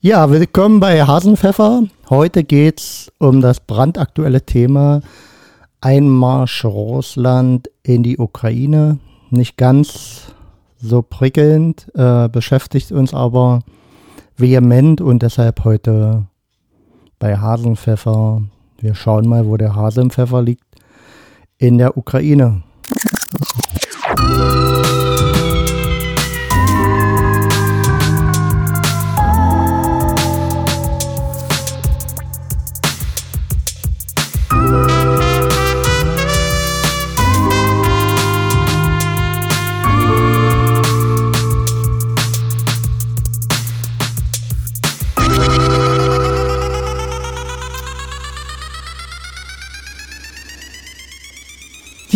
Ja, 0.00 0.30
willkommen 0.30 0.78
bei 0.78 1.02
Hasenpfeffer. 1.02 1.82
Heute 2.08 2.44
geht's 2.44 3.10
um 3.18 3.40
das 3.40 3.58
brandaktuelle 3.58 4.46
Thema 4.46 5.00
Einmarsch 5.80 6.64
Russland 6.64 7.68
in 7.82 8.04
die 8.04 8.16
Ukraine. 8.16 9.00
Nicht 9.30 9.56
ganz 9.56 10.32
so 10.80 11.02
prickelnd, 11.02 11.90
äh, 11.96 12.28
beschäftigt 12.28 12.92
uns 12.92 13.12
aber 13.12 13.64
vehement 14.36 15.00
und 15.00 15.24
deshalb 15.24 15.64
heute 15.64 16.28
bei 17.18 17.36
Hasenpfeffer. 17.36 18.42
Wir 18.78 18.94
schauen 18.94 19.28
mal, 19.28 19.46
wo 19.46 19.56
der 19.56 19.74
Hasenpfeffer 19.74 20.42
liegt 20.42 20.62
in 21.58 21.76
der 21.76 21.96
Ukraine. 21.96 22.62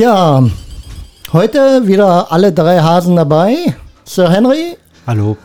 Ja, 0.02 0.42
heute 1.32 1.86
wieder 1.86 2.32
alle 2.32 2.52
drei 2.52 2.80
Hasen 2.80 3.14
dabei. 3.14 3.54
Sir 4.04 4.28
Henry, 4.32 4.76
Hallo. 5.06 5.36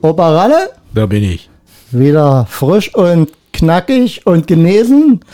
Opa 0.00 0.28
Ralle, 0.30 0.70
Da 0.94 1.06
bin 1.06 1.24
ich. 1.24 1.50
wieder 1.90 2.46
frisch 2.48 2.94
und 2.94 3.30
knackig 3.52 4.24
und 4.28 4.46
genesen. 4.46 5.24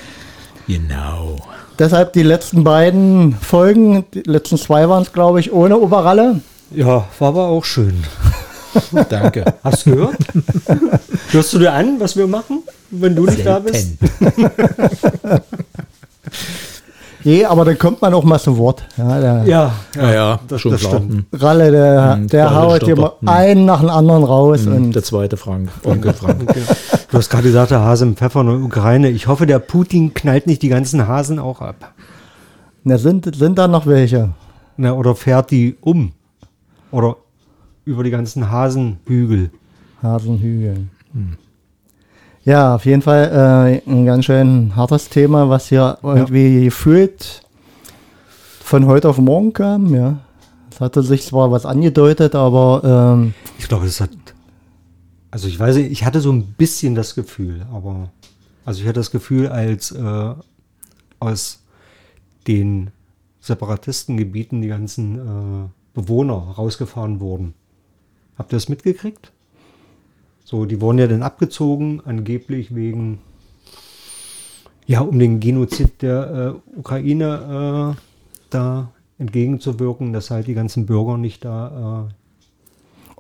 Genau. 0.67 1.37
Deshalb 1.79 2.15
die 2.15 2.23
letzten 2.23 2.65
beiden 2.65 3.35
Folgen, 3.35 4.07
die 4.15 4.23
letzten 4.25 4.57
zwei 4.57 4.89
waren 4.89 5.03
es, 5.03 5.13
glaube 5.13 5.41
ich, 5.41 5.53
ohne 5.53 5.77
Opa 5.79 6.01
Ralle. 6.01 6.41
Ja, 6.71 7.05
war 7.19 7.29
aber 7.29 7.49
auch 7.49 7.67
schön. 7.67 8.05
Danke. 9.11 9.45
Hast 9.63 9.85
du 9.85 9.91
gehört? 9.91 10.17
Hörst 11.31 11.53
du 11.53 11.59
dir 11.59 11.75
an, 11.75 12.01
was 12.01 12.17
wir 12.17 12.27
machen, 12.27 12.63
wenn 12.91 13.15
du 13.15 13.27
nicht 13.27 13.45
da 13.45 13.59
bist? 13.59 13.99
Je, 17.25 17.45
aber 17.45 17.65
dann 17.65 17.77
kommt 17.79 18.01
man 18.01 18.15
auch 18.15 18.23
mal 18.25 18.39
zu 18.39 18.57
Wort. 18.59 18.85
Ja, 18.97 19.21
der 19.21 19.45
Ja, 19.45 19.73
Ja, 19.97 20.13
ja, 20.13 20.41
das- 20.47 20.61
schon 20.61 20.71
das 20.73 20.81
klar. 20.83 20.93
stimmt. 20.95 21.13
Hm. 21.13 21.27
Ralle, 21.33 21.71
der, 21.73 22.15
Hm, 22.15 22.27
der 22.29 22.47
Ralle 22.47 22.57
haut 22.75 22.85
hier 22.85 22.97
mal 22.97 23.07
Stopper. 23.09 23.21
Hm. 23.21 23.29
einen 23.29 23.65
nach 23.67 23.81
dem 23.81 23.91
anderen 23.91 24.25
raus. 24.25 24.65
Hm, 24.65 24.73
Und 24.77 24.93
Der 24.95 25.03
zweite 25.03 25.37
Frank, 25.37 25.71
Onkel 25.85 26.13
Frank. 26.13 26.47
Du 27.11 27.19
hast 27.19 27.29
gerade 27.29 27.43
gesagt, 27.45 27.71
der 27.73 27.81
Hase 27.81 28.05
im 28.05 28.17
Pfeffer 28.17 28.41
in 28.43 28.47
der 28.47 28.57
Ukraine. 28.57 29.09
Ich 29.11 29.27
hoffe, 29.27 29.47
der 29.47 29.59
Putin 29.59 30.15
knallt 30.15 30.47
nicht 30.47 30.63
die 30.63 30.69
ganzen 30.69 31.09
Hasen 31.09 31.39
auch 31.39 31.61
ab. 31.61 31.93
da 32.85 32.99
sind, 32.99 33.35
sind 33.35 33.59
da 33.59 33.67
noch 33.69 33.87
welche. 33.87 34.31
Na, 34.77 34.93
oder 34.93 35.15
fährt 35.17 35.51
die 35.51 35.77
um. 35.81 36.13
Oder 36.93 37.17
über 37.85 38.05
die 38.05 38.11
ganzen 38.11 38.51
Hasenhügel. 38.51 39.51
Hasenhügel. 40.03 40.87
Ja, 42.49 42.77
auf 42.77 42.87
jeden 42.87 43.03
Fall 43.03 43.83
äh, 43.87 43.91
ein 43.91 44.07
ganz 44.07 44.25
schön 44.25 44.75
hartes 44.75 45.11
Thema, 45.11 45.51
was 45.51 45.69
hier 45.69 45.99
irgendwie 46.03 46.65
gefühlt 46.65 47.43
von 48.61 48.87
heute 48.87 49.11
auf 49.11 49.19
morgen 49.19 49.53
kam. 49.53 49.95
Ja, 49.95 50.21
es 50.73 50.81
hatte 50.81 51.03
sich 51.03 51.27
zwar 51.27 51.53
was 51.53 51.67
angedeutet, 51.67 52.35
aber 52.35 53.19
ähm, 53.19 53.35
Ich 53.59 53.69
glaube, 53.69 53.85
das 53.85 54.01
hat. 54.01 54.09
Also 55.31 55.47
ich 55.47 55.61
weiß 55.61 55.77
ich 55.77 56.07
hatte 56.07 56.23
so 56.23 56.33
ein 56.33 56.55
bisschen 56.55 56.95
das 56.95 57.15
Gefühl, 57.15 57.67
aber. 57.71 58.09
Also 58.65 58.81
ich 58.81 58.87
hatte 58.87 59.01
das 59.01 59.11
Gefühl, 59.11 59.49
als 59.49 59.91
äh, 59.91 60.35
aus 61.21 61.63
den 62.47 62.93
Separatistengebieten 63.41 64.63
die 64.63 64.69
ganzen 64.69 65.17
äh, 65.19 65.69
Bewohner 65.93 66.55
rausgefahren 66.57 67.21
wurden. 67.21 67.53
Habt 68.39 68.55
ihr 68.55 68.57
das 68.57 68.71
mitgekriegt? 68.71 69.33
So, 70.49 70.65
die 70.65 70.81
wurden 70.81 70.99
ja 70.99 71.07
dann 71.07 71.23
abgezogen, 71.23 72.01
angeblich 72.07 72.75
wegen, 72.75 73.19
ja, 74.87 75.01
um 75.01 75.19
den 75.19 75.41
Genozid 75.41 76.01
der 76.01 76.55
äh, 76.75 76.79
Ukraine 76.79 77.95
äh, 77.95 78.01
da 78.49 78.91
entgegenzuwirken, 79.19 80.15
dass 80.15 80.31
halt 80.31 80.47
die 80.47 80.55
ganzen 80.55 80.87
Bürger 80.87 81.19
nicht 81.19 81.45
da 81.45 82.07
äh, 82.09 82.15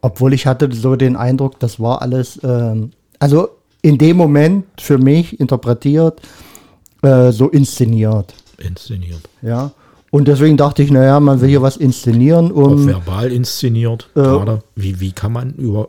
obwohl 0.00 0.32
ich 0.32 0.46
hatte 0.46 0.68
so 0.72 0.96
den 0.96 1.16
Eindruck, 1.16 1.58
das 1.58 1.80
war 1.80 2.02
alles, 2.02 2.40
ähm, 2.42 2.90
also 3.18 3.48
in 3.82 3.98
dem 3.98 4.16
Moment 4.16 4.64
für 4.80 4.98
mich 4.98 5.38
interpretiert, 5.40 6.20
äh, 7.02 7.32
so 7.32 7.48
inszeniert. 7.48 8.34
Inszeniert. 8.58 9.28
Ja. 9.42 9.72
Und 10.10 10.26
deswegen 10.26 10.56
dachte 10.56 10.82
ich, 10.82 10.90
naja, 10.90 11.20
man 11.20 11.40
will 11.40 11.48
hier 11.48 11.62
was 11.62 11.76
inszenieren, 11.76 12.50
Auch 12.52 12.70
um. 12.70 12.86
verbal 12.86 13.30
inszeniert. 13.30 14.08
Äh, 14.14 14.22
Gerade. 14.22 14.62
Wie, 14.74 15.00
wie 15.00 15.12
kann 15.12 15.32
man 15.32 15.52
über 15.54 15.88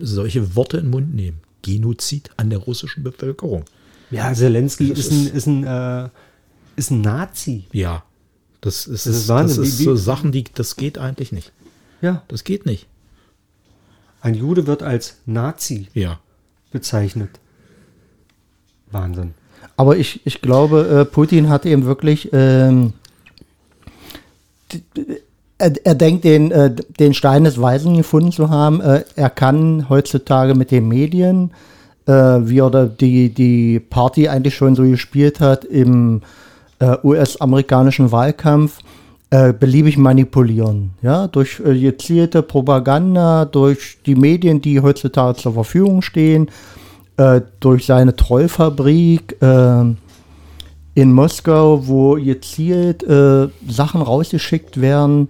solche 0.00 0.54
Worte 0.56 0.78
in 0.78 0.84
den 0.86 0.90
Mund 0.90 1.14
nehmen? 1.14 1.40
Genozid 1.62 2.30
an 2.36 2.50
der 2.50 2.58
russischen 2.58 3.02
Bevölkerung. 3.02 3.64
Ja, 4.10 4.32
Zelensky 4.34 4.90
Das 4.90 4.98
ist 5.00 5.10
ein, 5.12 5.26
ist- 5.26 5.34
ist 5.34 5.46
ein, 5.46 5.64
äh, 5.64 6.08
ist 6.76 6.90
ein 6.90 7.00
Nazi. 7.00 7.64
Ja. 7.72 8.04
Das 8.60 8.86
ist, 8.86 9.06
Das 9.06 9.14
ist 9.14 9.22
das 9.22 9.28
Wahnsinn. 9.28 9.64
ist 9.64 9.78
Wie- 9.78 9.84
so 9.84 9.96
Sachen, 9.96 10.32
die, 10.32 10.44
das 10.54 10.76
geht 10.76 10.98
eigentlich 10.98 11.32
nicht. 11.32 11.52
Ja. 12.00 12.22
Das 12.28 12.44
geht 12.44 12.66
nicht. 12.66 12.86
Ein 14.20 14.34
Jude 14.34 14.66
wird 14.66 14.82
als 14.82 15.18
Nazi 15.26 15.88
Ja. 15.94 16.18
bezeichnet. 16.70 17.30
Wahnsinn. 18.90 19.34
Aber 19.76 19.96
ich, 19.96 20.20
ich 20.24 20.40
glaube, 20.40 20.86
äh, 20.86 21.04
Putin 21.04 21.48
hat 21.48 21.66
eben 21.66 21.84
wirklich, 21.84 22.28
ähm, 22.32 22.92
er, 25.58 25.72
er 25.84 25.94
denkt, 25.94 26.24
den, 26.24 26.50
äh, 26.50 26.74
den 26.98 27.14
Stein 27.14 27.44
des 27.44 27.60
Weisen 27.60 27.96
gefunden 27.96 28.32
zu 28.32 28.50
haben. 28.50 28.80
Äh, 28.80 29.04
er 29.16 29.30
kann 29.30 29.88
heutzutage 29.88 30.54
mit 30.54 30.70
den 30.70 30.88
Medien, 30.88 31.52
äh, 32.06 32.12
wie 32.12 32.58
er 32.58 32.86
die, 32.86 33.32
die 33.32 33.80
Party 33.80 34.28
eigentlich 34.28 34.54
schon 34.54 34.74
so 34.74 34.82
gespielt 34.82 35.40
hat 35.40 35.64
im 35.64 36.22
äh, 36.80 36.96
US-amerikanischen 37.02 38.10
Wahlkampf, 38.10 38.80
äh, 39.30 39.52
beliebig 39.52 39.96
manipulieren. 39.96 40.90
Ja, 41.02 41.28
durch 41.28 41.60
äh, 41.64 41.78
gezielte 41.78 42.42
Propaganda, 42.42 43.44
durch 43.44 43.98
die 44.04 44.16
Medien, 44.16 44.60
die 44.60 44.80
heutzutage 44.80 45.38
zur 45.38 45.54
Verfügung 45.54 46.02
stehen, 46.02 46.50
durch 47.60 47.86
seine 47.86 48.16
Trollfabrik 48.16 49.40
äh, 49.40 49.84
in 50.94 51.12
Moskau, 51.12 51.86
wo 51.86 52.14
gezielt 52.14 53.02
äh, 53.02 53.48
Sachen 53.68 54.02
rausgeschickt 54.02 54.80
werden. 54.80 55.28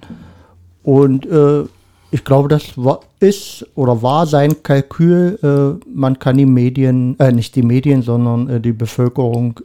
Und 0.82 1.26
äh, 1.26 1.64
ich 2.10 2.24
glaube, 2.24 2.48
das 2.48 2.76
war, 2.76 3.00
ist 3.18 3.66
oder 3.74 4.02
war 4.02 4.26
sein 4.26 4.62
Kalkül, 4.62 5.38
äh, 5.42 5.88
man 5.88 6.18
kann 6.18 6.36
die 6.36 6.46
Medien, 6.46 7.18
äh, 7.18 7.32
nicht 7.32 7.56
die 7.56 7.62
Medien, 7.62 8.02
sondern 8.02 8.48
äh, 8.48 8.60
die 8.60 8.72
Bevölkerung 8.72 9.60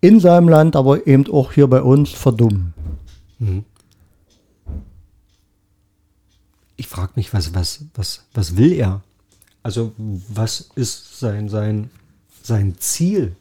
in 0.00 0.20
seinem 0.20 0.48
Land, 0.48 0.76
aber 0.76 1.06
eben 1.06 1.30
auch 1.32 1.52
hier 1.52 1.66
bei 1.68 1.82
uns 1.82 2.10
verdummen. 2.10 2.74
Ich 6.76 6.86
frage 6.86 7.12
mich, 7.16 7.32
was, 7.32 7.54
was, 7.54 7.84
was, 7.94 8.24
was 8.34 8.56
will 8.56 8.72
er? 8.72 9.00
Also, 9.62 9.92
was 9.96 10.70
ist 10.76 11.18
sein, 11.18 11.48
sein, 11.48 11.90
sein 12.42 12.76
Ziel? 12.78 13.34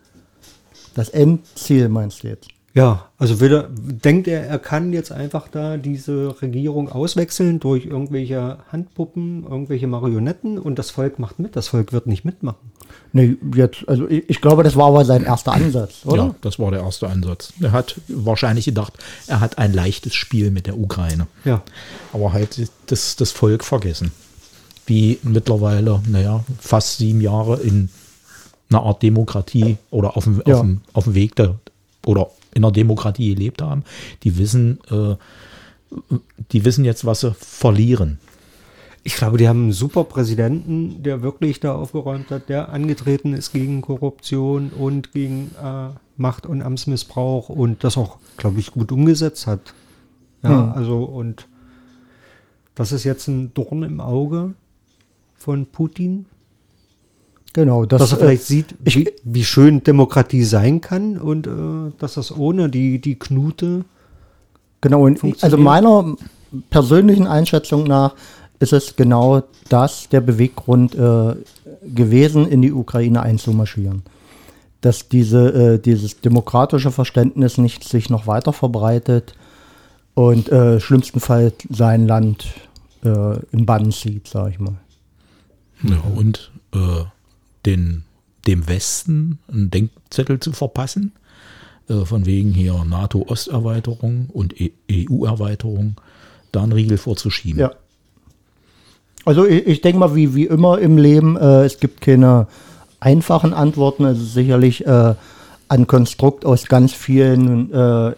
Das 0.97 1.09
Endziel 1.09 1.89
meinst 1.89 2.23
du 2.23 2.27
jetzt? 2.27 2.47
Ja, 2.73 3.09
also 3.19 3.43
er, 3.45 3.69
denkt 3.69 4.27
er, 4.27 4.47
er 4.47 4.57
kann 4.57 4.93
jetzt 4.93 5.11
einfach 5.11 5.47
da 5.47 5.77
diese 5.77 6.41
Regierung 6.41 6.89
auswechseln 6.89 7.59
durch 7.59 7.85
irgendwelche 7.85 8.57
Handpuppen, 8.71 9.43
irgendwelche 9.43 9.85
Marionetten 9.85 10.57
und 10.57 10.79
das 10.79 10.89
Volk 10.89 11.19
macht 11.19 11.37
mit. 11.37 11.55
Das 11.55 11.67
Volk 11.67 11.93
wird 11.93 12.07
nicht 12.07 12.25
mitmachen. 12.25 12.71
Nee, 13.13 13.37
jetzt, 13.53 13.87
also 13.87 14.09
ich, 14.09 14.27
ich 14.27 14.41
glaube, 14.41 14.63
das 14.63 14.75
war 14.75 14.87
aber 14.87 15.05
sein 15.05 15.23
erster 15.23 15.53
Ansatz, 15.53 16.01
oder? 16.03 16.23
Ja, 16.23 16.35
das 16.41 16.57
war 16.57 16.71
der 16.71 16.81
erste 16.81 17.07
Ansatz. 17.07 17.53
Er 17.61 17.73
hat 17.73 18.01
wahrscheinlich 18.07 18.65
gedacht, 18.65 18.93
er 19.27 19.39
hat 19.39 19.59
ein 19.59 19.73
leichtes 19.73 20.15
Spiel 20.15 20.49
mit 20.49 20.65
der 20.65 20.79
Ukraine. 20.79 21.27
Ja. 21.45 21.61
aber 22.11 22.33
halt 22.33 22.71
das, 22.87 23.15
das 23.15 23.31
Volk 23.31 23.63
vergessen. 23.63 24.11
Die 24.89 25.19
mittlerweile, 25.21 26.01
naja, 26.07 26.43
fast 26.59 26.97
sieben 26.97 27.21
Jahre 27.21 27.59
in 27.59 27.89
einer 28.69 28.83
Art 28.83 29.01
Demokratie 29.03 29.77
oder 29.91 30.17
auf 30.17 30.23
dem, 30.25 30.41
Ja. 30.45 30.55
auf 30.55 30.61
dem, 30.61 30.81
auf 30.93 31.03
dem 31.05 31.13
Weg 31.15 31.35
der, 31.35 31.55
oder 32.05 32.29
in 32.53 32.63
einer 32.63 32.71
Demokratie 32.71 33.33
gelebt 33.35 33.61
haben, 33.61 33.83
die 34.23 34.37
wissen, 34.37 34.79
äh, 34.91 35.15
die 36.51 36.65
wissen 36.65 36.85
jetzt, 36.85 37.05
was 37.05 37.21
sie 37.21 37.33
verlieren. 37.33 38.19
Ich 39.03 39.15
glaube, 39.15 39.37
die 39.37 39.47
haben 39.47 39.63
einen 39.63 39.71
super 39.73 40.03
Präsidenten, 40.03 41.01
der 41.01 41.21
wirklich 41.21 41.61
da 41.61 41.75
aufgeräumt 41.75 42.29
hat, 42.29 42.49
der 42.49 42.69
angetreten 42.69 43.33
ist 43.33 43.53
gegen 43.53 43.81
Korruption 43.81 44.69
und 44.69 45.13
gegen 45.13 45.51
äh, 45.63 45.89
Macht- 46.17 46.45
und 46.45 46.61
Amtsmissbrauch 46.61 47.47
und 47.47 47.83
das 47.85 47.95
auch, 47.97 48.17
glaube 48.35 48.59
ich, 48.59 48.71
gut 48.71 48.91
umgesetzt 48.91 49.47
hat. 49.47 49.73
Ja, 50.43 50.49
Hm. 50.49 50.71
also 50.73 51.03
und 51.03 51.47
das 52.75 52.91
ist 52.91 53.05
jetzt 53.05 53.27
ein 53.27 53.53
Dorn 53.53 53.83
im 53.83 54.01
Auge 54.01 54.53
von 55.37 55.65
Putin? 55.67 56.25
Genau, 57.57 57.85
das, 57.85 58.01
dass 58.01 58.11
er 58.11 58.17
äh, 58.19 58.21
vielleicht 58.21 58.43
sieht, 58.43 58.75
ich- 58.85 58.95
wie, 58.97 59.09
wie 59.23 59.43
schön 59.43 59.81
Demokratie 59.83 60.43
sein 60.43 60.79
kann 60.79 61.17
und 61.17 61.47
äh, 61.47 61.49
dass 61.97 62.13
das 62.13 62.31
ohne 62.37 62.69
die, 62.69 63.01
die 63.01 63.17
Knute. 63.17 63.83
Genau, 64.79 65.05
und 65.05 65.19
also 65.41 65.57
meiner 65.57 66.15
persönlichen 66.69 67.25
Einschätzung 67.25 67.85
nach 67.85 68.13
ist 68.59 68.73
es 68.73 68.95
genau 68.95 69.41
das 69.69 70.07
der 70.09 70.21
Beweggrund 70.21 70.93
äh, 70.93 71.33
gewesen, 71.83 72.47
in 72.47 72.61
die 72.61 72.71
Ukraine 72.71 73.23
einzumarschieren. 73.23 74.03
Dass 74.81 75.09
diese, 75.09 75.73
äh, 75.73 75.79
dieses 75.79 76.21
demokratische 76.21 76.91
Verständnis 76.91 77.57
nicht 77.57 77.83
sich 77.83 78.11
noch 78.11 78.27
weiter 78.27 78.53
verbreitet 78.53 79.33
und 80.13 80.47
äh, 80.49 80.79
schlimmstenfalls 80.79 81.55
sein 81.71 82.05
Land 82.07 82.45
äh, 83.03 83.39
im 83.51 83.65
Bann 83.65 83.91
zieht, 83.91 84.27
sag 84.27 84.51
ich 84.51 84.59
mal. 84.59 84.75
Ja, 85.81 85.97
und 86.15 86.51
äh, 86.75 86.77
den, 87.67 88.03
dem 88.47 88.67
Westen 88.67 89.39
einen 89.51 89.69
Denkzettel 89.69 90.39
zu 90.39 90.53
verpassen, 90.53 91.11
äh, 91.89 92.05
von 92.05 92.25
wegen 92.25 92.51
hier 92.51 92.83
NATO-Osterweiterung 92.83 94.29
und 94.33 94.59
E- 94.59 94.73
EU-Erweiterung, 94.91 95.95
da 96.51 96.63
einen 96.63 96.71
Riegel 96.71 96.97
vorzuschieben. 96.97 97.59
Ja. 97.59 97.71
Also 99.25 99.45
ich, 99.45 99.67
ich 99.67 99.81
denke 99.81 99.99
mal, 99.99 100.15
wie, 100.15 100.33
wie 100.33 100.45
immer 100.45 100.79
im 100.79 100.97
Leben, 100.97 101.35
äh, 101.35 101.65
es 101.65 101.79
gibt 101.79 102.01
keine 102.01 102.47
einfachen 102.99 103.53
Antworten. 103.53 104.05
Es 104.05 104.19
ist 104.19 104.33
sicherlich 104.33 104.87
äh, 104.87 105.15
ein 105.67 105.85
Konstrukt 105.87 106.45
aus 106.45 106.65
ganz 106.67 106.93
vielen 106.93 107.71
äh, 107.73 108.13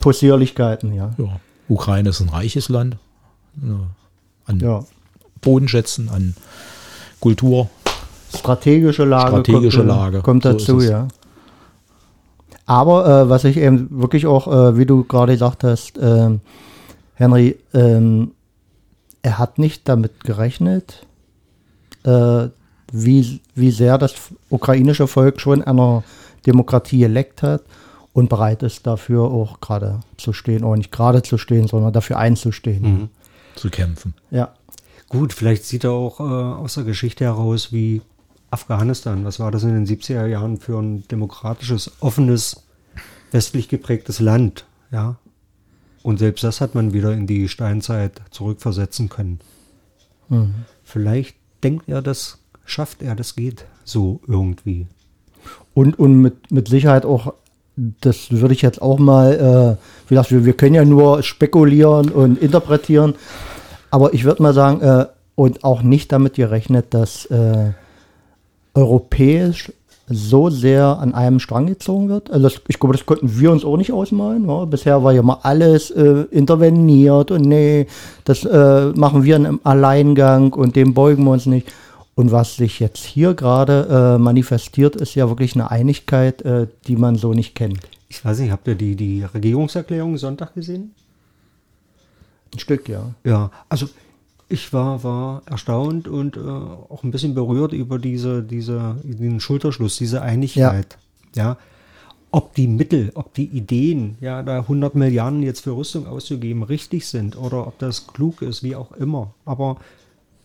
Possierlichkeiten, 0.00 0.92
ja. 0.94 1.14
Ja. 1.18 1.40
Ukraine 1.68 2.10
ist 2.10 2.20
ein 2.20 2.28
reiches 2.28 2.68
Land. 2.68 2.96
Ja. 3.62 3.80
An 4.44 4.60
ja. 4.60 4.84
Bodenschätzen, 5.40 6.08
an 6.08 6.34
Kultur. 7.20 7.70
Strategische 8.34 9.04
Lage, 9.04 9.28
Strategische 9.28 9.78
kommt, 9.78 9.90
äh, 9.90 9.94
Lage, 9.94 10.20
kommt 10.20 10.42
so 10.42 10.52
dazu, 10.52 10.78
es. 10.78 10.88
ja. 10.88 11.08
Aber 12.66 13.06
äh, 13.06 13.28
was 13.28 13.44
ich 13.44 13.56
eben 13.56 13.88
wirklich 13.90 14.26
auch, 14.26 14.48
äh, 14.48 14.76
wie 14.76 14.86
du 14.86 15.04
gerade 15.04 15.32
gesagt 15.32 15.62
hast, 15.64 15.98
ähm, 16.00 16.40
Henry, 17.14 17.56
ähm, 17.72 18.32
er 19.22 19.38
hat 19.38 19.58
nicht 19.58 19.88
damit 19.88 20.24
gerechnet, 20.24 21.06
äh, 22.04 22.48
wie, 22.92 23.40
wie 23.54 23.70
sehr 23.70 23.98
das 23.98 24.14
ukrainische 24.50 25.06
Volk 25.06 25.40
schon 25.40 25.62
einer 25.62 26.02
Demokratie 26.44 27.00
geleckt 27.00 27.42
hat 27.42 27.62
und 28.12 28.28
bereit 28.28 28.62
ist, 28.62 28.86
dafür 28.86 29.22
auch 29.22 29.60
gerade 29.60 30.00
zu 30.16 30.32
stehen, 30.32 30.64
oder 30.64 30.76
nicht 30.76 30.92
gerade 30.92 31.22
zu 31.22 31.38
stehen, 31.38 31.68
sondern 31.68 31.92
dafür 31.92 32.18
einzustehen. 32.18 33.10
zu 33.54 33.70
kämpfen. 33.70 34.14
Ja. 34.30 34.54
Gut, 35.08 35.32
vielleicht 35.32 35.64
sieht 35.64 35.84
er 35.84 35.92
auch 35.92 36.20
äh, 36.20 36.22
aus 36.22 36.74
der 36.74 36.84
Geschichte 36.84 37.24
heraus, 37.24 37.72
wie 37.72 38.02
Afghanistan, 38.50 39.24
was 39.24 39.40
war 39.40 39.50
das 39.50 39.64
in 39.64 39.74
den 39.74 39.86
70er 39.86 40.26
Jahren 40.26 40.58
für 40.58 40.78
ein 40.78 41.06
demokratisches, 41.08 41.92
offenes, 42.00 42.64
westlich 43.32 43.68
geprägtes 43.68 44.20
Land, 44.20 44.66
ja. 44.90 45.16
Und 46.02 46.18
selbst 46.18 46.44
das 46.44 46.60
hat 46.60 46.76
man 46.76 46.92
wieder 46.92 47.12
in 47.12 47.26
die 47.26 47.48
Steinzeit 47.48 48.22
zurückversetzen 48.30 49.08
können. 49.08 49.40
Vielleicht 50.84 51.36
denkt 51.64 51.88
er, 51.88 52.00
das 52.00 52.38
schafft 52.64 53.02
er, 53.02 53.16
das 53.16 53.34
geht 53.34 53.64
so 53.84 54.20
irgendwie. 54.26 54.86
Und, 55.74 55.98
und 55.98 56.20
mit, 56.20 56.50
mit 56.50 56.68
Sicherheit 56.68 57.04
auch, 57.04 57.34
das 57.76 58.30
würde 58.30 58.54
ich 58.54 58.62
jetzt 58.62 58.80
auch 58.80 58.98
mal, 58.98 59.78
äh, 59.78 60.08
wie 60.08 60.14
gesagt, 60.14 60.30
wir, 60.30 60.44
wir 60.44 60.54
können 60.54 60.74
ja 60.74 60.84
nur 60.84 61.22
spekulieren 61.22 62.10
und 62.10 62.40
interpretieren, 62.40 63.14
aber 63.90 64.14
ich 64.14 64.24
würde 64.24 64.42
mal 64.42 64.54
sagen, 64.54 64.80
äh, 64.80 65.06
und 65.34 65.64
auch 65.64 65.82
nicht 65.82 66.12
damit 66.12 66.34
gerechnet, 66.34 66.94
dass 66.94 67.26
äh, 67.26 67.72
europäisch 68.76 69.72
so 70.08 70.50
sehr 70.50 70.98
an 71.00 71.14
einem 71.14 71.40
Strang 71.40 71.66
gezogen 71.66 72.08
wird. 72.08 72.30
Also 72.30 72.44
das, 72.44 72.60
ich 72.68 72.78
glaube, 72.78 72.94
das 72.96 73.06
konnten 73.06 73.40
wir 73.40 73.50
uns 73.50 73.64
auch 73.64 73.76
nicht 73.76 73.92
ausmalen. 73.92 74.46
Ja. 74.48 74.64
Bisher 74.64 75.02
war 75.02 75.12
ja 75.12 75.22
mal 75.22 75.38
alles 75.42 75.90
äh, 75.90 76.26
interveniert 76.30 77.32
und 77.32 77.42
nee, 77.42 77.88
das 78.24 78.44
äh, 78.44 78.92
machen 78.94 79.24
wir 79.24 79.36
im 79.36 79.60
Alleingang 79.64 80.52
und 80.52 80.76
dem 80.76 80.94
beugen 80.94 81.24
wir 81.24 81.32
uns 81.32 81.46
nicht. 81.46 81.66
Und 82.14 82.32
was 82.32 82.56
sich 82.56 82.80
jetzt 82.80 83.04
hier 83.04 83.34
gerade 83.34 84.14
äh, 84.16 84.18
manifestiert, 84.18 84.96
ist 84.96 85.14
ja 85.16 85.28
wirklich 85.28 85.54
eine 85.54 85.70
Einigkeit, 85.70 86.40
äh, 86.42 86.66
die 86.86 86.96
man 86.96 87.16
so 87.16 87.32
nicht 87.32 87.54
kennt. 87.54 87.80
Ich 88.08 88.24
weiß 88.24 88.38
nicht, 88.38 88.52
habt 88.52 88.68
ihr 88.68 88.76
die, 88.76 88.94
die 88.94 89.24
Regierungserklärung 89.24 90.16
Sonntag 90.16 90.54
gesehen? 90.54 90.94
Ein 92.54 92.58
Stück, 92.58 92.88
ja. 92.88 93.10
Ja, 93.24 93.50
also 93.68 93.88
ich 94.48 94.72
war, 94.72 95.02
war 95.02 95.42
erstaunt 95.46 96.08
und 96.08 96.36
äh, 96.36 96.40
auch 96.40 97.02
ein 97.02 97.10
bisschen 97.10 97.34
berührt 97.34 97.72
über 97.72 97.98
diese, 97.98 98.42
diese, 98.42 98.96
den 99.02 99.40
Schulterschluss, 99.40 99.96
diese 99.96 100.22
Einigkeit. 100.22 100.98
Ja. 101.34 101.58
Ob 102.30 102.54
die 102.54 102.68
Mittel, 102.68 103.12
ob 103.14 103.34
die 103.34 103.46
Ideen, 103.46 104.18
ja, 104.20 104.42
da 104.42 104.58
100 104.58 104.94
Milliarden 104.94 105.42
jetzt 105.42 105.60
für 105.60 105.76
Rüstung 105.76 106.06
auszugeben, 106.06 106.62
richtig 106.62 107.06
sind 107.06 107.36
oder 107.36 107.66
ob 107.66 107.78
das 107.78 108.06
klug 108.06 108.42
ist, 108.42 108.62
wie 108.62 108.76
auch 108.76 108.92
immer. 108.92 109.34
Aber 109.44 109.78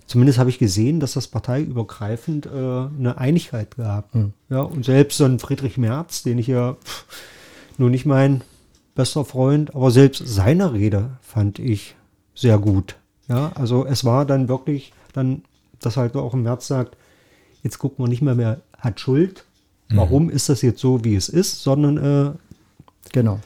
zumindest 0.06 0.40
habe 0.40 0.50
ich 0.50 0.58
gesehen, 0.58 1.00
dass 1.00 1.14
das 1.14 1.28
parteiübergreifend 1.28 2.46
äh, 2.46 2.50
eine 2.50 3.18
Einigkeit 3.18 3.76
gab. 3.78 4.14
Ja, 4.50 4.62
und 4.62 4.86
selbst 4.86 5.18
so 5.18 5.26
ein 5.26 5.40
Friedrich 5.40 5.78
Merz, 5.78 6.24
den 6.24 6.38
ich 6.38 6.48
ja 6.48 6.74
pff, 6.74 7.06
nur 7.78 7.90
nicht 7.90 8.06
mein 8.06 8.42
bester 8.96 9.26
Freund, 9.26 9.76
aber 9.76 9.92
selbst 9.92 10.24
seine 10.26 10.74
Rede 10.74 11.18
fand 11.22 11.60
ich 11.60 11.96
sehr 12.36 12.58
gut. 12.58 12.96
Ja, 13.32 13.52
also 13.56 13.86
es 13.86 14.04
war 14.04 14.26
dann 14.26 14.50
wirklich 14.50 14.92
dann, 15.14 15.44
dass 15.80 15.96
halt 15.96 16.16
auch 16.16 16.34
im 16.34 16.44
März 16.44 16.68
sagt, 16.68 16.98
jetzt 17.64 17.80
guckt 17.80 17.98
man 17.98 18.10
nicht 18.10 18.22
mehr, 18.22 18.38
wer 18.38 18.60
hat 18.78 19.00
Schuld, 19.00 19.46
warum 19.90 20.30
ist 20.30 20.50
das 20.50 20.62
jetzt 20.62 20.82
so, 20.82 21.04
wie 21.06 21.16
es 21.16 21.30
ist, 21.30 21.64
sondern 21.64 21.98
äh, 21.98 22.32
Genau. 23.14 23.40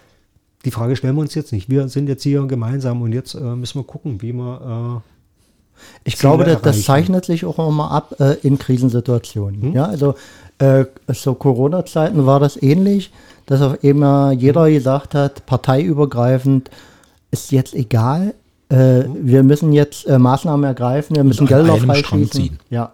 die 0.64 0.72
Frage 0.72 0.96
stellen 0.96 1.16
wir 1.16 1.22
uns 1.22 1.36
jetzt 1.36 1.52
nicht. 1.52 1.70
Wir 1.70 1.88
sind 1.88 2.08
jetzt 2.10 2.24
hier 2.24 2.46
gemeinsam 2.46 3.02
und 3.02 3.14
jetzt 3.14 3.36
äh, 3.36 3.40
müssen 3.40 3.80
wir 3.80 3.84
gucken, 3.84 4.22
wie 4.22 4.34
wir 4.34 5.02
äh, 5.04 5.80
Ich 6.04 6.18
Ziele 6.18 6.30
glaube, 6.30 6.44
das, 6.46 6.62
das 6.62 6.84
zeichnet 6.84 7.26
sich 7.26 7.46
auch 7.46 7.60
immer 7.68 7.92
ab 7.92 8.16
äh, 8.20 8.34
in 8.42 8.58
Krisensituationen. 8.58 9.74
Ja, 9.74 9.86
also 9.86 10.16
äh, 10.58 10.86
zu 11.14 11.34
Corona-Zeiten 11.36 12.26
war 12.26 12.40
das 12.40 12.62
ähnlich, 12.62 13.12
dass 13.46 13.62
auf 13.62 13.84
immer 13.84 14.32
jeder 14.32 14.70
gesagt 14.70 15.14
hat, 15.14 15.46
parteiübergreifend 15.46 16.70
ist 17.32 17.52
jetzt 17.52 17.74
egal. 17.76 18.34
Äh, 18.70 19.04
wir 19.14 19.44
müssen 19.44 19.74
jetzt 19.74 20.08
äh, 20.08 20.18
Maßnahmen 20.18 20.64
ergreifen, 20.64 21.16
wir 21.16 21.24
müssen 21.24 21.42
an 21.42 21.48
Gelder 21.48 21.78
freischießen. 21.78 22.32
ziehen. 22.32 22.60
Ja, 22.70 22.94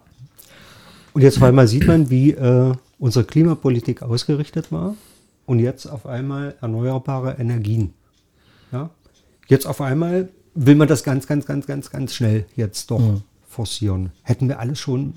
Und 1.14 1.22
jetzt 1.22 1.38
auf 1.38 1.44
einmal 1.44 1.66
sieht 1.66 1.86
man, 1.86 2.10
wie 2.10 2.32
äh, 2.32 2.72
unsere 2.98 3.24
Klimapolitik 3.24 4.02
ausgerichtet 4.02 4.70
war 4.70 4.94
und 5.46 5.58
jetzt 5.58 5.86
auf 5.86 6.06
einmal 6.06 6.54
erneuerbare 6.60 7.36
Energien. 7.38 7.94
Ja? 8.70 8.90
Jetzt 9.48 9.66
auf 9.66 9.80
einmal 9.80 10.28
will 10.54 10.74
man 10.74 10.88
das 10.88 11.02
ganz, 11.02 11.26
ganz, 11.26 11.46
ganz, 11.46 11.66
ganz, 11.66 11.90
ganz 11.90 12.14
schnell 12.14 12.46
jetzt 12.54 12.90
doch 12.90 13.22
forcieren. 13.48 14.12
Hätten 14.22 14.48
wir 14.48 14.60
alles 14.60 14.78
schon, 14.78 15.14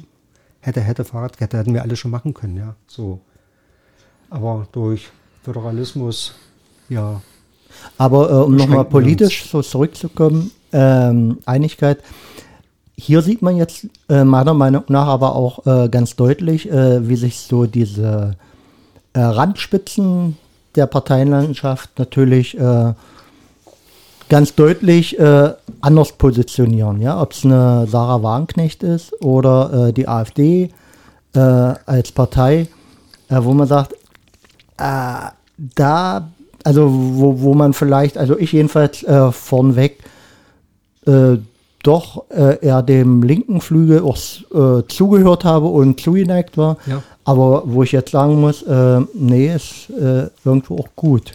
hätte, 0.61 0.81
hätte, 0.81 1.03
Fahrradkette, 1.05 1.57
hätten 1.57 1.73
wir 1.73 1.83
alles 1.83 1.99
schon 1.99 2.11
machen 2.11 2.33
können, 2.33 2.57
ja. 2.57 2.75
So. 2.87 3.21
Aber 4.29 4.67
durch 4.71 5.09
Föderalismus, 5.43 6.33
ja, 6.89 7.21
Aber 7.97 8.29
äh, 8.29 8.33
um 8.43 8.55
nochmal 8.55 8.85
politisch 8.85 9.49
so 9.49 9.61
zurückzukommen, 9.61 10.51
ähm, 10.75 11.37
Einigkeit. 11.45 11.99
Hier 12.97 13.21
sieht 13.21 13.41
man 13.41 13.57
jetzt 13.57 13.87
äh, 14.09 14.23
meiner 14.23 14.53
Meinung 14.53 14.83
nach 14.87 15.07
aber 15.07 15.35
auch 15.35 15.65
äh, 15.65 15.89
ganz 15.89 16.15
deutlich, 16.15 16.69
äh, 16.69 17.07
wie 17.07 17.15
sich 17.15 17.39
so 17.39 17.65
diese 17.65 18.35
äh, 19.13 19.19
Randspitzen 19.19 20.37
der 20.75 20.87
Parteienlandschaft 20.87 21.97
natürlich 21.97 22.57
äh, 22.57 22.93
ganz 24.27 24.55
deutlich 24.55 25.19
anders 25.81 26.13
positionieren. 26.13 26.99
Ja? 26.99 27.21
Ob 27.21 27.31
es 27.33 27.45
eine 27.45 27.85
Sarah 27.87 28.23
Wagenknecht 28.23 28.81
ist 28.81 29.21
oder 29.21 29.91
die 29.91 30.07
AfD 30.07 30.71
als 31.33 32.11
Partei, 32.11 32.67
wo 33.29 33.53
man 33.53 33.67
sagt, 33.67 33.93
da, 34.77 35.33
also 36.65 36.89
wo, 36.91 37.39
wo 37.41 37.53
man 37.53 37.71
vielleicht, 37.73 38.17
also 38.17 38.37
ich 38.37 38.51
jedenfalls 38.51 39.03
äh, 39.03 39.31
vornweg 39.31 39.99
äh, 41.07 41.37
doch 41.83 42.23
äh, 42.31 42.59
eher 42.65 42.81
dem 42.81 43.21
linken 43.23 43.61
Flügel 43.61 44.01
auch 44.01 44.17
äh, 44.53 44.83
zugehört 44.87 45.45
habe 45.45 45.67
und 45.67 46.01
zugeneigt 46.01 46.57
war. 46.57 46.77
Ja. 46.87 47.01
Aber 47.23 47.63
wo 47.65 47.83
ich 47.83 47.91
jetzt 47.91 48.11
sagen 48.11 48.41
muss, 48.41 48.63
äh, 48.63 49.01
nee, 49.13 49.53
ist 49.55 49.89
äh, 49.91 50.27
irgendwo 50.43 50.77
auch 50.79 50.89
gut. 50.95 51.31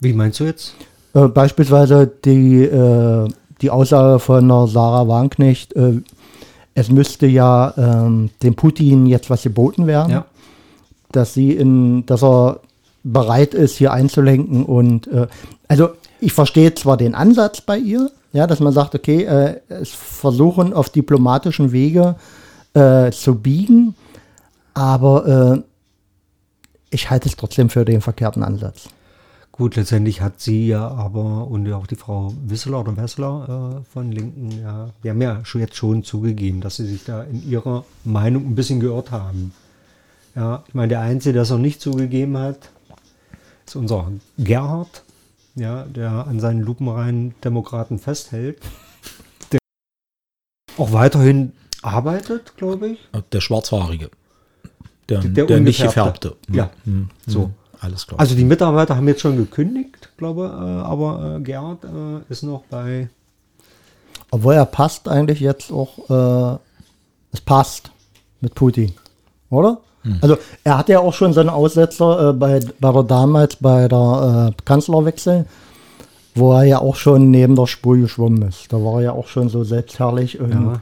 wie 0.00 0.12
meinst 0.12 0.40
du 0.40 0.44
jetzt? 0.44 0.74
Äh, 1.14 1.28
beispielsweise 1.28 2.10
die, 2.24 2.62
äh, 2.64 3.28
die 3.60 3.70
Aussage 3.70 4.18
von 4.18 4.48
Sarah 4.68 5.06
Wagenknecht, 5.06 5.74
äh, 5.76 6.00
es 6.74 6.90
müsste 6.90 7.26
ja 7.26 7.74
ähm, 7.76 8.30
dem 8.42 8.54
Putin 8.54 9.04
jetzt 9.06 9.28
was 9.28 9.42
geboten 9.42 9.86
werden, 9.86 10.10
Ja. 10.12 10.24
dass 11.12 11.34
sie 11.34 11.52
in, 11.52 12.06
dass 12.06 12.22
er 12.24 12.60
bereit 13.04 13.54
ist, 13.54 13.76
hier 13.76 13.92
einzulenken 13.92 14.64
und 14.64 15.06
äh, 15.08 15.26
also 15.68 15.90
ich 16.20 16.32
verstehe 16.32 16.74
zwar 16.74 16.96
den 16.96 17.14
Ansatz 17.14 17.60
bei 17.60 17.78
ihr, 17.78 18.10
Ja, 18.32 18.46
dass 18.46 18.60
man 18.60 18.72
sagt, 18.72 18.94
okay, 18.94 19.24
äh, 19.24 19.60
es 19.68 19.90
versuchen 19.90 20.72
auf 20.72 20.88
diplomatischen 20.88 21.70
Wege 21.72 22.16
äh, 22.72 23.10
zu 23.10 23.34
biegen, 23.34 23.94
aber 24.72 25.26
äh, 25.26 25.62
ich 26.90 27.10
halte 27.10 27.28
es 27.28 27.36
trotzdem 27.36 27.68
für 27.68 27.84
den 27.84 28.00
verkehrten 28.00 28.42
Ansatz. 28.42 28.88
Gut, 29.50 29.76
letztendlich 29.76 30.22
hat 30.22 30.40
sie 30.40 30.66
ja 30.66 30.88
aber 30.88 31.46
und 31.46 31.66
ja 31.66 31.76
auch 31.76 31.86
die 31.86 31.96
Frau 31.96 32.32
Wissler 32.46 32.80
oder 32.80 32.96
Wessler 32.96 33.82
äh, 33.82 33.92
von 33.92 34.10
Linken, 34.10 34.50
ja, 34.62 34.88
die 35.04 35.10
haben 35.10 35.20
ja 35.20 35.44
schon 35.44 35.60
jetzt 35.60 35.76
schon 35.76 36.02
zugegeben, 36.02 36.62
dass 36.62 36.76
sie 36.76 36.86
sich 36.86 37.04
da 37.04 37.22
in 37.24 37.46
ihrer 37.46 37.84
Meinung 38.02 38.46
ein 38.46 38.54
bisschen 38.54 38.80
geirrt 38.80 39.10
haben. 39.10 39.52
Ja, 40.34 40.64
ich 40.66 40.72
meine, 40.72 40.88
der 40.88 41.00
Einzige, 41.00 41.34
der 41.34 41.42
es 41.42 41.50
noch 41.50 41.58
nicht 41.58 41.82
zugegeben 41.82 42.38
hat, 42.38 42.70
ist 43.72 43.76
unser 43.76 44.10
Gerhard, 44.38 45.02
ja, 45.54 45.84
der 45.84 46.26
an 46.26 46.40
seinen 46.40 46.60
lupenreinen 46.60 47.34
Demokraten 47.42 47.98
festhält, 47.98 48.60
der 49.50 49.58
auch 50.78 50.92
weiterhin 50.92 51.52
arbeitet, 51.82 52.56
glaube 52.56 52.88
ich. 52.88 52.98
Der 53.32 53.40
Schwarzhaarige. 53.40 54.10
Der, 55.08 55.20
Der 55.20 55.46
der, 55.46 55.60
nicht 55.60 55.80
ungefärbte. 55.80 56.30
gefärbte. 56.30 56.36
Ja, 56.56 56.70
Hm, 56.84 57.08
so. 57.26 57.44
hm, 57.44 57.54
Alles 57.80 58.06
klar. 58.06 58.20
Also 58.20 58.34
die 58.34 58.44
Mitarbeiter 58.44 58.94
haben 58.96 59.08
jetzt 59.08 59.20
schon 59.22 59.36
gekündigt, 59.36 60.10
glaube 60.16 60.44
äh, 60.44 60.86
aber 60.86 61.36
äh, 61.38 61.40
Gerhard 61.42 61.84
äh, 61.84 62.32
ist 62.32 62.42
noch 62.44 62.62
bei 62.70 63.08
Obwohl 64.30 64.54
er 64.54 64.66
passt 64.66 65.08
eigentlich 65.08 65.40
jetzt 65.40 65.72
auch, 65.72 66.08
äh, 66.54 66.58
es 67.32 67.40
passt 67.40 67.90
mit 68.40 68.54
Putin, 68.54 68.92
oder? 69.50 69.80
Also 70.20 70.36
er 70.64 70.78
hat 70.78 70.88
ja 70.88 70.98
auch 70.98 71.14
schon 71.14 71.32
seine 71.32 71.52
Aussetzer 71.52 72.30
äh, 72.30 72.32
bei, 72.32 72.60
bei 72.80 72.92
der 72.92 73.02
damals 73.04 73.56
bei 73.56 73.86
der 73.86 74.52
äh, 74.58 74.62
Kanzlerwechsel, 74.64 75.46
wo 76.34 76.52
er 76.54 76.64
ja 76.64 76.78
auch 76.80 76.96
schon 76.96 77.30
neben 77.30 77.54
der 77.54 77.66
Spur 77.66 77.96
geschwommen 77.96 78.42
ist. 78.42 78.72
Da 78.72 78.78
war 78.78 78.94
er 78.96 79.00
ja 79.02 79.12
auch 79.12 79.28
schon 79.28 79.48
so 79.48 79.62
selbstherrlich 79.64 80.40
und 80.40 80.50
Ja. 80.50 80.80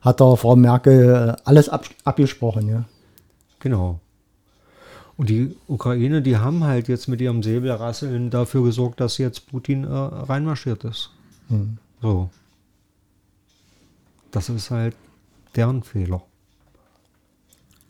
hat 0.00 0.18
der 0.20 0.36
Frau 0.36 0.56
Merkel 0.56 1.36
äh, 1.36 1.42
alles 1.44 1.68
ab, 1.68 1.84
abgesprochen, 2.04 2.68
ja. 2.68 2.84
Genau. 3.60 4.00
Und 5.16 5.30
die 5.30 5.56
Ukraine, 5.68 6.20
die 6.20 6.36
haben 6.36 6.64
halt 6.64 6.88
jetzt 6.88 7.08
mit 7.08 7.20
ihrem 7.20 7.42
Säbelrasseln 7.42 8.30
dafür 8.30 8.64
gesorgt, 8.64 9.00
dass 9.00 9.16
jetzt 9.18 9.48
Putin 9.50 9.84
äh, 9.84 9.88
reinmarschiert 9.88 10.84
ist. 10.84 11.10
So. 12.02 12.28
Das 14.30 14.48
ist 14.50 14.70
halt 14.70 14.94
deren 15.54 15.82
Fehler. 15.82 16.20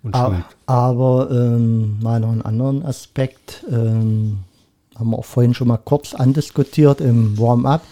Und 0.06 0.16
Schuld. 0.16 0.44
Aber 0.66 1.28
ähm, 1.32 1.98
mal 2.00 2.20
noch 2.20 2.30
einen 2.30 2.42
anderen 2.42 2.84
Aspekt, 2.84 3.64
ähm, 3.68 4.38
haben 4.96 5.10
wir 5.10 5.18
auch 5.18 5.25
vorhin 5.25 5.52
schon 5.52 5.66
mal 5.66 5.78
kurz 5.78 6.14
andiskutiert 6.14 7.00
im 7.00 7.36
Warm-up. 7.36 7.82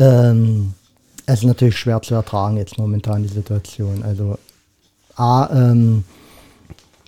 Ähm, 0.00 0.74
es 1.26 1.40
ist 1.40 1.44
natürlich 1.46 1.78
schwer 1.78 2.02
zu 2.02 2.14
ertragen 2.14 2.56
jetzt 2.56 2.78
momentan 2.78 3.22
die 3.22 3.28
Situation. 3.28 4.02
Also 4.02 4.38
A, 5.14 5.48
ähm, 5.52 6.02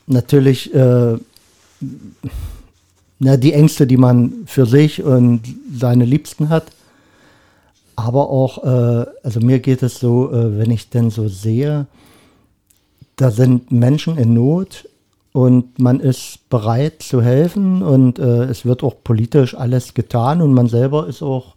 natürlich 0.06 0.72
äh, 0.72 1.18
na, 3.18 3.36
die 3.36 3.54
Ängste, 3.54 3.88
die 3.88 3.96
man 3.96 4.44
für 4.46 4.66
sich 4.66 5.02
und 5.02 5.42
seine 5.74 6.04
Liebsten 6.04 6.48
hat. 6.48 6.66
Aber 7.96 8.30
auch, 8.30 8.62
äh, 8.62 9.06
also 9.24 9.40
mir 9.40 9.58
geht 9.58 9.82
es 9.82 9.98
so, 9.98 10.32
äh, 10.32 10.58
wenn 10.58 10.70
ich 10.70 10.90
denn 10.90 11.10
so 11.10 11.28
sehe, 11.28 11.86
da 13.22 13.30
sind 13.30 13.70
Menschen 13.70 14.18
in 14.18 14.34
Not 14.34 14.88
und 15.32 15.78
man 15.78 16.00
ist 16.00 16.50
bereit 16.50 17.02
zu 17.02 17.22
helfen 17.22 17.82
und 17.82 18.18
äh, 18.18 18.44
es 18.44 18.64
wird 18.64 18.82
auch 18.82 18.96
politisch 19.04 19.54
alles 19.54 19.94
getan 19.94 20.42
und 20.42 20.52
man 20.52 20.66
selber 20.66 21.06
ist 21.06 21.22
auch 21.22 21.54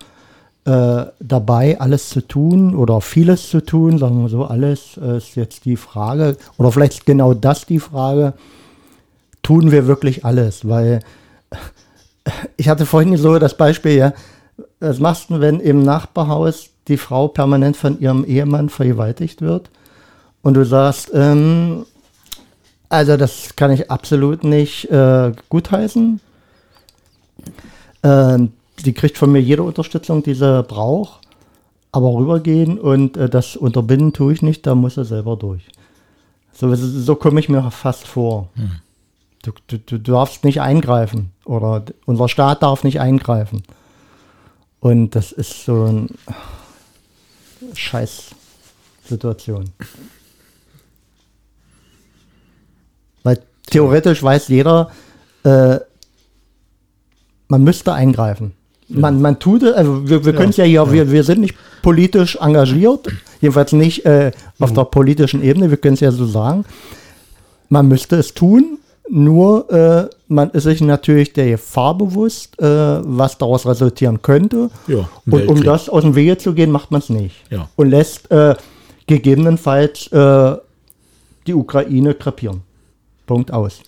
äh, 0.65 1.05
dabei, 1.19 1.79
alles 1.79 2.09
zu 2.09 2.21
tun 2.21 2.75
oder 2.75 3.01
vieles 3.01 3.49
zu 3.49 3.61
tun, 3.61 3.97
sagen 3.97 4.21
wir 4.21 4.29
so, 4.29 4.45
alles 4.45 4.97
ist 4.97 5.35
jetzt 5.35 5.65
die 5.65 5.75
Frage, 5.75 6.37
oder 6.57 6.71
vielleicht 6.71 7.05
genau 7.07 7.33
das 7.33 7.65
die 7.65 7.79
Frage, 7.79 8.33
tun 9.41 9.71
wir 9.71 9.87
wirklich 9.87 10.23
alles? 10.23 10.67
Weil 10.67 10.99
ich 12.57 12.69
hatte 12.69 12.85
vorhin 12.85 13.17
so 13.17 13.39
das 13.39 13.57
Beispiel, 13.57 13.93
ja, 13.93 14.13
was 14.79 14.99
machst 14.99 15.31
du, 15.31 15.39
wenn 15.39 15.59
im 15.59 15.81
Nachbarhaus 15.81 16.69
die 16.87 16.97
Frau 16.97 17.27
permanent 17.27 17.75
von 17.75 17.99
ihrem 17.99 18.23
Ehemann 18.23 18.69
vergewaltigt 18.69 19.41
wird? 19.41 19.71
Und 20.45 20.53
du 20.53 20.63
sagst, 20.63 21.09
ähm, 21.11 21.87
also 22.87 23.17
das 23.17 23.55
kann 23.55 23.71
ich 23.71 23.89
absolut 23.89 24.43
nicht 24.43 24.85
äh, 24.91 25.31
gutheißen. 25.49 26.21
Ähm, 28.03 28.51
sie 28.77 28.93
kriegt 28.93 29.17
von 29.17 29.31
mir 29.31 29.41
jede 29.41 29.63
Unterstützung, 29.63 30.21
die 30.21 30.35
sie 30.35 30.61
braucht, 30.61 31.21
aber 31.91 32.13
rübergehen 32.13 32.77
und 32.77 33.17
äh, 33.17 33.27
das 33.27 33.55
unterbinden 33.55 34.13
tue 34.13 34.33
ich 34.33 34.43
nicht, 34.43 34.67
da 34.67 34.75
muss 34.75 34.93
sie 34.93 35.03
selber 35.03 35.35
durch. 35.35 35.63
So, 36.53 36.75
so 36.75 37.15
komme 37.15 37.39
ich 37.39 37.49
mir 37.49 37.71
fast 37.71 38.05
vor. 38.05 38.49
Du, 39.41 39.51
du, 39.65 39.79
du 39.79 39.97
darfst 39.97 40.43
nicht 40.43 40.61
eingreifen 40.61 41.31
oder 41.45 41.85
unser 42.05 42.29
Staat 42.29 42.61
darf 42.61 42.83
nicht 42.83 42.99
eingreifen. 42.99 43.63
Und 44.79 45.15
das 45.15 45.31
ist 45.31 45.65
so 45.65 45.85
ein 45.85 46.09
scheiß 47.73 48.29
Situation. 49.05 49.71
Weil 53.25 53.41
theoretisch 53.67 54.21
weiß 54.21 54.47
jeder, 54.47 54.91
äh, 55.43 55.79
man 57.47 57.63
müsste 57.63 57.93
eingreifen. 57.93 58.53
Man, 58.87 59.19
man 59.21 59.39
tut 59.39 59.63
es, 59.63 59.73
also 59.73 60.07
wir, 60.07 60.25
wir 60.25 60.33
können 60.33 60.51
es 60.51 60.57
ja 60.57 60.63
hier, 60.63 60.91
wir, 60.91 61.11
wir 61.11 61.23
sind 61.23 61.41
nicht 61.41 61.55
politisch 61.81 62.37
engagiert, 62.39 63.07
jedenfalls 63.41 63.73
nicht 63.73 64.05
äh, 64.05 64.31
auf 64.59 64.73
der 64.73 64.83
politischen 64.85 65.43
Ebene, 65.43 65.71
wir 65.71 65.77
können 65.77 65.95
es 65.95 66.01
ja 66.01 66.11
so 66.11 66.25
sagen. 66.25 66.65
Man 67.69 67.87
müsste 67.87 68.17
es 68.17 68.35
tun, 68.35 68.77
nur 69.09 69.71
äh, 69.71 70.09
man 70.27 70.51
ist 70.51 70.63
sich 70.63 70.81
natürlich 70.81 71.33
der 71.33 71.49
Gefahr 71.51 71.97
bewusst, 71.97 72.59
äh, 72.59 72.65
was 72.65 73.37
daraus 73.37 73.65
resultieren 73.65 74.21
könnte. 74.21 74.69
Ja, 74.87 75.09
Und 75.25 75.47
um 75.47 75.63
das 75.63 75.89
aus 75.89 76.03
dem 76.03 76.15
Wege 76.15 76.37
zu 76.37 76.53
gehen, 76.53 76.71
macht 76.71 76.91
man 76.91 77.01
es 77.01 77.09
nicht. 77.09 77.35
Ja. 77.49 77.69
Und 77.75 77.89
lässt 77.89 78.29
äh, 78.31 78.55
gegebenenfalls 79.07 80.11
äh, 80.11 80.57
die 81.47 81.53
Ukraine 81.53 82.13
krepieren. 82.13 82.61
Punkt 83.25 83.51
aus. 83.51 83.81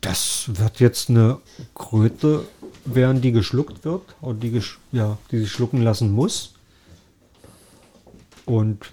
Das 0.00 0.50
wird 0.52 0.80
jetzt 0.80 1.10
eine 1.10 1.38
Kröte 1.74 2.44
werden, 2.84 3.20
die 3.20 3.32
geschluckt 3.32 3.84
wird, 3.84 4.02
oder 4.20 4.34
die, 4.34 4.50
gesch 4.50 4.80
ja, 4.90 5.18
die 5.30 5.38
sich 5.38 5.52
schlucken 5.52 5.82
lassen 5.82 6.10
muss. 6.10 6.54
Und 8.44 8.90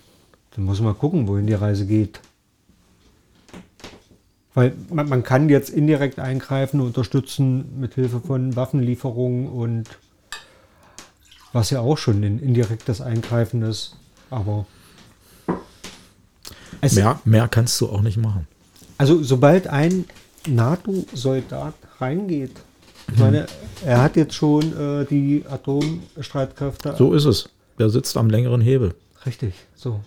dann 0.51 0.65
muss 0.65 0.79
man 0.81 0.97
gucken, 0.97 1.27
wohin 1.27 1.47
die 1.47 1.53
Reise 1.53 1.85
geht. 1.85 2.21
Weil 4.53 4.73
man, 4.89 5.09
man 5.09 5.23
kann 5.23 5.49
jetzt 5.49 5.69
indirekt 5.69 6.19
eingreifen 6.19 6.79
und 6.79 6.87
unterstützen 6.87 7.79
mit 7.79 7.95
Hilfe 7.95 8.19
von 8.19 8.55
Waffenlieferungen 8.55 9.47
und 9.47 9.85
was 11.53 11.69
ja 11.71 11.79
auch 11.79 11.97
schon 11.97 12.23
ein 12.23 12.39
indirektes 12.39 13.01
Eingreifen 13.01 13.63
ist. 13.63 13.95
Aber 14.29 14.67
es, 16.81 16.93
Mehr, 16.93 17.19
mehr 17.25 17.47
kannst 17.47 17.79
du 17.81 17.89
auch 17.89 18.01
nicht 18.01 18.17
machen. 18.17 18.47
Also 18.99 19.23
sobald 19.23 19.65
ein 19.67 20.05
NATO-Soldat 20.47 21.73
reingeht, 21.99 22.51
ich 23.11 23.17
meine, 23.17 23.47
er 23.83 24.03
hat 24.03 24.15
jetzt 24.15 24.35
schon 24.35 24.61
äh, 24.79 25.05
die 25.05 25.43
Atomstreitkräfte. 25.49 26.93
So 26.95 27.13
ist 27.13 27.25
es. 27.25 27.49
Der 27.79 27.89
sitzt 27.89 28.15
am 28.17 28.29
längeren 28.29 28.61
Hebel. 28.61 28.93
Richtig, 29.25 29.53
so. 29.75 29.99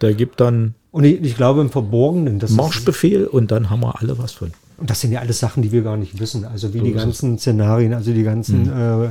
Der 0.00 0.14
gibt 0.14 0.40
dann 0.40 0.74
Und 0.90 1.04
ich, 1.04 1.22
ich 1.22 1.36
glaube 1.36 1.60
im 1.60 1.70
Verborgenen, 1.70 2.40
das, 2.40 2.50
ist, 2.50 2.56
Marschbefehl 2.56 3.26
und 3.26 3.52
dann 3.52 3.70
haben 3.70 3.80
wir 3.80 4.00
alle 4.00 4.18
was 4.18 4.32
von. 4.32 4.50
und 4.78 4.90
das 4.90 5.00
sind 5.02 5.12
ja 5.12 5.20
alles 5.20 5.38
Sachen, 5.38 5.62
die 5.62 5.70
wir 5.70 5.82
gar 5.82 5.96
nicht 5.96 6.18
wissen. 6.18 6.44
Also 6.44 6.74
wie 6.74 6.78
So 6.78 6.84
die 6.84 6.90
ist 6.90 6.96
es. 6.96 7.02
ganzen 7.04 7.38
Szenarien, 7.38 7.94
also 7.94 8.12
die 8.12 8.22
ganzen 8.24 8.66
äh, 8.72 9.10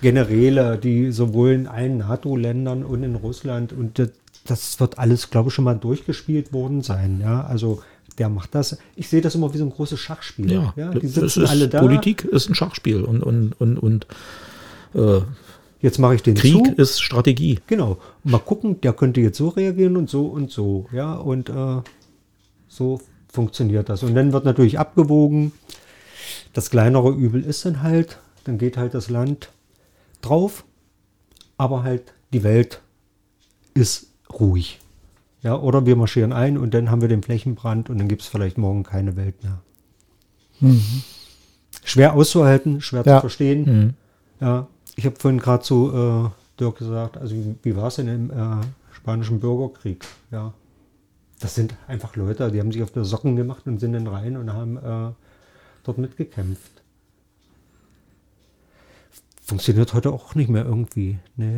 Generäle, 0.00 0.78
die 0.78 1.10
sowohl 1.12 1.50
in 1.50 1.66
allen 1.66 1.98
NATO-Ländern 1.98 2.84
und 2.84 3.02
in 3.02 3.14
Russland 3.16 3.72
und 3.74 3.98
das, 3.98 4.10
das 4.46 4.80
wird 4.80 4.98
alles, 4.98 5.28
glaube 5.30 5.48
ich, 5.48 5.54
schon 5.54 5.64
mal 5.64 5.74
durchgespielt 5.74 6.52
worden 6.52 6.82
sein. 6.82 7.20
Ja, 7.20 7.44
also 7.44 7.82
der 8.16 8.28
macht 8.28 8.54
das. 8.54 8.78
Ich 8.96 9.08
sehe 9.08 9.20
das 9.20 9.34
immer 9.34 9.52
wie 9.52 9.58
so 9.58 9.64
ein 9.64 9.70
großes 9.70 9.98
Schachspiel. 9.98 10.50
Ja, 10.50 10.72
die 10.92 11.00
das 11.00 11.14
sitzen 11.14 11.44
ist, 11.44 11.50
alle 11.50 11.68
da. 11.68 11.80
Politik 11.80 12.24
ist 12.24 12.48
ein 12.48 12.54
Schachspiel 12.54 13.02
und, 13.02 13.22
und, 13.22 13.52
und, 13.60 13.78
und 13.78 14.06
äh, 14.94 15.20
Jetzt 15.80 15.98
mache 15.98 16.16
ich 16.16 16.22
den 16.22 16.34
Krieg 16.34 16.66
zu. 16.66 16.72
ist 16.74 17.00
Strategie. 17.00 17.60
Genau. 17.68 17.98
Mal 18.24 18.40
gucken, 18.40 18.80
der 18.80 18.92
könnte 18.92 19.20
jetzt 19.20 19.38
so 19.38 19.48
reagieren 19.48 19.96
und 19.96 20.10
so 20.10 20.26
und 20.26 20.50
so. 20.50 20.86
Ja, 20.92 21.14
und 21.14 21.48
äh, 21.50 21.82
so 22.66 23.00
funktioniert 23.32 23.88
das. 23.88 24.02
Und 24.02 24.14
dann 24.14 24.32
wird 24.32 24.44
natürlich 24.44 24.78
abgewogen. 24.78 25.52
Das 26.52 26.70
kleinere 26.70 27.10
Übel 27.10 27.44
ist 27.44 27.64
dann 27.64 27.82
halt, 27.82 28.18
dann 28.44 28.58
geht 28.58 28.76
halt 28.76 28.94
das 28.94 29.08
Land 29.08 29.50
drauf, 30.20 30.64
aber 31.56 31.84
halt 31.84 32.12
die 32.32 32.42
Welt 32.42 32.80
ist 33.74 34.08
ruhig. 34.32 34.80
Ja, 35.42 35.56
oder 35.56 35.86
wir 35.86 35.94
marschieren 35.96 36.32
ein 36.32 36.58
und 36.58 36.74
dann 36.74 36.90
haben 36.90 37.00
wir 37.00 37.08
den 37.08 37.22
Flächenbrand 37.22 37.90
und 37.90 37.98
dann 37.98 38.08
gibt 38.08 38.22
es 38.22 38.28
vielleicht 38.28 38.58
morgen 38.58 38.82
keine 38.82 39.16
Welt 39.16 39.36
mehr. 39.44 39.60
Schwer 41.84 42.14
auszuhalten, 42.14 42.80
schwer 42.80 43.04
Ja. 43.06 43.16
zu 43.16 43.20
verstehen. 43.22 43.94
Ja, 44.40 44.66
ich 44.96 45.06
habe 45.06 45.16
vorhin 45.16 45.38
gerade 45.38 45.64
so 45.64 46.26
äh, 46.26 46.30
Dirk 46.58 46.78
gesagt, 46.78 47.16
also 47.16 47.34
wie, 47.36 47.54
wie 47.62 47.76
war 47.76 47.86
es 47.86 47.96
denn 47.96 48.08
im 48.08 48.30
äh, 48.30 48.64
spanischen 48.92 49.38
Bürgerkrieg? 49.38 50.04
Ja. 50.32 50.52
Das 51.38 51.54
sind 51.54 51.76
einfach 51.86 52.16
Leute, 52.16 52.50
die 52.50 52.58
haben 52.58 52.72
sich 52.72 52.82
auf 52.82 52.90
die 52.90 53.04
Socken 53.04 53.36
gemacht 53.36 53.62
und 53.66 53.78
sind 53.78 53.92
dann 53.92 54.08
rein 54.08 54.36
und 54.36 54.52
haben 54.52 54.76
äh, 54.76 55.12
dort 55.84 55.98
mitgekämpft. 55.98 56.82
Funktioniert 59.44 59.94
heute 59.94 60.12
auch 60.12 60.34
nicht 60.34 60.50
mehr 60.50 60.64
irgendwie. 60.64 61.18
Ich 61.36 61.54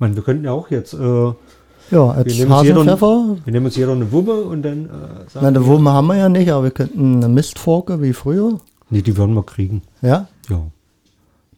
meine, 0.00 0.14
wir 0.16 0.22
könnten 0.22 0.44
ja 0.44 0.52
auch 0.52 0.70
jetzt. 0.70 0.92
Äh, 0.92 1.32
Ja, 1.90 2.10
als 2.10 2.26
nehmen, 2.38 2.50
uns 2.52 2.62
jeder, 2.62 2.76
Hasenpfeffer. 2.80 3.36
wir 3.44 3.52
nehmen 3.52 3.66
uns 3.66 3.76
jeder 3.76 3.92
eine 3.92 4.10
Wumme 4.10 4.32
und 4.34 4.62
dann 4.62 4.86
äh, 4.86 4.88
sagen 4.88 5.28
Na, 5.42 5.48
eine 5.48 5.60
wir- 5.60 5.66
Wumme 5.66 5.92
haben 5.92 6.06
wir 6.06 6.16
ja 6.16 6.28
nicht, 6.28 6.50
aber 6.50 6.64
wir 6.64 6.70
könnten 6.70 7.16
eine 7.16 7.28
Mistforke 7.28 8.00
wie 8.02 8.12
früher. 8.12 8.58
Nee, 8.90 9.02
die 9.02 9.16
würden 9.16 9.34
wir 9.34 9.42
kriegen. 9.44 9.82
Ja, 10.02 10.26
Ja. 10.48 10.60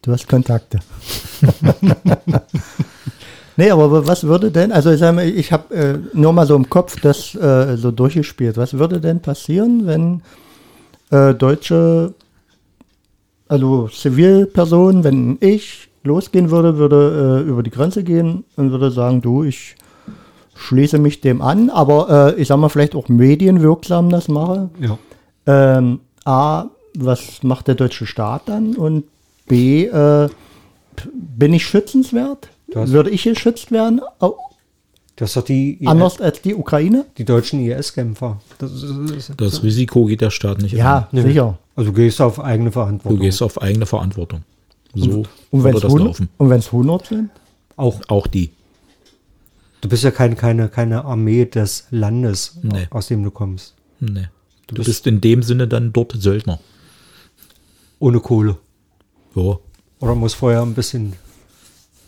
du 0.01 0.11
hast 0.11 0.27
Kontakte. 0.27 0.79
nee, 3.57 3.69
aber 3.71 4.05
was 4.07 4.23
würde 4.23 4.51
denn, 4.51 4.71
also 4.71 4.91
ich, 4.91 5.01
mal, 5.01 5.19
ich 5.27 5.51
habe 5.51 5.73
äh, 5.75 5.97
nur 6.13 6.33
mal 6.33 6.45
so 6.45 6.55
im 6.55 6.69
Kopf 6.69 6.99
das 7.01 7.33
äh, 7.35 7.75
so 7.77 7.91
durchgespielt. 7.91 8.57
Was 8.57 8.73
würde 8.77 8.99
denn 8.99 9.21
passieren, 9.21 9.85
wenn 9.87 10.21
äh, 11.11 11.33
deutsche, 11.33 12.13
also 13.47 13.87
Zivilpersonen, 13.87 15.03
wenn 15.03 15.37
ich 15.39 15.89
losgehen 16.03 16.51
würde, 16.51 16.77
würde 16.77 17.43
äh, 17.45 17.49
über 17.49 17.63
die 17.63 17.71
Grenze 17.71 18.03
gehen 18.03 18.43
und 18.55 18.71
würde 18.71 18.91
sagen, 18.91 19.21
du, 19.21 19.43
ich 19.43 19.75
schließe 20.57 20.97
mich 20.97 21.21
dem 21.21 21.41
an, 21.41 21.69
aber 21.69 22.33
äh, 22.35 22.41
ich 22.41 22.47
sag 22.47 22.57
mal 22.57 22.69
vielleicht 22.69 22.95
auch 22.95 23.07
medienwirksam 23.09 24.09
das 24.09 24.27
mache. 24.27 24.69
Ja. 24.79 24.97
Ähm, 25.45 25.99
A, 26.25 26.65
was 26.95 27.43
macht 27.43 27.67
der 27.67 27.75
deutsche 27.75 28.05
Staat 28.05 28.43
dann? 28.47 28.75
Und 28.75 29.05
B, 29.47 29.85
äh, 29.85 30.29
bin 31.13 31.53
ich 31.53 31.65
schützenswert? 31.65 32.49
Du 32.71 32.79
hast- 32.81 32.91
Würde 32.91 33.09
ich 33.11 33.23
geschützt 33.23 33.71
werden? 33.71 34.01
Au- 34.19 34.35
Das 35.15 35.35
hat 35.35 35.47
die, 35.47 35.77
IS 35.81 35.87
Anders 35.87 36.19
als 36.21 36.41
die 36.41 36.53
Ukraine? 36.53 37.05
die 37.17 37.23
deutschen 37.25 37.59
IS-Kämpfer. 37.59 38.39
Das 38.59 38.71
ist, 38.71 39.31
Das 39.37 39.63
Risiko 39.63 40.05
geht 40.05 40.21
der 40.21 40.31
Staat 40.31 40.61
nicht 40.61 40.73
Ja, 40.73 41.07
an. 41.11 41.21
sicher. 41.23 41.57
Also 41.75 41.93
gehst 41.93 42.19
du 42.19 42.23
auf 42.25 42.39
eigene 42.43 42.69
Du 42.69 42.73
Verantwortung. 42.73 43.19
gehst 43.19 43.41
auf 43.41 43.61
eigene 43.61 43.85
Verantwortung. 43.85 44.41
So 44.95 45.23
Und 45.51 45.63
wenn 45.63 45.73
würde 45.73 45.77
es 45.77 45.81
das 45.83 45.91
100, 45.91 46.07
laufen. 46.07 46.29
und 46.37 46.49
wenn's 46.49 46.67
100 46.67 47.05
sind? 47.07 47.29
auch. 47.77 48.01
Auch 48.09 48.25
die. 48.27 48.49
Du 49.81 49.89
bist 49.89 50.03
ja 50.03 50.11
kein, 50.11 50.35
keine, 50.35 50.69
keine 50.69 51.05
Armee 51.05 51.45
des 51.45 51.85
Landes, 51.91 52.57
Nee. 52.63 52.87
aus 52.89 53.07
dem 53.07 53.23
du 53.23 53.31
kommst. 53.31 53.73
Nee. 53.99 54.27
Du, 54.67 54.75
bist- 54.75 54.87
bist 54.87 55.07
in 55.07 55.21
dem 55.21 55.43
Sinne 55.43 55.67
dann 55.67 55.93
dort 55.93 56.13
Söldner. 56.19 56.59
Ohne 57.99 58.19
Kohle. 58.19 58.57
Ja. 59.35 59.57
Oder 59.99 60.15
muss 60.15 60.33
vorher 60.33 60.61
ein 60.61 60.73
bisschen 60.73 61.13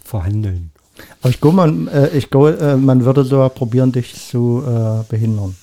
verhandeln. 0.03 0.71
Aber 1.21 1.29
ich 1.29 1.39
glaube, 1.39 1.55
man, 1.55 1.88
äh, 1.88 2.09
ich 2.17 2.29
glaub, 2.29 2.47
äh, 2.59 2.75
man 2.75 3.05
würde 3.05 3.23
sogar 3.23 3.49
probieren, 3.49 3.91
dich 3.91 4.13
zu 4.15 4.63
äh, 4.65 5.03
behindern. 5.09 5.55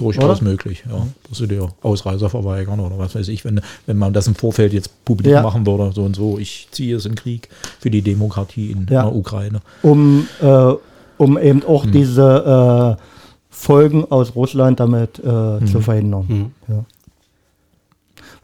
Durchaus 0.00 0.40
Oder? 0.40 0.50
möglich, 0.50 0.82
ja. 0.88 1.06
Dass 1.28 1.38
du 1.38 1.46
dir 1.46 1.68
Ausreiser 1.82 2.30
verweigern 2.30 2.80
oder 2.80 2.98
was 2.98 3.14
weiß 3.14 3.28
ich, 3.28 3.44
wenn, 3.44 3.60
wenn 3.84 3.98
man 3.98 4.14
das 4.14 4.26
im 4.26 4.34
Vorfeld 4.34 4.72
jetzt 4.72 5.04
publik 5.04 5.30
Ja. 5.32 5.42
machen 5.42 5.66
würde, 5.66 5.92
so 5.92 6.04
und 6.04 6.16
so, 6.16 6.38
ich 6.38 6.68
ziehe 6.70 6.96
es 6.96 7.04
in 7.04 7.14
Krieg 7.16 7.50
für 7.80 7.90
die 7.90 8.00
Demokratie 8.00 8.70
in 8.70 8.86
Ja. 8.88 9.02
der 9.02 9.14
Ukraine. 9.14 9.60
Um, 9.82 10.26
äh, 10.40 10.72
um 11.18 11.36
eben 11.38 11.62
auch 11.64 11.84
Hm. 11.84 11.92
diese 11.92 12.96
äh, 12.98 13.02
Folgen 13.50 14.10
aus 14.10 14.34
Russland 14.34 14.80
damit 14.80 15.18
äh, 15.18 15.60
Hm. 15.60 15.66
zu 15.66 15.80
verhindern. 15.82 16.52
Ja. 16.66 16.84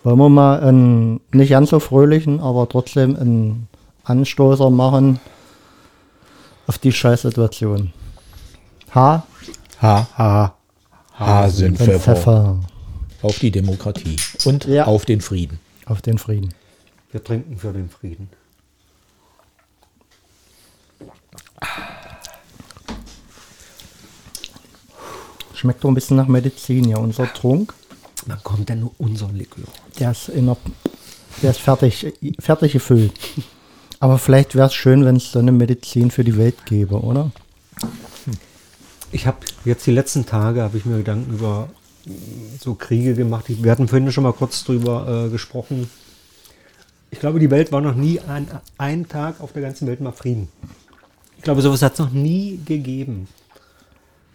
Wollen 0.04 0.18
wir 0.18 0.28
mal 0.28 0.60
einen 0.60 1.20
nicht 1.32 1.48
ganz 1.50 1.70
so 1.70 1.80
fröhlichen, 1.80 2.40
aber 2.40 2.68
trotzdem 2.68 3.16
einen 3.16 3.68
Anstoßer 4.04 4.68
machen 4.68 5.20
auf 6.66 6.76
die 6.78 6.92
Scheißsituation. 6.92 7.92
H. 8.94 9.24
Ha, 9.82 10.06
ha, 10.18 10.54
Hasenpfeffer. 11.18 11.98
Pfeffer 12.16 12.60
Auf 13.22 13.38
die 13.38 13.50
Demokratie 13.50 14.16
und 14.44 14.64
Ja. 14.66 14.84
auf 14.86 15.04
den 15.04 15.20
Frieden. 15.20 15.58
auf 15.86 16.02
den 16.02 16.18
Frieden. 16.18 16.52
Wir 17.12 17.22
trinken 17.24 17.56
für 17.56 17.72
den 17.72 17.88
Frieden. 17.88 18.28
Schmeckt 25.54 25.82
doch 25.84 25.88
ein 25.88 25.94
bisschen 25.94 26.16
nach 26.16 26.28
Medizin, 26.28 26.84
ja. 26.88 26.98
Unser 26.98 27.32
Trunk, 27.32 27.72
Dann 28.26 28.42
kommt 28.42 28.68
dann 28.68 28.80
nur 28.80 28.92
unser 28.98 29.28
Likör. 29.32 29.64
der 29.98 30.10
ist, 30.10 30.28
in 30.28 30.46
der, 30.46 30.56
der 31.42 31.50
ist 31.50 31.60
fertig, 31.60 32.12
fertig 32.38 32.72
gefüllt. 32.72 33.12
Aber 34.00 34.18
vielleicht 34.18 34.54
wäre 34.54 34.66
es 34.66 34.74
schön, 34.74 35.04
wenn 35.06 35.16
es 35.16 35.32
so 35.32 35.38
eine 35.38 35.52
Medizin 35.52 36.10
für 36.10 36.24
die 36.24 36.36
Welt 36.36 36.66
gäbe, 36.66 37.00
oder? 37.00 37.30
Ich 39.16 39.26
habe 39.26 39.38
jetzt 39.64 39.86
die 39.86 39.92
letzten 39.92 40.26
Tage 40.26 40.60
habe 40.60 40.76
ich 40.76 40.84
mir 40.84 40.98
Gedanken 40.98 41.32
über 41.32 41.70
so 42.60 42.74
Kriege 42.74 43.14
gemacht. 43.14 43.46
Wir 43.48 43.70
hatten 43.70 43.88
vorhin 43.88 44.12
schon 44.12 44.24
mal 44.24 44.34
kurz 44.34 44.62
drüber 44.62 45.24
äh, 45.24 45.30
gesprochen. 45.30 45.88
Ich 47.10 47.18
glaube, 47.18 47.40
die 47.40 47.50
Welt 47.50 47.72
war 47.72 47.80
noch 47.80 47.94
nie 47.94 48.20
an 48.20 48.46
einem 48.76 49.08
Tag 49.08 49.40
auf 49.40 49.54
der 49.54 49.62
ganzen 49.62 49.88
Welt 49.88 50.02
mal 50.02 50.12
Frieden. 50.12 50.50
Ich 51.38 51.44
glaube, 51.44 51.62
sowas 51.62 51.80
hat 51.80 51.94
es 51.94 51.98
noch 51.98 52.10
nie 52.10 52.60
gegeben. 52.66 53.26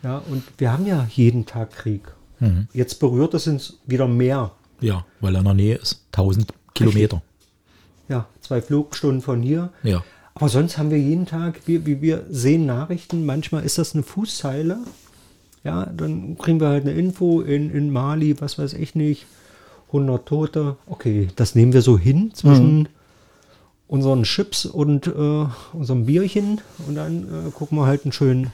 Ja, 0.01 0.17
und 0.17 0.41
wir 0.57 0.71
haben 0.71 0.87
ja 0.87 1.07
jeden 1.11 1.45
Tag 1.45 1.73
Krieg. 1.73 2.01
Jetzt 2.73 2.99
berührt 2.99 3.35
es 3.35 3.45
uns 3.45 3.77
wieder 3.85 4.07
mehr. 4.07 4.49
Ja, 4.79 5.05
weil 5.19 5.35
er 5.35 5.41
in 5.41 5.45
der 5.45 5.53
Nähe 5.53 5.75
ist. 5.75 6.07
1000 6.13 6.51
Kilometer. 6.73 7.21
Ja, 8.09 8.25
zwei 8.41 8.63
Flugstunden 8.63 9.21
von 9.21 9.43
hier. 9.43 9.71
Ja. 9.83 10.03
Aber 10.41 10.49
sonst 10.49 10.79
haben 10.79 10.89
wir 10.89 10.97
jeden 10.97 11.27
Tag, 11.27 11.61
wir, 11.67 11.85
wir, 11.85 12.25
sehen 12.27 12.65
Nachrichten, 12.65 13.27
manchmal 13.27 13.63
ist 13.63 13.77
das 13.77 13.93
eine 13.93 14.01
Fußzeile. 14.01 14.79
Ja, 15.63 15.85
dann 15.85 16.35
kriegen 16.39 16.59
wir 16.59 16.69
halt 16.69 16.83
eine 16.83 16.93
Info 16.93 17.41
in, 17.41 17.69
in 17.69 17.91
Mali, 17.91 18.41
was 18.41 18.57
weiß 18.57 18.73
ich 18.73 18.95
nicht, 18.95 19.27
100 19.89 20.25
Tote. 20.25 20.77
Okay, 20.87 21.27
das 21.35 21.53
nehmen 21.53 21.73
wir 21.73 21.83
so 21.83 21.95
hin 21.99 22.31
zwischen 22.33 22.89
unseren 23.87 24.23
Chips 24.23 24.65
und 24.65 25.05
äh, 25.05 25.45
unserem 25.73 26.07
Bierchen 26.07 26.59
und 26.87 26.95
dann 26.95 27.25
äh, 27.25 27.51
gucken 27.51 27.77
wir 27.77 27.85
halt 27.85 28.05
einen 28.05 28.11
schönen, 28.11 28.51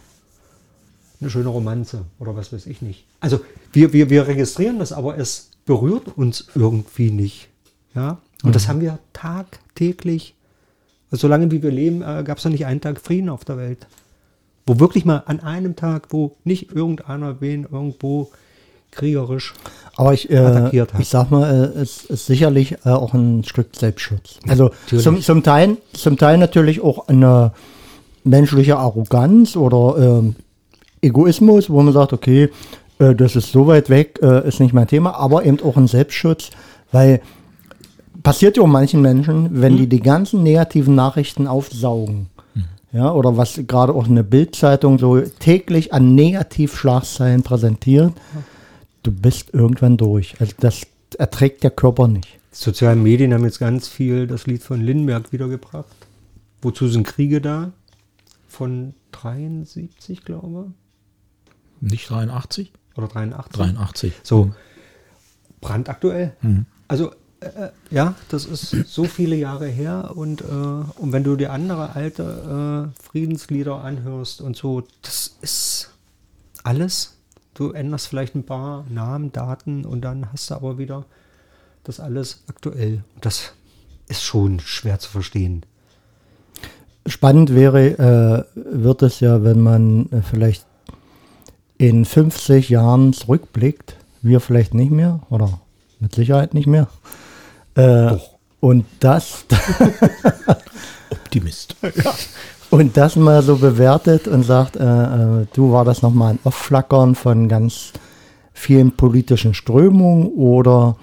eine 1.22 1.30
schöne 1.30 1.48
Romanze 1.48 2.04
oder 2.20 2.36
was 2.36 2.52
weiß 2.52 2.66
ich 2.66 2.82
nicht. 2.82 3.06
Also 3.22 3.40
wir, 3.72 3.94
wir, 3.94 4.10
wir 4.10 4.28
registrieren 4.28 4.80
das, 4.80 4.92
aber 4.92 5.18
es 5.18 5.52
berührt 5.66 6.18
uns 6.18 6.50
irgendwie 6.54 7.12
nicht. 7.12 7.48
Ja, 7.96 8.18
und 8.44 8.56
das 8.56 8.68
haben 8.68 8.82
wir 8.82 9.00
tagtäglich 9.14 10.36
solange 11.12 11.52
wie 11.52 11.64
wir 11.64 11.72
leben, 11.72 12.02
äh, 12.02 12.24
gab 12.24 12.38
es 12.38 12.46
noch 12.46 12.52
nicht 12.52 12.66
einen 12.66 12.82
Tag 12.82 13.00
Frieden 13.00 13.30
auf 13.30 13.46
der 13.46 13.58
Welt. 13.58 13.88
Wo 14.66 14.80
wirklich 14.80 15.06
mal 15.06 15.24
an 15.26 15.40
einem 15.40 15.76
Tag, 15.76 16.08
wo 16.10 16.36
nicht 16.44 16.74
irgendeiner 16.74 17.40
wen 17.40 17.64
irgendwo 17.72 18.30
kriegerisch. 18.92 19.54
Aber 19.96 20.14
ich, 20.14 20.30
äh, 20.30 20.38
attackiert 20.38 20.94
hat. 20.94 21.02
ich 21.02 21.08
sag 21.10 21.32
mal, 21.32 21.74
äh, 21.76 21.80
es 21.80 22.06
ist 22.06 22.26
sicherlich 22.26 22.74
äh, 22.86 22.90
auch 22.90 23.14
ein 23.14 23.44
Stück 23.44 23.76
Selbstschutz. 23.76 24.40
Also 24.48 24.66
natürlich. 24.66 25.04
zum, 25.04 25.22
zum, 25.22 25.44
Teil, 25.44 25.78
zum 25.94 26.18
Teil 26.18 26.38
natürlich 26.38 26.82
auch 26.82 27.08
eine 27.08 27.52
menschliche 28.24 28.78
Arroganz 28.78 29.56
oder 29.56 30.20
ähm, 30.20 30.36
Egoismus, 31.02 31.70
wo 31.70 31.82
man 31.82 31.94
sagt, 31.94 32.14
okay, 32.14 32.50
äh, 33.00 33.16
das 33.16 33.36
ist 33.36 33.52
so 33.52 33.68
weit 33.68 33.90
weg, 33.90 34.20
äh, 34.22 34.48
ist 34.48 34.60
nicht 34.60 34.74
mein 34.74 34.88
Thema, 34.88 35.16
aber 35.16 35.46
eben 35.46 35.60
auch 35.62 35.78
ein 35.78 35.88
Selbstschutz, 35.88 36.50
weil 36.92 37.22
passiert 38.28 38.58
ja 38.58 38.64
auch 38.64 38.68
manchen 38.68 39.02
Menschen, 39.02 39.62
wenn 39.62 39.78
die 39.78 39.88
die 39.88 40.02
ganzen 40.02 40.44
negativen 40.44 40.96
Nachrichten 40.96 41.48
aufsaugen. 41.48 42.28
Ja, 42.92 43.12
oder 43.14 43.38
was 43.38 43.62
gerade 43.68 43.94
auch 43.94 44.08
eine 44.08 44.24
Bildzeitung 44.24 45.00
so 45.00 45.22
täglich 45.22 45.94
an 45.94 46.14
Negativschlagzeilen 46.16 47.44
präsentiert, 47.44 48.14
du 49.04 49.12
bist 49.12 49.54
irgendwann 49.54 49.96
durch. 49.98 50.36
Also 50.40 50.54
das 50.60 50.82
erträgt 51.18 51.64
der 51.64 51.72
Körper 51.72 52.08
nicht. 52.08 52.28
Die 52.52 52.64
sozialen 52.64 53.02
Medien 53.02 53.34
haben 53.34 53.46
jetzt 53.46 53.60
ganz 53.60 53.88
viel 53.88 54.28
das 54.28 54.46
Lied 54.46 54.62
von 54.62 54.82
Lindbergh 54.82 55.32
wiedergebracht. 55.32 55.96
Wozu 56.62 56.88
sind 56.88 57.06
Kriege 57.06 57.40
da? 57.40 57.72
Von 58.50 58.94
73, 59.12 60.26
glaube 60.26 60.72
Nicht 61.80 62.10
83? 62.10 62.72
ich. 62.74 62.98
Oder 62.98 63.08
83. 63.08 63.62
83. 63.62 64.14
So, 64.24 64.52
brandaktuell. 65.62 66.36
Also, 66.88 67.12
äh, 67.12 67.14
äh, 67.14 67.27
ja, 67.90 68.16
das 68.30 68.46
ist 68.46 68.70
so 68.88 69.06
viele 69.06 69.36
Jahre 69.36 69.68
her 69.68 70.12
und, 70.16 70.42
äh, 70.42 70.46
und 70.46 71.12
wenn 71.12 71.24
du 71.24 71.36
dir 71.36 71.52
andere 71.52 71.96
alte 71.96 72.92
äh, 72.94 73.04
Friedenslieder 73.04 73.84
anhörst 73.84 74.42
und 74.42 74.56
so, 74.56 74.84
das 75.02 75.36
ist 75.42 75.92
alles. 76.64 77.18
Du 77.54 77.72
änderst 77.72 78.08
vielleicht 78.08 78.36
ein 78.36 78.46
paar 78.46 78.86
Namen, 78.90 79.32
Daten 79.32 79.86
und 79.86 80.02
dann 80.02 80.32
hast 80.32 80.52
du 80.52 80.56
aber 80.56 80.78
wieder 80.78 81.06
das 81.84 82.00
alles 82.00 82.44
aktuell. 82.48 83.04
Und 83.16 83.26
das 83.26 83.54
ist 84.08 84.24
schon 84.24 84.60
schwer 84.60 85.00
zu 85.00 85.10
verstehen. 85.10 85.66
Spannend 87.06 87.56
wäre, 87.56 88.46
äh, 88.56 88.62
wird 88.84 89.02
es 89.02 89.22
ja, 89.22 89.44
wenn 89.44 89.62
man 89.62 90.12
äh, 90.12 90.22
vielleicht 90.22 90.66
in 91.78 92.06
50 92.06 92.70
Jahren 92.70 93.14
zurückblickt, 93.14 93.96
wir 94.22 94.40
vielleicht 94.40 94.74
nicht 94.74 94.92
mehr 94.92 95.22
oder 95.30 95.62
mit 96.00 96.14
Sicherheit 96.14 96.54
nicht 96.54 96.68
mehr. 96.68 96.88
Äh, 97.78 98.10
Doch. 98.10 98.30
Und 98.60 98.86
das, 99.00 99.46
Optimist. 101.12 101.76
und 102.72 102.98
das 102.98 103.16
mal 103.16 103.44
so 103.44 103.58
bewertet 103.58 104.28
und 104.28 104.44
sagt, 104.44 104.76
äh, 104.76 104.82
äh, 104.82 105.46
du 105.54 105.72
war 105.72 105.86
das 105.86 106.02
nochmal 106.02 106.34
ein 106.34 106.40
Aufflackern 106.44 107.14
von 107.14 107.48
ganz 107.48 107.94
vielen 108.54 108.94
politischen 108.94 109.54
Strömungen 109.54 110.28
oder 110.30 110.96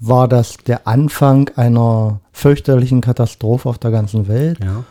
war 0.00 0.26
das 0.26 0.56
der 0.66 0.88
Anfang 0.88 1.48
einer 1.54 2.20
fürchterlichen 2.32 3.00
Katastrophe 3.00 3.68
auf 3.68 3.78
der 3.78 3.92
ganzen 3.92 4.26
Welt? 4.26 4.58
Ja. 4.62 4.82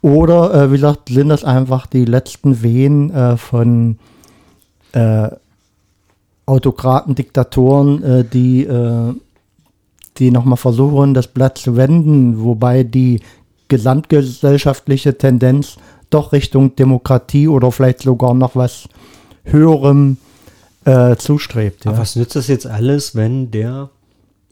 Oder, 0.00 0.54
äh, 0.54 0.70
wie 0.70 0.76
gesagt, 0.76 1.08
sind 1.08 1.28
das 1.28 1.42
einfach 1.42 1.86
die 1.86 2.04
letzten 2.04 2.62
Wehen 2.62 3.10
äh, 3.10 3.36
von 3.36 3.98
äh, 4.92 5.28
Autokraten, 6.46 7.16
Diktatoren, 7.16 8.02
äh, 8.04 8.24
die, 8.24 8.64
die 10.18 10.30
nochmal 10.30 10.56
versuchen, 10.56 11.14
das 11.14 11.28
Blatt 11.28 11.58
zu 11.58 11.76
wenden, 11.76 12.42
wobei 12.42 12.82
die 12.82 13.20
gesamtgesellschaftliche 13.68 15.18
Tendenz 15.18 15.76
doch 16.10 16.32
Richtung 16.32 16.76
Demokratie 16.76 17.48
oder 17.48 17.72
vielleicht 17.72 18.02
sogar 18.02 18.34
noch 18.34 18.54
was 18.54 18.88
Höherem 19.44 20.18
äh, 20.84 21.16
zustrebt. 21.16 21.84
Ja. 21.84 21.90
Aber 21.90 22.00
was 22.00 22.16
nützt 22.16 22.36
das 22.36 22.48
jetzt 22.48 22.66
alles, 22.66 23.14
wenn 23.14 23.50
der 23.50 23.90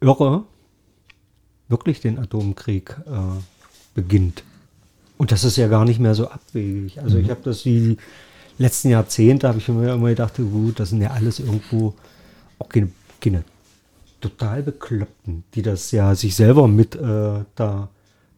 Irre 0.00 0.44
wirklich 1.68 2.00
den 2.00 2.18
Atomkrieg 2.18 2.96
äh, 3.06 3.40
beginnt? 3.94 4.42
Und 5.16 5.32
das 5.32 5.44
ist 5.44 5.56
ja 5.56 5.68
gar 5.68 5.84
nicht 5.84 6.00
mehr 6.00 6.14
so 6.14 6.28
abwegig. 6.28 7.00
Also 7.00 7.18
ich 7.18 7.30
habe 7.30 7.40
das 7.44 7.62
die 7.62 7.96
letzten 8.58 8.90
Jahrzehnte, 8.90 9.48
habe 9.48 9.58
ich 9.58 9.68
mir 9.68 9.94
immer 9.94 10.08
gedacht, 10.08 10.36
gut, 10.36 10.80
das 10.80 10.90
sind 10.90 11.02
ja 11.02 11.10
alles 11.10 11.38
irgendwo 11.38 11.94
auch 12.58 12.68
keine, 12.68 12.90
keine 13.20 13.44
total 14.24 14.62
Bekloppten, 14.62 15.44
die 15.54 15.60
das 15.62 15.90
ja 15.90 16.14
sich 16.14 16.34
selber 16.34 16.66
mit 16.66 16.94
äh, 16.96 17.44
da 17.54 17.88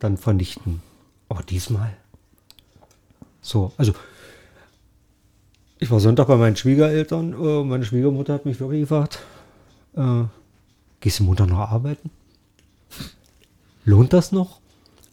dann 0.00 0.16
vernichten. 0.16 0.82
Aber 1.28 1.42
diesmal 1.42 1.96
so, 3.40 3.72
also 3.76 3.92
ich 5.78 5.88
war 5.90 6.00
Sonntag 6.00 6.26
bei 6.26 6.36
meinen 6.36 6.56
Schwiegereltern. 6.56 7.32
Äh, 7.32 7.64
meine 7.64 7.84
Schwiegermutter 7.84 8.34
hat 8.34 8.46
mich 8.46 8.58
wirklich 8.58 8.80
gefragt, 8.80 9.20
äh, 9.94 10.24
gehst 10.98 11.20
du 11.20 11.24
Montag 11.24 11.48
noch 11.48 11.58
arbeiten? 11.58 12.10
Lohnt 13.84 14.12
das 14.12 14.32
noch? 14.32 14.58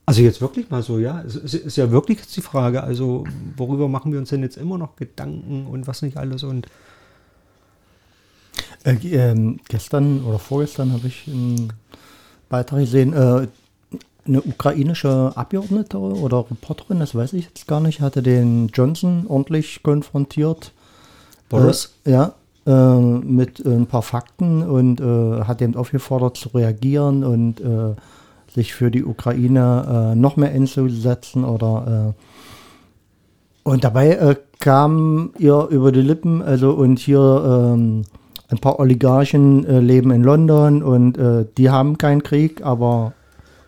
Also 0.07 0.21
jetzt 0.21 0.41
wirklich 0.41 0.71
mal 0.71 0.81
so, 0.81 0.97
ja, 0.97 1.21
es 1.21 1.35
ist, 1.35 1.77
ja 1.77 1.91
wirklich 1.91 2.17
jetzt 2.17 2.35
die 2.35 2.41
Frage, 2.41 2.83
also 2.83 3.25
worüber 3.55 3.87
machen 3.87 4.11
wir 4.11 4.19
uns 4.19 4.29
denn 4.29 4.41
jetzt 4.41 4.57
immer 4.57 4.77
noch 4.77 4.95
Gedanken 4.95 5.67
und 5.67 5.85
was 5.85 6.01
nicht 6.01 6.17
alles 6.17 6.43
und 6.43 6.67
Äh, 8.83 8.95
ähm, 9.07 9.59
gestern 9.69 10.23
oder 10.23 10.39
vorgestern 10.39 10.93
habe 10.93 11.07
ich 11.07 11.27
einen 11.27 11.73
Beitrag 12.49 12.81
gesehen, 12.81 13.13
äh, 13.13 13.47
eine 14.25 14.41
ukrainische 14.41 15.33
Abgeordnete 15.35 15.97
oder 15.97 16.45
Reporterin, 16.49 16.99
das 16.99 17.13
weiß 17.13 17.33
ich 17.33 17.45
jetzt 17.45 17.67
gar 17.67 17.81
nicht, 17.81 17.99
hatte 17.99 18.23
den 18.23 18.69
Johnson 18.73 19.25
ordentlich 19.27 19.83
konfrontiert. 19.83 20.71
Boris? 21.49 21.93
Äh, 22.05 22.11
ja, 22.11 22.33
äh, 22.65 22.99
mit 22.99 23.59
äh, 23.59 23.69
ein 23.69 23.87
paar 23.87 24.01
Fakten 24.01 24.63
und 24.63 25.01
äh, 25.01 25.43
hat 25.43 25.61
eben 25.61 25.75
aufgefordert 25.75 26.37
zu 26.37 26.49
reagieren 26.49 27.23
und 27.23 27.59
äh, 27.59 27.95
sich 28.53 28.73
für 28.73 28.91
die 28.91 29.03
Ukraine 29.03 30.13
äh, 30.13 30.15
noch 30.15 30.37
mehr 30.37 30.51
einzusetzen 30.51 31.43
oder 31.43 32.13
äh, 32.15 32.23
und 33.63 33.83
dabei 33.83 34.09
äh, 34.09 34.35
kam 34.59 35.31
ihr 35.39 35.67
über 35.69 35.91
die 35.91 36.01
Lippen, 36.01 36.41
also 36.41 36.71
und 36.71 36.99
hier 36.99 37.73
ähm, 37.73 38.03
ein 38.53 38.59
paar 38.59 38.79
Oligarchen 38.79 39.65
äh, 39.65 39.79
leben 39.79 40.11
in 40.11 40.23
London 40.23 40.83
und 40.83 41.17
äh, 41.17 41.45
die 41.57 41.69
haben 41.69 41.97
keinen 41.97 42.23
Krieg, 42.23 42.63
aber 42.63 43.13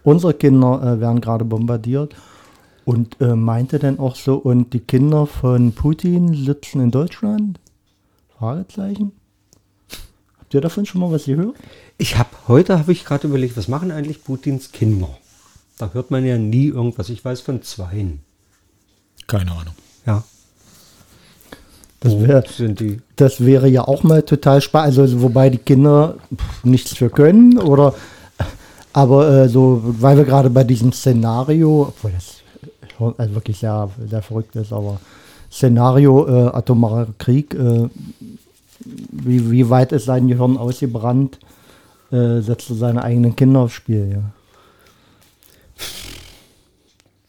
unsere 0.04 0.34
Kinder 0.34 0.82
äh, 0.82 1.00
werden 1.00 1.22
gerade 1.22 1.46
bombardiert. 1.46 2.16
Und 2.86 3.20
äh, 3.20 3.36
meinte 3.36 3.80
dann 3.80 3.98
auch 3.98 4.16
so, 4.16 4.36
und 4.36 4.74
die 4.74 4.80
Kinder 4.80 5.26
von 5.26 5.72
Putin 5.72 6.36
sitzen 6.36 6.82
in 6.82 6.92
Deutschland? 6.92 7.60
Fragezeichen. 8.38 9.12
Habt 10.38 10.54
ihr 10.54 10.62
davon 10.62 10.86
schon 10.86 11.02
mal 11.02 11.12
was 11.12 11.26
gehört? 11.26 11.56
Ich 11.98 12.16
habe 12.16 12.30
heute 12.48 12.78
habe 12.78 12.92
ich 12.92 13.04
gerade 13.04 13.28
überlegt, 13.28 13.58
was 13.58 13.68
machen 13.68 13.90
eigentlich 13.90 14.24
Putins 14.24 14.72
Kinder? 14.72 15.10
Da 15.80 15.90
hört 15.94 16.12
man 16.12 16.24
ja 16.26 16.38
nie 16.38 16.68
irgendwas. 16.68 17.10
Ich 17.10 17.26
weiß 17.26 17.42
von 17.42 17.64
zweien. 17.64 18.20
Keine 19.26 19.52
Ahnung. 19.52 19.74
Ja. 20.06 20.24
Das 22.06 22.14
Wo 22.14 22.28
wäre 22.28 22.44
sind 22.48 22.80
die? 22.80 23.02
das 23.16 23.44
wäre 23.44 23.68
ja 23.68 23.88
auch 23.88 24.04
mal 24.04 24.22
total 24.22 24.62
spannend. 24.62 24.98
Also, 24.98 25.22
wobei 25.22 25.50
die 25.50 25.58
Kinder 25.58 26.16
pff, 26.36 26.64
nichts 26.64 26.96
für 26.96 27.10
können 27.10 27.58
oder 27.58 27.96
aber 28.94 29.28
äh, 29.28 29.50
so, 29.50 29.82
weil 29.84 30.16
wir 30.16 30.24
gerade 30.24 30.50
bei 30.50 30.64
diesem 30.64 30.94
Szenario, 30.94 31.88
obwohl 31.90 32.12
das 32.12 32.42
schon 32.96 33.16
also 33.18 33.34
wirklich 33.34 33.58
sehr, 33.58 33.90
sehr 34.08 34.22
verrückt 34.22 34.56
ist, 34.56 34.72
aber 34.72 35.00
Szenario 35.52 36.28
äh, 36.28 36.48
atomarer 36.54 37.08
Krieg, 37.18 37.56
äh, 37.56 37.90
wie, 39.12 39.50
wie 39.50 39.70
weit 39.70 39.92
ist 39.92 40.06
sein 40.06 40.28
Gehirn 40.28 40.58
ausgebrannt, 40.58 41.40
äh, 42.12 42.40
setzt 42.42 42.70
er 42.70 42.76
seine 42.76 43.04
eigenen 43.04 43.36
Kinder 43.36 43.62
aufs 43.62 43.74
Spiel, 43.74 44.12
ja. 44.14 44.22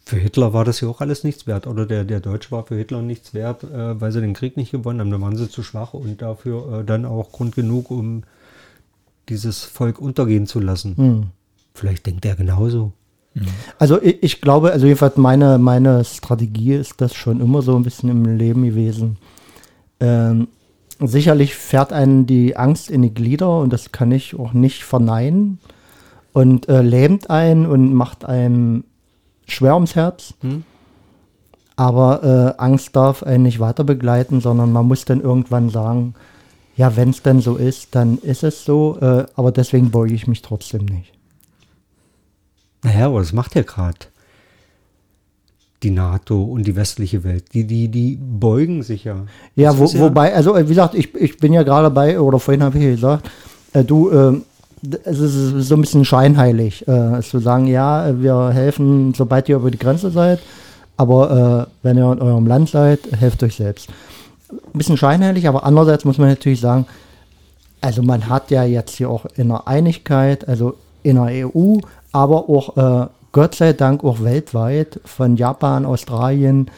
Für 0.08 0.16
Hitler 0.16 0.52
war 0.52 0.64
das 0.64 0.80
ja 0.80 0.88
auch 0.88 1.00
alles 1.00 1.24
nichts 1.24 1.48
wert. 1.48 1.66
Oder 1.66 1.84
der, 1.84 2.04
der 2.04 2.20
Deutsche 2.20 2.52
war 2.52 2.64
für 2.64 2.76
Hitler 2.76 3.02
nichts 3.02 3.34
wert, 3.34 3.64
äh, 3.64 4.00
weil 4.00 4.12
sie 4.12 4.20
den 4.20 4.34
Krieg 4.34 4.56
nicht 4.56 4.70
gewonnen 4.70 5.00
haben. 5.00 5.10
Da 5.10 5.20
waren 5.20 5.36
sie 5.36 5.50
zu 5.50 5.64
schwach 5.64 5.94
und 5.94 6.22
dafür 6.22 6.80
äh, 6.80 6.84
dann 6.84 7.04
auch 7.04 7.32
Grund 7.32 7.56
genug, 7.56 7.90
um 7.90 8.22
dieses 9.28 9.64
Volk 9.64 10.00
untergehen 10.00 10.46
zu 10.46 10.60
lassen. 10.60 10.96
Hm. 10.96 11.26
Vielleicht 11.74 12.06
denkt 12.06 12.24
er 12.24 12.36
genauso. 12.36 12.92
Also 13.78 14.00
ich, 14.00 14.22
ich 14.22 14.40
glaube, 14.40 14.72
also 14.72 14.86
jedenfalls 14.86 15.16
meine, 15.16 15.58
meine 15.58 16.04
Strategie 16.04 16.74
ist 16.74 17.00
das 17.00 17.14
schon 17.14 17.40
immer 17.40 17.62
so 17.62 17.76
ein 17.76 17.82
bisschen 17.82 18.08
im 18.08 18.24
Leben 18.36 18.62
gewesen. 18.62 19.18
Ähm, 20.00 20.48
sicherlich 21.00 21.54
fährt 21.54 21.92
einen 21.92 22.26
die 22.26 22.56
Angst 22.56 22.90
in 22.90 23.02
die 23.02 23.12
Glieder 23.12 23.60
und 23.60 23.72
das 23.72 23.92
kann 23.92 24.12
ich 24.12 24.38
auch 24.38 24.52
nicht 24.52 24.84
verneinen 24.84 25.58
und 26.32 26.68
äh, 26.68 26.80
lähmt 26.80 27.28
einen 27.28 27.66
und 27.66 27.92
macht 27.92 28.24
einem 28.24 28.84
schwer 29.46 29.74
ums 29.74 29.94
Herz. 29.94 30.34
Hm? 30.42 30.64
Aber 31.76 32.54
äh, 32.58 32.62
Angst 32.62 32.96
darf 32.96 33.22
einen 33.22 33.42
nicht 33.42 33.60
weiter 33.60 33.84
begleiten, 33.84 34.40
sondern 34.40 34.72
man 34.72 34.86
muss 34.86 35.04
dann 35.04 35.20
irgendwann 35.20 35.68
sagen, 35.70 36.14
ja, 36.76 36.96
wenn 36.96 37.10
es 37.10 37.22
denn 37.22 37.40
so 37.40 37.56
ist, 37.56 37.94
dann 37.94 38.18
ist 38.18 38.42
es 38.44 38.64
so, 38.64 38.98
äh, 39.00 39.26
aber 39.34 39.52
deswegen 39.52 39.90
beuge 39.90 40.14
ich 40.14 40.26
mich 40.26 40.42
trotzdem 40.42 40.84
nicht. 40.86 41.12
Naja, 42.82 43.06
aber 43.06 43.20
das 43.20 43.32
macht 43.32 43.54
ja 43.54 43.62
gerade 43.62 43.96
die 45.82 45.90
NATO 45.90 46.42
und 46.42 46.66
die 46.66 46.76
westliche 46.76 47.22
Welt. 47.24 47.52
Die, 47.52 47.66
die, 47.66 47.88
die 47.88 48.16
beugen 48.16 48.82
sich 48.82 49.04
ja. 49.04 49.26
Ja, 49.54 49.76
wo, 49.76 49.84
ja- 49.84 50.00
wobei, 50.00 50.34
also 50.34 50.54
äh, 50.56 50.64
wie 50.64 50.68
gesagt, 50.70 50.94
ich, 50.94 51.14
ich 51.14 51.36
bin 51.38 51.52
ja 51.52 51.62
gerade 51.62 51.90
bei, 51.90 52.18
oder 52.18 52.38
vorhin 52.40 52.62
habe 52.62 52.78
ich 52.78 52.84
gesagt, 52.84 53.30
äh, 53.74 53.84
du, 53.84 54.10
äh, 54.10 54.40
es 55.04 55.18
ist 55.18 55.68
so 55.68 55.74
ein 55.74 55.80
bisschen 55.80 56.04
scheinheilig, 56.04 56.86
äh, 56.86 57.20
zu 57.22 57.38
sagen, 57.38 57.66
ja, 57.66 58.20
wir 58.20 58.50
helfen, 58.50 59.14
sobald 59.14 59.48
ihr 59.48 59.56
über 59.56 59.70
die 59.70 59.78
Grenze 59.78 60.10
seid, 60.10 60.40
aber 60.96 61.66
äh, 61.68 61.72
wenn 61.82 61.96
ihr 61.96 62.12
in 62.12 62.20
eurem 62.20 62.46
Land 62.46 62.70
seid, 62.70 63.00
helft 63.18 63.42
euch 63.42 63.56
selbst. 63.56 63.88
Ein 64.50 64.78
bisschen 64.78 64.96
scheinheilig, 64.96 65.48
aber 65.48 65.64
andererseits 65.64 66.04
muss 66.04 66.18
man 66.18 66.28
natürlich 66.28 66.60
sagen, 66.60 66.86
also 67.80 68.02
man 68.02 68.28
hat 68.28 68.50
ja 68.50 68.64
jetzt 68.64 68.96
hier 68.96 69.10
auch 69.10 69.26
in 69.36 69.48
der 69.48 69.66
Einigkeit, 69.66 70.46
also 70.48 70.74
in 71.02 71.16
der 71.16 71.46
EU, 71.46 71.78
aber 72.12 72.48
auch 72.48 72.76
äh, 72.76 73.06
Gott 73.32 73.54
sei 73.54 73.72
Dank 73.72 74.02
auch 74.04 74.22
weltweit, 74.22 75.00
von 75.04 75.36
Japan, 75.36 75.84
Australien, 75.84 76.70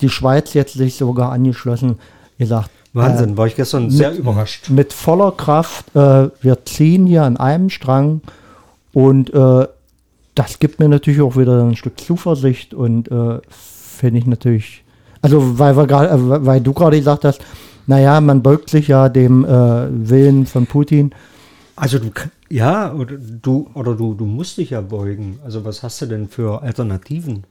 die 0.00 0.08
Schweiz 0.08 0.54
jetzt 0.54 0.74
sich 0.74 0.96
sogar 0.96 1.32
angeschlossen, 1.32 1.98
gesagt, 2.40 2.70
Wahnsinn, 2.92 3.36
war 3.36 3.46
ich 3.46 3.54
gestern 3.54 3.88
sehr 3.88 4.16
überrascht. 4.16 4.68
mit 4.68 4.92
voller 4.92 5.30
Kraft, 5.30 5.94
äh, 5.94 6.28
wir 6.40 6.64
ziehen 6.64 7.06
hier 7.06 7.22
an 7.22 7.36
einem 7.36 7.70
Strang 7.70 8.20
und 8.92 9.32
äh, 9.32 9.66
das 10.34 10.58
gibt 10.58 10.80
mir 10.80 10.88
natürlich 10.88 11.20
auch 11.20 11.36
wieder 11.36 11.62
ein 11.62 11.76
Stück 11.76 12.00
Zuversicht 12.00 12.74
und 12.74 13.08
äh, 13.10 13.38
finde 13.48 14.18
ich 14.18 14.26
natürlich, 14.26 14.82
also 15.22 15.58
weil, 15.58 15.76
wir 15.76 15.86
grad, 15.86 16.10
äh, 16.10 16.46
weil 16.46 16.60
du 16.60 16.72
gerade 16.72 16.98
gesagt 16.98 17.24
hast, 17.24 17.40
naja, 17.86 18.20
man 18.20 18.42
beugt 18.42 18.70
sich 18.70 18.88
ja 18.88 19.08
dem 19.08 19.44
äh, 19.44 19.48
Willen 20.08 20.46
von 20.46 20.66
Putin. 20.66 21.12
Also 21.76 21.98
du 21.98 22.10
ja, 22.48 22.92
oder 22.92 23.16
du 23.16 23.70
oder 23.74 23.94
du, 23.94 24.14
du 24.14 24.26
musst 24.26 24.58
dich 24.58 24.70
ja 24.70 24.80
beugen. 24.80 25.38
Also 25.44 25.64
was 25.64 25.82
hast 25.82 26.02
du 26.02 26.06
denn 26.06 26.28
für 26.28 26.62
Alternativen? 26.62 27.44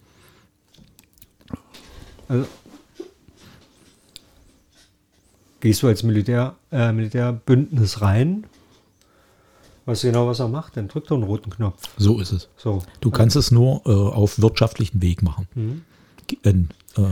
Also 2.28 2.46
gehst 5.60 5.84
du 5.84 5.88
als 5.88 6.04
Militär, 6.04 6.56
äh, 6.72 6.92
Militärbündnis 6.92 8.02
rein? 8.02 8.46
Weißt 9.86 10.04
du 10.04 10.08
genau, 10.08 10.28
was 10.28 10.40
er 10.40 10.48
macht? 10.48 10.78
Dann 10.78 10.88
drückt 10.88 11.10
er 11.12 11.16
einen 11.16 11.24
roten 11.24 11.50
Knopf. 11.50 11.82
So 11.98 12.20
ist 12.20 12.32
es. 12.32 12.48
So. 12.58 12.84
Du 13.02 13.10
kannst 13.10 13.36
es 13.36 13.50
nur 13.52 13.82
äh, 13.86 13.90
auf 13.90 14.40
wirtschaftlichen 14.40 15.02
Weg 15.02 15.22
machen. 15.24 15.48
Ge- 16.28 16.38
Äh, 16.44 17.02
äh, 17.02 17.06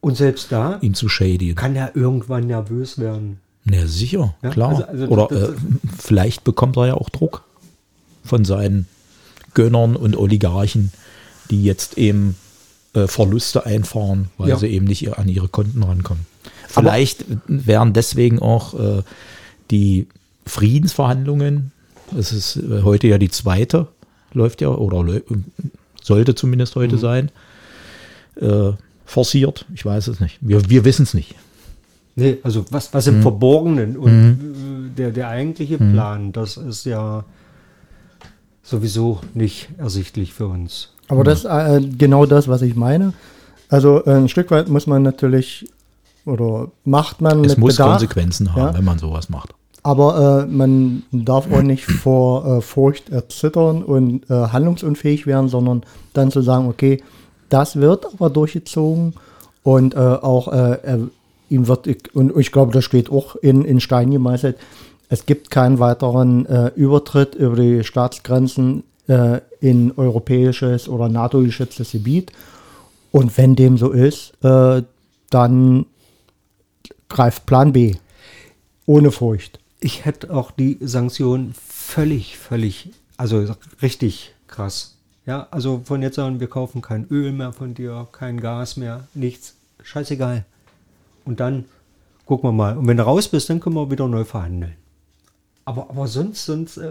Und 0.00 0.16
selbst 0.16 0.52
da 0.52 0.78
ihn 0.80 0.94
zu 0.94 1.08
schädigen. 1.08 1.54
kann 1.54 1.74
er 1.74 1.96
irgendwann 1.96 2.46
nervös 2.46 2.98
werden. 2.98 3.40
Na 3.64 3.86
sicher, 3.86 4.34
Ja, 4.42 4.50
klar. 4.50 4.68
also- 4.70 4.84
also 4.84 5.06
Oder 5.08 5.26
das- 5.28 5.48
äh, 5.50 5.52
vielleicht 5.98 6.44
bekommt 6.44 6.76
er 6.76 6.86
ja 6.88 6.94
auch 6.94 7.08
Druck 7.10 7.44
von 8.24 8.44
seinen 8.44 8.86
Gönnern 9.54 9.96
und 9.96 10.16
Oligarchen, 10.16 10.92
die 11.50 11.64
jetzt 11.64 11.96
eben 11.98 12.36
äh, 12.94 13.06
Verluste 13.06 13.64
einfahren, 13.66 14.30
weil 14.38 14.48
Ja. 14.50 14.56
sie 14.56 14.66
eben 14.68 14.86
nicht 14.86 15.18
an 15.18 15.28
ihre 15.28 15.48
Konten 15.48 15.82
rankommen. 15.82 16.26
Vielleicht 16.68 17.24
wären 17.46 17.92
deswegen 17.94 18.38
auch 18.40 18.74
äh, 18.78 19.02
die 19.70 20.06
Friedensverhandlungen, 20.46 21.72
das 22.10 22.32
ist 22.32 22.56
äh, 22.56 22.82
heute 22.82 23.06
ja 23.08 23.18
die 23.18 23.30
zweite, 23.30 23.88
läuft 24.34 24.60
ja, 24.60 24.68
oder 24.68 25.20
sollte 26.02 26.34
zumindest 26.34 26.76
heute 26.76 26.98
sein, 26.98 27.30
äh, 28.36 28.72
forciert. 29.06 29.64
Ich 29.74 29.84
weiß 29.84 30.08
es 30.08 30.20
nicht. 30.20 30.38
Wir, 30.42 30.68
wir 30.68 30.84
wissen 30.84 31.04
es 31.04 31.14
nicht. 31.14 31.34
Nee, 32.16 32.38
also 32.42 32.66
was, 32.70 32.92
was 32.92 33.06
Mhm. 33.06 33.14
im 33.16 33.22
Verborgenen 33.22 33.96
und 33.96 34.90
äh, 34.90 34.96
der, 34.96 35.10
der 35.10 35.28
eigentliche 35.28 35.78
Plan, 35.78 36.32
das 36.32 36.56
ist 36.58 36.84
ja 36.84 37.24
sowieso 38.62 39.20
nicht 39.34 39.68
ersichtlich 39.78 40.34
für 40.34 40.46
uns. 40.48 40.90
Aber 41.08 41.24
das 41.24 41.40
ist 41.40 41.44
äh, 41.46 41.80
genau 41.96 42.26
das, 42.26 42.48
was 42.48 42.60
ich 42.60 42.74
meine. 42.76 43.14
Also 43.70 44.04
äh, 44.04 44.10
ein 44.10 44.28
Stück 44.28 44.50
weit 44.50 44.68
muss 44.68 44.86
man 44.86 45.02
natürlich 45.02 45.66
oder 46.28 46.68
macht 46.84 47.20
man 47.20 47.44
Es 47.44 47.52
mit 47.52 47.58
muss 47.58 47.76
Bedacht, 47.76 48.00
Konsequenzen 48.00 48.54
haben, 48.54 48.72
ja. 48.72 48.74
wenn 48.74 48.84
man 48.84 48.98
sowas 48.98 49.28
macht. 49.28 49.54
aber 49.82 50.44
äh, 50.44 50.46
man 50.46 51.02
darf 51.12 51.50
auch 51.52 51.62
nicht 51.62 51.84
vor 51.84 52.46
äh, 52.46 52.60
Furcht 52.60 53.10
erzittern 53.10 53.82
und 53.82 54.28
äh, 54.30 54.34
handlungsunfähig 54.34 55.26
werden, 55.26 55.48
sondern 55.48 55.82
dann 56.12 56.30
zu 56.30 56.42
sagen, 56.42 56.68
okay, 56.68 57.02
das 57.48 57.76
wird 57.76 58.06
aber 58.06 58.30
durchgezogen 58.30 59.14
und 59.62 59.94
äh, 59.94 59.98
auch 59.98 60.52
äh, 60.52 60.98
ihm 61.48 61.66
wird, 61.66 62.14
und 62.14 62.36
ich 62.36 62.52
glaube, 62.52 62.72
das 62.72 62.84
steht 62.84 63.10
auch 63.10 63.36
in, 63.36 63.64
in 63.64 63.80
Stein 63.80 64.10
gemeißelt, 64.10 64.58
es 65.08 65.24
gibt 65.24 65.50
keinen 65.50 65.78
weiteren 65.78 66.44
äh, 66.44 66.70
Übertritt 66.76 67.34
über 67.34 67.56
die 67.56 67.84
Staatsgrenzen 67.84 68.84
in 69.60 69.92
europäisches 69.96 70.86
oder 70.86 71.08
NATO-geschütztes 71.08 71.92
Gebiet. 71.92 72.30
Und 73.10 73.38
wenn 73.38 73.56
dem 73.56 73.78
so 73.78 73.90
ist, 73.90 74.34
dann 74.42 75.86
greift 77.08 77.46
Plan 77.46 77.72
B. 77.72 77.96
Ohne 78.86 79.10
Furcht. 79.10 79.58
Ich 79.80 80.04
hätte 80.04 80.32
auch 80.32 80.50
die 80.50 80.78
Sanktionen 80.80 81.54
völlig, 81.54 82.36
völlig, 82.38 82.90
also 83.16 83.54
richtig 83.82 84.34
krass. 84.46 84.96
Ja, 85.26 85.46
also 85.50 85.82
von 85.84 86.02
jetzt 86.02 86.18
an, 86.18 86.40
wir 86.40 86.48
kaufen 86.48 86.80
kein 86.80 87.06
Öl 87.10 87.32
mehr 87.32 87.52
von 87.52 87.74
dir, 87.74 88.08
kein 88.12 88.40
Gas 88.40 88.76
mehr, 88.76 89.06
nichts. 89.14 89.56
Scheißegal. 89.82 90.44
Und 91.24 91.40
dann 91.40 91.66
gucken 92.24 92.48
wir 92.48 92.52
mal. 92.52 92.76
Und 92.76 92.88
wenn 92.88 92.96
du 92.96 93.02
raus 93.04 93.28
bist, 93.28 93.50
dann 93.50 93.60
können 93.60 93.76
wir 93.76 93.90
wieder 93.90 94.08
neu 94.08 94.24
verhandeln. 94.24 94.74
Aber, 95.64 95.90
aber 95.90 96.06
sonst, 96.06 96.46
sonst, 96.46 96.78
äh, 96.78 96.90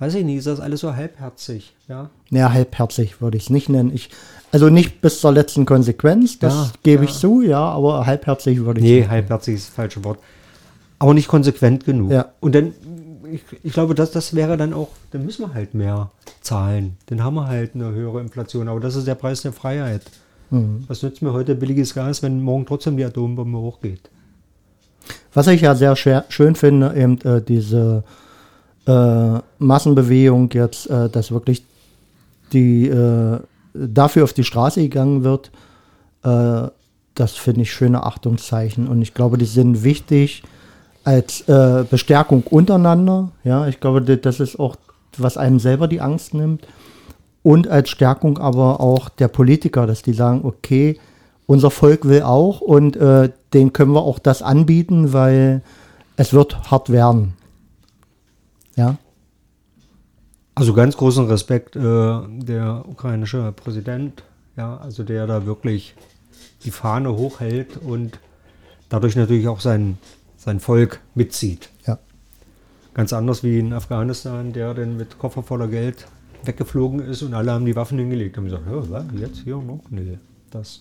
weiß 0.00 0.14
ich 0.14 0.24
nicht, 0.24 0.38
ist 0.38 0.48
das 0.48 0.60
alles 0.60 0.80
so 0.80 0.94
halbherzig. 0.94 1.74
Ja, 1.88 2.10
Ja, 2.30 2.52
halbherzig 2.52 3.20
würde 3.20 3.36
ich 3.36 3.44
es 3.44 3.50
nicht 3.50 3.68
nennen. 3.68 3.92
Ich, 3.94 4.10
also 4.52 4.68
nicht 4.68 5.00
bis 5.00 5.20
zur 5.20 5.32
letzten 5.32 5.66
Konsequenz, 5.66 6.38
das 6.38 6.54
Ja, 6.54 6.70
gebe 6.82 7.04
ja. 7.04 7.10
ich 7.10 7.16
zu, 7.16 7.42
ja, 7.42 7.60
aber 7.60 8.06
halbherzig 8.06 8.58
würde 8.64 8.80
ich 8.80 8.86
Nee, 8.86 9.00
nicht. 9.00 9.10
halbherzig 9.10 9.54
ist 9.56 9.68
das 9.68 9.74
falsche 9.74 10.04
Wort. 10.04 10.18
Aber 10.98 11.14
nicht 11.14 11.28
konsequent 11.28 11.84
genug. 11.84 12.10
Ja. 12.10 12.26
Und 12.40 12.54
dann, 12.54 12.72
ich, 13.30 13.42
ich 13.62 13.72
glaube, 13.72 13.94
das, 13.94 14.10
das 14.10 14.34
wäre 14.34 14.56
dann 14.56 14.72
auch, 14.72 14.88
dann 15.12 15.24
müssen 15.24 15.42
wir 15.46 15.54
halt 15.54 15.74
mehr 15.74 16.10
zahlen. 16.40 16.96
Dann 17.06 17.22
haben 17.22 17.34
wir 17.34 17.46
halt 17.46 17.74
eine 17.74 17.92
höhere 17.92 18.20
Inflation. 18.20 18.68
Aber 18.68 18.80
das 18.80 18.96
ist 18.96 19.06
der 19.06 19.14
Preis 19.14 19.42
der 19.42 19.52
Freiheit. 19.52 20.02
Mhm. 20.50 20.84
Was 20.88 21.02
nützt 21.02 21.22
mir 21.22 21.32
heute 21.32 21.54
billiges 21.54 21.94
Gas, 21.94 22.22
wenn 22.22 22.40
morgen 22.42 22.66
trotzdem 22.66 22.96
die 22.96 23.04
Atombombe 23.04 23.58
hochgeht? 23.58 24.10
Was 25.34 25.46
ich 25.46 25.60
ja 25.60 25.74
sehr 25.74 25.94
schön 25.94 26.54
finde, 26.54 26.94
eben 26.96 27.20
äh, 27.20 27.42
diese 27.42 28.02
äh, 28.86 29.38
Massenbewegung 29.58 30.50
jetzt, 30.52 30.88
äh, 30.90 31.08
dass 31.08 31.30
wirklich 31.30 31.64
die 32.52 32.88
äh, 32.88 33.38
dafür 33.86 34.24
auf 34.24 34.32
die 34.32 34.44
Straße 34.44 34.80
gegangen 34.82 35.24
wird, 35.24 35.50
äh, 36.24 36.68
das 37.14 37.32
finde 37.32 37.62
ich 37.62 37.72
schöne 37.72 38.04
Achtungszeichen 38.04 38.86
und 38.86 39.02
ich 39.02 39.14
glaube, 39.14 39.38
die 39.38 39.44
sind 39.44 39.82
wichtig 39.82 40.42
als 41.04 41.42
äh, 41.48 41.84
Bestärkung 41.88 42.42
untereinander. 42.42 43.32
Ja, 43.44 43.66
ich 43.66 43.80
glaube, 43.80 44.02
das 44.02 44.40
ist 44.40 44.58
auch, 44.58 44.76
was 45.16 45.36
einem 45.36 45.58
selber 45.58 45.88
die 45.88 46.00
Angst 46.00 46.34
nimmt 46.34 46.66
und 47.42 47.68
als 47.68 47.90
Stärkung 47.90 48.38
aber 48.38 48.80
auch 48.80 49.08
der 49.08 49.28
Politiker, 49.28 49.86
dass 49.86 50.02
die 50.02 50.12
sagen, 50.12 50.42
okay, 50.44 50.98
unser 51.46 51.70
Volk 51.70 52.06
will 52.06 52.22
auch 52.22 52.60
und 52.60 52.96
äh, 52.96 53.30
den 53.54 53.72
können 53.72 53.92
wir 53.92 54.02
auch 54.02 54.18
das 54.18 54.42
anbieten, 54.42 55.12
weil 55.12 55.62
es 56.16 56.32
wird 56.32 56.70
hart 56.70 56.90
werden. 56.90 57.34
Ja, 58.76 58.96
Also 60.58 60.74
ganz 60.74 60.96
großen 60.96 61.26
Respekt, 61.26 61.76
äh, 61.76 61.80
der 61.80 62.84
ukrainische 62.88 63.52
Präsident, 63.52 64.24
ja, 64.56 64.76
also 64.78 65.04
der 65.04 65.28
da 65.28 65.46
wirklich 65.46 65.94
die 66.64 66.72
Fahne 66.72 67.14
hochhält 67.14 67.76
und 67.76 68.18
dadurch 68.88 69.14
natürlich 69.14 69.46
auch 69.46 69.60
sein, 69.60 69.98
sein 70.36 70.58
Volk 70.58 70.98
mitzieht. 71.14 71.70
ja. 71.86 72.00
Ganz 72.92 73.12
anders 73.12 73.44
wie 73.44 73.60
in 73.60 73.72
Afghanistan, 73.72 74.52
der 74.52 74.74
dann 74.74 74.96
mit 74.96 75.20
Koffer 75.20 75.44
voller 75.44 75.68
Geld 75.68 76.08
weggeflogen 76.42 76.98
ist 77.06 77.22
und 77.22 77.34
alle 77.34 77.52
haben 77.52 77.64
die 77.64 77.76
Waffen 77.76 77.96
hingelegt 77.96 78.36
und 78.36 78.46
gesagt, 78.46 78.64
was, 78.66 79.04
jetzt 79.14 79.42
hier 79.44 79.58
noch? 79.58 79.84
Nee, 79.90 80.18
das 80.50 80.80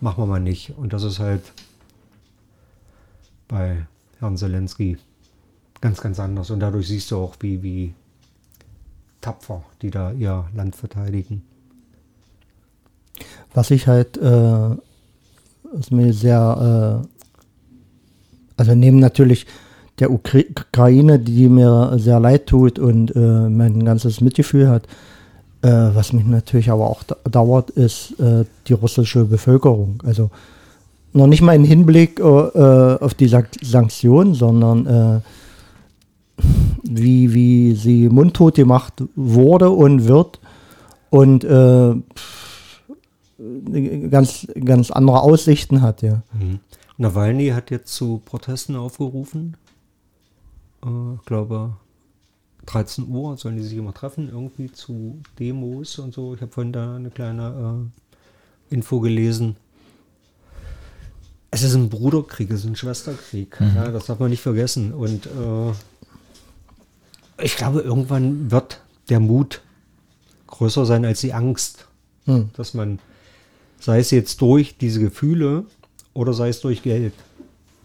machen 0.00 0.22
wir 0.22 0.26
mal 0.26 0.40
nicht. 0.40 0.76
Und 0.76 0.92
das 0.92 1.04
ist 1.04 1.20
halt 1.20 1.54
bei 3.48 3.86
Herrn 4.18 4.36
Zelensky 4.36 4.98
ganz, 5.80 6.02
ganz 6.02 6.20
anders. 6.20 6.50
Und 6.50 6.60
dadurch 6.60 6.88
siehst 6.88 7.10
du 7.10 7.16
auch, 7.16 7.36
wie, 7.40 7.62
wie 7.62 7.94
tapfer 9.20 9.62
die 9.82 9.90
da 9.90 10.12
ihr 10.12 10.44
Land 10.54 10.76
verteidigen. 10.76 11.42
Was 13.54 13.70
ich 13.70 13.86
halt, 13.86 14.16
äh, 14.16 14.76
was 15.72 15.90
mir 15.90 16.12
sehr, 16.12 17.02
äh, 17.04 17.08
also 18.56 18.74
neben 18.74 18.98
natürlich 18.98 19.46
der 19.98 20.10
Ukra 20.10 20.38
Ukraine, 20.38 21.18
die 21.18 21.48
mir 21.48 21.96
sehr 21.98 22.20
leid 22.20 22.46
tut 22.46 22.78
und 22.78 23.14
äh, 23.14 23.48
mein 23.48 23.84
ganzes 23.84 24.20
Mitgefühl 24.20 24.68
hat, 24.68 24.86
äh, 25.62 25.68
was 25.68 26.12
mich 26.12 26.24
natürlich 26.24 26.70
aber 26.70 26.88
auch 26.88 27.02
da 27.02 27.16
dauert, 27.30 27.70
ist 27.70 28.18
äh, 28.18 28.44
die 28.66 28.72
russische 28.72 29.24
Bevölkerung. 29.24 30.02
Also 30.06 30.30
noch 31.12 31.26
nicht 31.26 31.42
mal 31.42 31.54
im 31.54 31.64
Hinblick 31.64 32.18
äh, 32.20 32.22
auf 32.22 33.14
die 33.14 33.28
Sank 33.28 33.48
Sanktionen, 33.60 34.34
sondern 34.34 35.22
wie, 36.90 37.32
wie 37.32 37.74
sie 37.74 38.08
mundtot 38.08 38.56
gemacht 38.56 39.02
wurde 39.14 39.70
und 39.70 40.06
wird 40.06 40.40
und 41.10 41.44
äh, 41.44 41.94
ganz, 44.10 44.46
ganz 44.64 44.90
andere 44.90 45.22
Aussichten 45.22 45.82
hat, 45.82 46.02
ja. 46.02 46.22
Nawalny 46.98 47.48
hat 47.48 47.70
jetzt 47.70 47.94
zu 47.94 48.20
Protesten 48.24 48.76
aufgerufen. 48.76 49.56
Äh, 50.84 51.14
Ich 51.18 51.24
glaube, 51.24 51.72
13 52.66 53.08
Uhr 53.08 53.36
sollen 53.36 53.56
die 53.56 53.62
sich 53.62 53.78
immer 53.78 53.94
treffen, 53.94 54.28
irgendwie 54.28 54.70
zu 54.70 55.18
Demos 55.38 55.98
und 55.98 56.12
so. 56.14 56.34
Ich 56.34 56.42
habe 56.42 56.52
vorhin 56.52 56.72
da 56.72 56.96
eine 56.96 57.10
kleine 57.10 57.88
äh, 58.70 58.74
Info 58.74 59.00
gelesen. 59.00 59.56
Es 61.50 61.62
ist 61.62 61.74
ein 61.74 61.88
Bruderkrieg, 61.88 62.50
es 62.50 62.60
ist 62.60 62.66
ein 62.66 62.76
Schwesterkrieg. 62.76 63.56
Ja, 63.74 63.90
das 63.90 64.06
darf 64.06 64.20
man 64.20 64.30
nicht 64.30 64.42
vergessen. 64.42 64.92
Und 64.92 65.26
äh, 65.26 65.72
ich 67.42 67.56
glaube, 67.56 67.80
irgendwann 67.80 68.50
wird 68.50 68.80
der 69.08 69.20
Mut 69.20 69.60
größer 70.46 70.84
sein 70.86 71.04
als 71.04 71.20
die 71.20 71.32
Angst. 71.32 71.86
Hm. 72.26 72.50
Dass 72.56 72.74
man, 72.74 72.98
sei 73.78 73.98
es 73.98 74.10
jetzt 74.10 74.40
durch 74.40 74.76
diese 74.78 75.00
Gefühle 75.00 75.64
oder 76.14 76.32
sei 76.32 76.48
es 76.48 76.60
durch 76.60 76.82
Geld. 76.82 77.12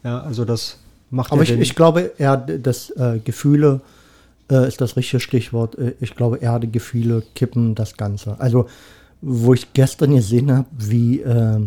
Ja, 0.04 0.20
also 0.20 0.44
das 0.44 0.78
macht 1.10 1.32
Aber 1.32 1.42
ja 1.44 1.54
ich, 1.54 1.60
ich 1.60 1.74
glaube, 1.74 2.12
eher 2.18 2.36
das 2.36 2.90
äh, 2.90 3.18
Gefühle 3.24 3.80
äh, 4.50 4.68
ist 4.68 4.80
das 4.80 4.96
richtige 4.96 5.20
Stichwort. 5.20 5.76
Äh, 5.78 5.94
Ich 6.00 6.14
glaube, 6.14 6.38
eher 6.38 6.58
die 6.58 6.70
Gefühle 6.70 7.22
kippen 7.34 7.74
das 7.74 7.96
Ganze. 7.96 8.38
Also, 8.40 8.66
wo 9.22 9.54
ich 9.54 9.72
gestern 9.72 10.14
gesehen 10.14 10.52
habe, 10.52 10.68
wie 10.78 11.20
äh, 11.22 11.60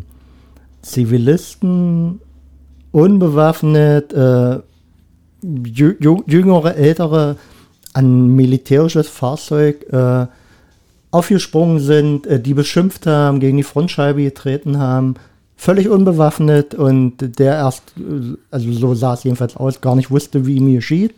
Zivilisten 0.81 2.19
unbewaffnet, 2.91 4.13
äh, 4.13 4.59
jü 5.41 5.95
jü- 5.99 6.23
jüngere, 6.29 6.75
ältere 6.75 7.37
an 7.93 8.35
militärisches 8.35 9.07
Fahrzeug 9.07 9.85
äh, 9.91 10.27
aufgesprungen 11.11 11.79
sind, 11.79 12.27
äh, 12.27 12.39
die 12.39 12.53
beschimpft 12.53 13.07
haben, 13.07 13.39
gegen 13.39 13.57
die 13.57 13.63
Frontscheibe 13.63 14.23
getreten 14.23 14.77
haben, 14.77 15.15
völlig 15.57 15.89
unbewaffnet 15.89 16.75
und 16.75 17.39
der 17.39 17.55
erst, 17.55 17.83
äh, 17.97 18.37
also 18.51 18.71
so 18.71 18.95
sah 18.95 19.13
es 19.13 19.23
jedenfalls 19.23 19.57
aus, 19.57 19.81
gar 19.81 19.95
nicht 19.95 20.11
wusste, 20.11 20.45
wie 20.45 20.55
ihm 20.55 20.73
geschieht. 20.73 21.13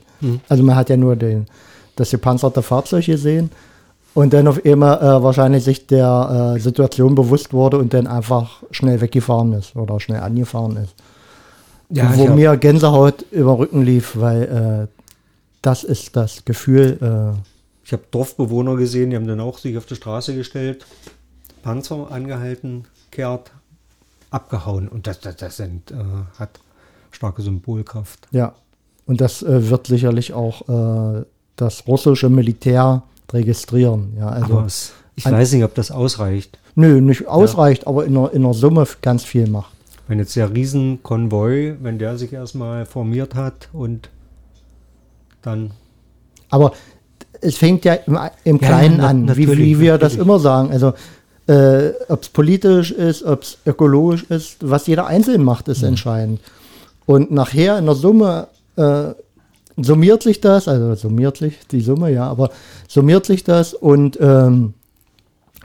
Also 0.50 0.64
man 0.64 0.76
hat 0.76 0.90
ja 0.90 0.98
nur 0.98 1.16
den, 1.16 1.48
das 1.96 2.12
gepanzerte 2.12 2.62
Fahrzeug 2.62 3.06
gesehen 3.06 3.50
und 4.14 4.34
dann 4.34 4.48
auf 4.48 4.64
einmal 4.66 4.98
äh, 4.98 5.24
wahrscheinlich 5.24 5.64
sich 5.64 5.88
der 5.88 6.54
äh, 6.56 6.60
Situation 6.60 7.16
bewusst 7.16 7.54
wurde 7.54 7.78
und 7.78 7.94
dann 7.94 8.08
einfach 8.08 8.64
schnell 8.72 9.02
weggefahren 9.02 9.54
ist 9.54 9.76
oder 9.76 10.00
schnell 10.00 10.22
angefahren 10.22 10.78
ist. 10.78 10.94
Ja, 11.90 12.16
Wo 12.16 12.28
mir 12.28 12.56
Gänsehaut 12.56 13.26
über 13.32 13.58
Rücken 13.58 13.84
lief, 13.84 14.14
weil 14.16 14.88
äh, 14.90 15.01
das 15.62 15.84
ist 15.84 16.16
das 16.16 16.46
Gefühl, 16.46 16.98
äh, 17.02 17.40
ich 17.84 17.94
habe 17.94 18.04
Dorfbewohner 18.12 18.76
gesehen, 18.76 19.10
die 19.10 19.16
haben 19.16 19.28
dann 19.28 19.40
auch 19.40 19.58
sich 19.58 19.78
auf 19.78 19.86
die 19.86 19.96
Straße 19.96 20.36
gestellt, 20.36 20.86
Panzer 21.64 22.12
angehalten, 22.12 22.86
kehrt, 23.12 23.52
abgehauen. 24.30 24.88
Und 24.88 25.08
das, 25.08 25.20
das, 25.20 25.36
das 25.36 25.58
sind, 25.58 25.92
äh, 25.92 25.96
hat 26.40 26.60
starke 27.12 27.42
Symbolkraft. 27.42 28.28
Ja, 28.32 28.54
und 29.06 29.22
das 29.22 29.44
äh, 29.44 29.70
wird 29.70 29.88
sicherlich 29.88 30.34
auch 30.34 30.70
äh, 30.70 31.26
das 31.56 31.88
russische 31.88 32.30
Militär 32.30 33.04
registrieren. 33.32 34.14
Ja, 34.18 34.30
also 34.30 34.54
Aber 34.54 34.66
es, 34.66 34.94
ich 35.16 35.26
weiß 35.26 35.54
nicht, 35.54 35.64
ob 35.64 35.76
das 35.76 35.92
ausreicht. 35.92 36.58
Nö, 36.76 37.02
nicht 37.02 37.28
ausreicht, 37.28 37.88
aber 37.88 38.06
in 38.06 38.14
der, 38.14 38.32
in 38.34 38.44
der 38.44 38.54
Summe 38.54 38.88
ganz 39.02 39.24
viel 39.24 39.48
macht. 39.48 39.74
Wenn 40.08 40.20
jetzt 40.20 40.36
der 40.36 40.54
Riesenkonvoi, 40.54 41.76
wenn 41.82 42.00
der 42.00 42.18
sich 42.18 42.34
erstmal 42.34 42.86
formiert 42.86 43.36
hat 43.36 43.70
und 43.74 44.10
dann. 45.42 45.72
Aber 46.50 46.74
es 47.42 47.58
fängt 47.58 47.86
ja 47.86 47.94
im, 47.94 48.18
im 48.44 48.60
Kleinen 48.60 48.98
na- 48.98 49.08
an, 49.08 49.38
wie, 49.38 49.48
wie 49.58 49.80
wir 49.80 49.98
das 49.98 50.14
natürlich. 50.14 50.28
immer 50.28 50.40
sagen. 50.40 50.72
Also 50.72 50.94
äh, 51.48 51.92
ob 52.10 52.22
es 52.24 52.30
politisch 52.30 52.92
ist, 52.92 53.24
ob 53.24 53.42
es 53.42 53.58
ökologisch 53.66 54.24
ist, 54.24 54.58
was 54.62 54.88
jeder 54.88 55.08
einzeln 55.08 55.44
macht, 55.44 55.68
Mhm. 55.68 55.72
ist 55.74 55.84
entscheidend. 55.84 56.40
Und 57.06 57.32
nachher 57.32 57.78
in 57.80 57.86
der 57.86 57.96
Summe 57.96 58.48
äh, 58.76 59.14
summiert 59.78 60.22
sich 60.24 60.40
das, 60.42 60.68
also 60.68 60.94
summiert 60.96 61.38
sich 61.38 61.56
die 61.72 61.82
Summe, 61.82 62.12
ja, 62.12 62.28
aber 62.30 62.52
summiert 62.88 63.26
sich 63.26 63.44
das 63.44 63.74
und 63.74 64.20
ähm, 64.22 64.74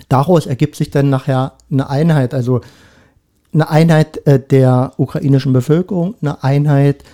daraus 0.08 0.46
ergibt 0.46 0.76
sich 0.76 0.90
dann 0.90 1.10
nachher 1.10 1.52
eine 1.70 1.90
Einheit, 1.90 2.32
also 2.32 2.60
eine 3.52 3.68
Einheit 3.68 4.26
äh, 4.26 4.40
der 4.40 4.92
ukrainischen 4.96 5.52
Bevölkerung, 5.52 6.14
eine 6.22 6.42
Einheit, 6.42 7.04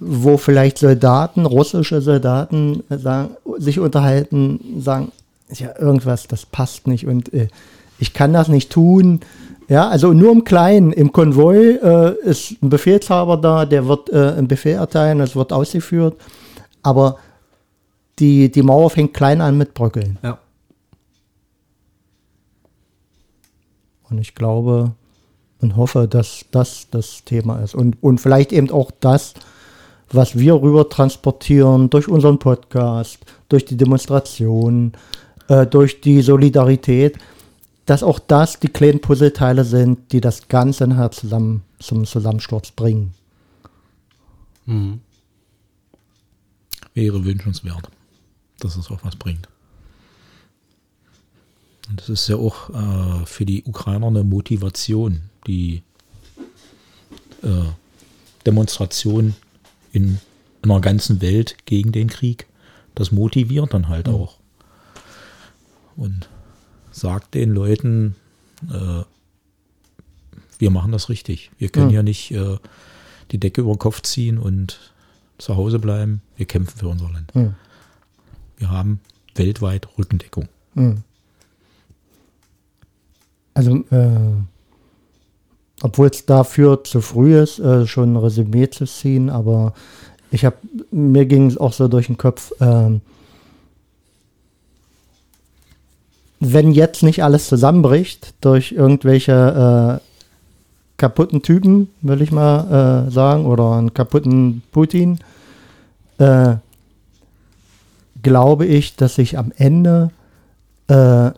wo 0.00 0.38
vielleicht 0.38 0.78
Soldaten, 0.78 1.46
russische 1.46 2.00
Soldaten 2.00 2.82
äh, 2.88 2.96
sagen, 2.98 3.36
sich 3.58 3.78
unterhalten, 3.78 4.80
sagen, 4.80 5.12
ja, 5.52 5.78
irgendwas, 5.78 6.26
das 6.26 6.46
passt 6.46 6.86
nicht 6.86 7.06
und 7.06 7.32
äh, 7.32 7.48
ich 7.98 8.14
kann 8.14 8.32
das 8.32 8.48
nicht 8.48 8.70
tun. 8.70 9.20
Ja, 9.68 9.88
also 9.88 10.12
nur 10.12 10.32
im 10.32 10.44
Kleinen, 10.44 10.92
im 10.92 11.12
Konvoi 11.12 11.76
äh, 11.76 12.14
ist 12.22 12.60
ein 12.62 12.70
Befehlshaber 12.70 13.36
da, 13.36 13.66
der 13.66 13.86
wird 13.86 14.10
äh, 14.10 14.32
einen 14.32 14.48
Befehl 14.48 14.76
erteilen, 14.76 15.20
es 15.20 15.36
wird 15.36 15.52
ausgeführt, 15.52 16.16
aber 16.82 17.18
die, 18.18 18.50
die 18.50 18.62
Mauer 18.62 18.90
fängt 18.90 19.14
klein 19.14 19.40
an 19.40 19.56
mit 19.56 19.74
Bröckeln. 19.74 20.18
Ja. 20.22 20.38
Und 24.08 24.18
ich 24.18 24.34
glaube 24.34 24.92
und 25.60 25.76
hoffe, 25.76 26.08
dass 26.08 26.46
das 26.50 26.88
das 26.90 27.24
Thema 27.24 27.60
ist. 27.60 27.74
Und, 27.74 28.02
und 28.02 28.20
vielleicht 28.20 28.52
eben 28.52 28.70
auch 28.70 28.90
das, 29.00 29.34
was 30.12 30.38
wir 30.38 30.54
rüber 30.54 30.88
transportieren 30.88 31.88
durch 31.90 32.08
unseren 32.08 32.38
Podcast, 32.38 33.18
durch 33.48 33.64
die 33.64 33.76
Demonstration, 33.76 34.92
äh, 35.48 35.66
durch 35.66 36.00
die 36.00 36.20
Solidarität, 36.22 37.16
dass 37.86 38.02
auch 38.02 38.18
das 38.18 38.58
die 38.60 38.68
kleinen 38.68 39.00
Puzzleteile 39.00 39.64
sind, 39.64 40.12
die 40.12 40.20
das 40.20 40.48
Ganze 40.48 40.86
nachher 40.86 41.10
zusammen 41.10 41.62
zum 41.78 42.04
Zusammensturz 42.04 42.70
bringen. 42.72 43.14
Wäre 46.94 47.24
wünschenswert, 47.24 47.88
dass 48.58 48.76
es 48.76 48.90
auch 48.90 49.02
was 49.04 49.16
bringt. 49.16 49.48
Und 51.88 52.00
das 52.00 52.08
ist 52.08 52.28
ja 52.28 52.36
auch 52.36 52.70
äh, 52.70 53.26
für 53.26 53.44
die 53.44 53.64
Ukrainer 53.64 54.08
eine 54.08 54.22
Motivation, 54.22 55.22
die 55.46 55.82
äh, 57.42 57.64
Demonstration 58.46 59.34
in 59.92 60.18
einer 60.62 60.80
ganzen 60.80 61.20
Welt 61.20 61.56
gegen 61.66 61.92
den 61.92 62.08
Krieg. 62.08 62.46
Das 62.94 63.12
motiviert 63.12 63.72
dann 63.72 63.88
halt 63.88 64.08
auch. 64.08 64.38
Und 65.96 66.28
sagt 66.92 67.34
den 67.34 67.52
Leuten, 67.52 68.16
äh, 68.70 69.02
wir 70.58 70.70
machen 70.70 70.92
das 70.92 71.08
richtig. 71.08 71.50
Wir 71.58 71.68
können 71.70 71.90
Ja. 71.90 72.02
nicht 72.02 72.30
äh, 72.32 72.58
die 73.30 73.38
Decke 73.38 73.62
über 73.62 73.72
den 73.72 73.78
Kopf 73.78 74.02
ziehen 74.02 74.38
und 74.38 74.92
zu 75.38 75.56
Hause 75.56 75.78
bleiben. 75.78 76.20
Wir 76.36 76.46
kämpfen 76.46 76.78
für 76.78 76.88
unser 76.88 77.10
Land. 77.10 77.32
Hm. 77.34 77.54
Wir 78.58 78.70
haben 78.70 79.00
weltweit 79.34 79.88
Rückendeckung. 79.96 80.48
Also, 83.54 83.76
äh, 83.90 84.32
obwohl 85.82 86.08
es 86.08 86.26
dafür 86.26 86.84
zu 86.84 87.00
früh 87.00 87.38
ist, 87.38 87.58
äh, 87.58 87.86
schon 87.86 88.12
ein 88.12 88.16
Resümee 88.16 88.68
zu 88.68 88.84
ziehen, 88.86 89.30
aber 89.30 89.72
ich 90.30 90.44
habe, 90.44 90.56
mir 90.90 91.26
ging 91.26 91.46
es 91.46 91.58
auch 91.58 91.72
so 91.72 91.88
durch 91.88 92.06
den 92.06 92.18
Kopf, 92.18 92.52
ähm, 92.60 93.00
wenn 96.38 96.72
jetzt 96.72 97.02
nicht 97.02 97.22
alles 97.22 97.48
zusammenbricht 97.48 98.34
durch 98.40 98.72
irgendwelche 98.72 100.00
äh, 100.00 100.04
kaputten 100.96 101.42
Typen, 101.42 101.90
will 102.00 102.22
ich 102.22 102.30
mal 102.30 103.06
äh, 103.08 103.10
sagen, 103.10 103.46
oder 103.46 103.72
einen 103.72 103.94
kaputten 103.94 104.62
Putin, 104.72 105.18
äh, 106.18 106.56
glaube 108.22 108.66
ich, 108.66 108.96
dass 108.96 109.14
sich 109.16 109.38
am 109.38 109.52
Ende 109.56 110.10
äh, 110.88 111.30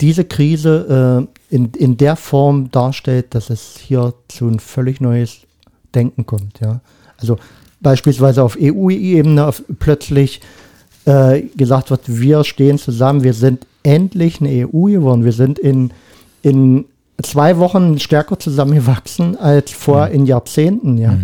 diese 0.00 0.24
Krise 0.24 1.28
äh, 1.50 1.54
in, 1.54 1.70
in 1.72 1.96
der 1.96 2.16
Form 2.16 2.70
darstellt, 2.70 3.34
dass 3.34 3.50
es 3.50 3.78
hier 3.78 4.14
zu 4.28 4.48
ein 4.48 4.60
völlig 4.60 5.00
neues 5.00 5.40
Denken 5.94 6.26
kommt. 6.26 6.60
Ja? 6.60 6.80
Also 7.18 7.38
beispielsweise 7.80 8.42
auf 8.42 8.58
EU-Ebene 8.60 9.50
plötzlich 9.78 10.40
äh, 11.06 11.42
gesagt 11.56 11.90
wird, 11.90 12.02
wir 12.06 12.44
stehen 12.44 12.78
zusammen, 12.78 13.22
wir 13.22 13.34
sind 13.34 13.66
endlich 13.82 14.40
eine 14.40 14.66
EU 14.66 14.86
geworden, 14.90 15.24
wir 15.24 15.32
sind 15.32 15.58
in, 15.58 15.92
in 16.42 16.84
zwei 17.22 17.58
Wochen 17.58 17.98
stärker 17.98 18.38
zusammengewachsen 18.38 19.36
als 19.38 19.70
vor 19.70 20.08
in 20.08 20.26
Jahrzehnten. 20.26 20.98
Ja? 20.98 21.16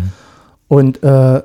Und 0.67 1.03
äh, 1.03 1.41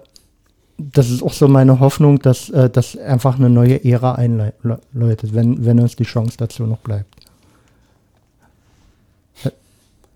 das 0.78 1.10
ist 1.10 1.22
auch 1.22 1.32
so 1.32 1.48
meine 1.48 1.80
Hoffnung, 1.80 2.20
dass 2.20 2.50
äh, 2.50 2.70
das 2.70 2.96
einfach 2.96 3.38
eine 3.38 3.50
neue 3.50 3.84
Ära 3.84 4.14
einläutet, 4.14 5.34
wenn, 5.34 5.64
wenn 5.66 5.80
uns 5.80 5.96
die 5.96 6.04
Chance 6.04 6.36
dazu 6.38 6.64
noch 6.64 6.78
bleibt. 6.78 7.17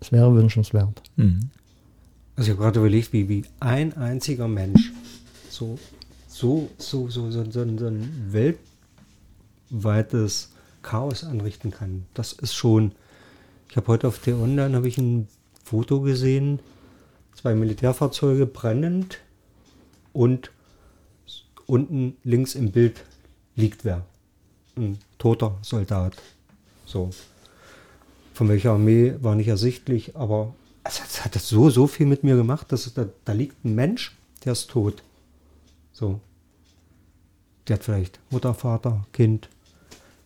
Es 0.03 0.11
wäre 0.11 0.35
wünschenswert. 0.35 1.01
Mhm. 1.15 1.49
Also 2.35 2.51
ich 2.51 2.57
habe 2.57 2.63
gerade 2.63 2.79
überlegt, 2.79 3.13
wie, 3.13 3.29
wie 3.29 3.45
ein 3.61 3.95
einziger 3.95 4.49
Mensch 4.49 4.91
so, 5.49 5.79
so, 6.27 6.69
so, 6.77 7.07
so, 7.09 7.31
so, 7.31 7.49
so, 7.49 7.77
so 7.77 7.85
ein 7.87 8.33
weltweites 9.71 10.51
Chaos 10.81 11.23
anrichten 11.23 11.71
kann. 11.71 12.05
Das 12.13 12.33
ist 12.33 12.53
schon. 12.53 12.91
Ich 13.69 13.77
habe 13.77 13.87
heute 13.87 14.09
auf 14.09 14.19
der 14.19 14.35
Online 14.37 14.75
habe 14.75 14.89
ich 14.89 14.97
ein 14.97 15.29
Foto 15.63 16.01
gesehen, 16.01 16.59
zwei 17.33 17.55
Militärfahrzeuge 17.55 18.45
brennend 18.45 19.19
und 20.11 20.51
unten 21.65 22.17
links 22.25 22.55
im 22.55 22.73
Bild 22.73 23.05
liegt 23.55 23.85
wer. 23.85 24.05
Ein 24.75 24.97
toter 25.17 25.57
Soldat. 25.61 26.17
So. 26.85 27.11
Von 28.33 28.49
welcher 28.49 28.71
Armee 28.71 29.15
war 29.21 29.35
nicht 29.35 29.47
ersichtlich, 29.47 30.15
aber 30.15 30.55
es 30.83 30.99
hat, 30.99 31.09
es 31.09 31.23
hat 31.23 31.33
so, 31.35 31.69
so 31.69 31.87
viel 31.87 32.05
mit 32.05 32.23
mir 32.23 32.35
gemacht, 32.35 32.71
dass 32.71 32.91
da, 32.93 33.07
da 33.25 33.33
liegt 33.33 33.63
ein 33.63 33.75
Mensch, 33.75 34.15
der 34.43 34.53
ist 34.53 34.69
tot. 34.69 35.03
So. 35.91 36.19
Der 37.67 37.75
hat 37.75 37.83
vielleicht 37.83 38.19
Mutter, 38.29 38.53
Vater, 38.53 39.05
Kind, 39.13 39.49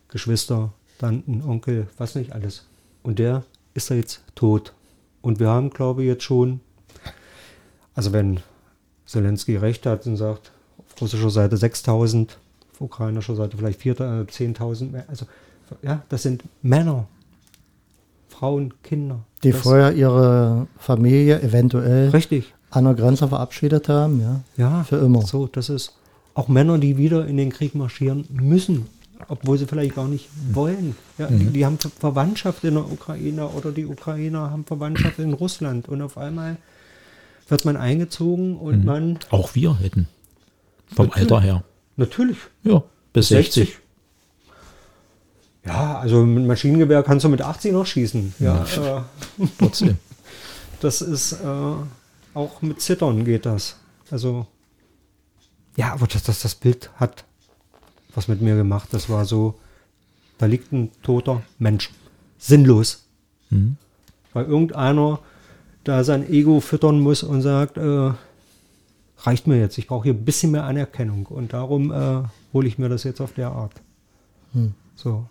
Geschwister, 0.08 0.72
Tanten, 0.98 1.42
Onkel, 1.42 1.86
was 1.96 2.14
nicht 2.14 2.32
alles. 2.32 2.66
Und 3.02 3.18
der 3.18 3.44
ist 3.74 3.90
da 3.90 3.94
jetzt 3.94 4.22
tot. 4.34 4.72
Und 5.22 5.38
wir 5.38 5.48
haben, 5.48 5.70
glaube 5.70 6.02
ich, 6.02 6.08
jetzt 6.08 6.24
schon, 6.24 6.60
also 7.94 8.12
wenn 8.12 8.40
Zelensky 9.06 9.56
recht 9.56 9.86
hat 9.86 10.06
und 10.06 10.16
sagt, 10.16 10.50
auf 10.78 11.00
russischer 11.00 11.30
Seite 11.30 11.56
6000, 11.56 12.38
auf 12.72 12.80
ukrainischer 12.80 13.36
Seite 13.36 13.56
vielleicht 13.56 13.80
4.000, 13.80 14.22
äh, 14.22 14.24
10.000 14.24 14.90
mehr. 14.90 15.04
Also, 15.08 15.26
ja, 15.82 16.02
das 16.08 16.22
sind 16.22 16.42
Männer, 16.62 17.06
Frauen, 18.38 18.72
Kinder. 18.82 19.20
Die 19.42 19.50
das, 19.52 19.60
vorher 19.60 19.92
ihre 19.94 20.66
Familie 20.78 21.40
eventuell 21.42 22.10
Richtig, 22.10 22.54
an 22.70 22.84
der 22.84 22.94
Grenze 22.94 23.26
verabschiedet 23.28 23.88
haben, 23.88 24.20
ja. 24.20 24.40
ja. 24.56 24.84
Für 24.84 24.96
immer. 24.96 25.22
So, 25.22 25.46
das 25.46 25.68
ist 25.68 25.94
auch 26.34 26.46
Männer, 26.48 26.78
die 26.78 26.96
wieder 26.96 27.26
in 27.26 27.36
den 27.36 27.50
Krieg 27.50 27.74
marschieren 27.74 28.24
müssen, 28.30 28.86
obwohl 29.28 29.58
sie 29.58 29.66
vielleicht 29.66 29.96
gar 29.96 30.06
nicht 30.06 30.28
wollen. 30.52 30.94
Ja, 31.18 31.26
die, 31.26 31.46
die 31.46 31.66
haben 31.66 31.78
Ver- 31.78 31.90
Verwandtschaft 31.98 32.62
in 32.64 32.74
der 32.74 32.84
Ukraine 32.90 33.48
oder 33.48 33.72
die 33.72 33.86
Ukrainer 33.86 34.50
haben 34.52 34.64
Verwandtschaft 34.64 35.18
in 35.18 35.32
Russland 35.32 35.88
und 35.88 36.00
auf 36.02 36.16
einmal 36.16 36.56
wird 37.48 37.64
man 37.64 37.76
eingezogen 37.76 38.56
und 38.56 38.84
man 38.84 39.18
Auch 39.30 39.54
wir 39.54 39.78
hätten. 39.80 40.06
Vom 40.94 41.06
Natürlich. 41.06 41.30
Alter 41.32 41.40
her. 41.42 41.64
natürlich 41.96 42.36
Ja, 42.62 42.82
bis 43.12 43.28
60. 43.28 43.78
Ja, 45.68 45.98
also 45.98 46.24
mit 46.24 46.46
Maschinengewehr 46.46 47.02
kannst 47.02 47.24
du 47.24 47.28
mit 47.28 47.42
80 47.42 47.72
noch 47.72 47.84
schießen. 47.84 48.34
Ja, 48.38 48.64
äh, 48.64 49.46
Trotzdem. 49.58 49.98
das 50.80 51.02
ist 51.02 51.32
äh, 51.32 51.74
auch 52.34 52.62
mit 52.62 52.80
Zittern 52.80 53.24
geht 53.24 53.44
das. 53.44 53.76
Also 54.10 54.46
ja, 55.76 55.92
aber 55.92 56.06
das, 56.06 56.22
das, 56.22 56.40
das 56.40 56.54
Bild 56.54 56.90
hat 56.96 57.24
was 58.14 58.28
mit 58.28 58.40
mir 58.40 58.56
gemacht. 58.56 58.88
Das 58.92 59.08
war 59.08 59.26
so, 59.26 59.58
da 60.38 60.46
liegt 60.46 60.72
ein 60.72 60.90
toter 61.02 61.42
Mensch. 61.58 61.90
Sinnlos. 62.38 63.04
Weil 64.32 64.44
irgendeiner 64.46 65.20
da 65.84 66.02
sein 66.02 66.28
Ego 66.28 66.60
füttern 66.60 67.00
muss 67.00 67.22
und 67.22 67.42
sagt, 67.42 67.76
äh, 67.76 68.10
reicht 69.18 69.46
mir 69.46 69.58
jetzt, 69.58 69.78
ich 69.78 69.86
brauche 69.86 70.04
hier 70.04 70.14
ein 70.14 70.24
bisschen 70.24 70.50
mehr 70.50 70.64
Anerkennung. 70.64 71.26
Und 71.26 71.52
darum 71.52 71.92
äh, 71.92 72.22
hole 72.52 72.66
ich 72.66 72.78
mir 72.78 72.88
das 72.88 73.04
jetzt 73.04 73.20
auf 73.20 73.32
der 73.34 73.50
Art. 73.50 73.72
So. 74.96 75.26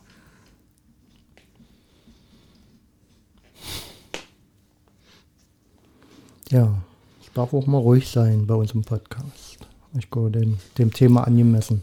Ja, 6.50 6.74
es 7.22 7.32
darf 7.34 7.54
auch 7.54 7.68
mal 7.68 7.78
ruhig 7.78 8.10
sein 8.10 8.48
bei 8.48 8.56
unserem 8.56 8.84
Podcast. 8.84 9.58
Ich 9.98 10.10
glaube, 10.10 10.32
dem, 10.32 10.58
dem 10.78 10.94
Thema 10.94 11.26
angemessen. 11.26 11.82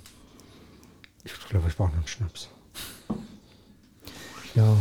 Ich 1.25 1.33
glaube, 1.49 1.69
ich 1.69 1.77
brauche 1.77 1.91
noch 1.91 1.97
einen 1.97 2.07
Schnaps. 2.07 2.49
Ja. 4.55 4.77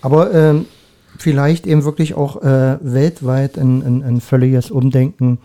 Aber 0.00 0.32
ähm, 0.34 0.66
vielleicht 1.18 1.66
eben 1.66 1.84
wirklich 1.84 2.14
auch 2.14 2.42
äh, 2.42 2.78
weltweit 2.80 3.58
ein, 3.58 3.82
ein, 3.82 4.02
ein 4.02 4.20
völliges 4.20 4.70
Umdenken. 4.70 5.38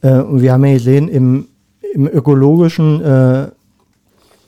Äh, 0.00 0.20
und 0.20 0.40
wir 0.40 0.52
haben 0.52 0.64
ja 0.64 0.74
gesehen, 0.74 1.08
im, 1.08 1.48
im 1.92 2.06
ökologischen 2.06 3.02
äh, 3.02 3.48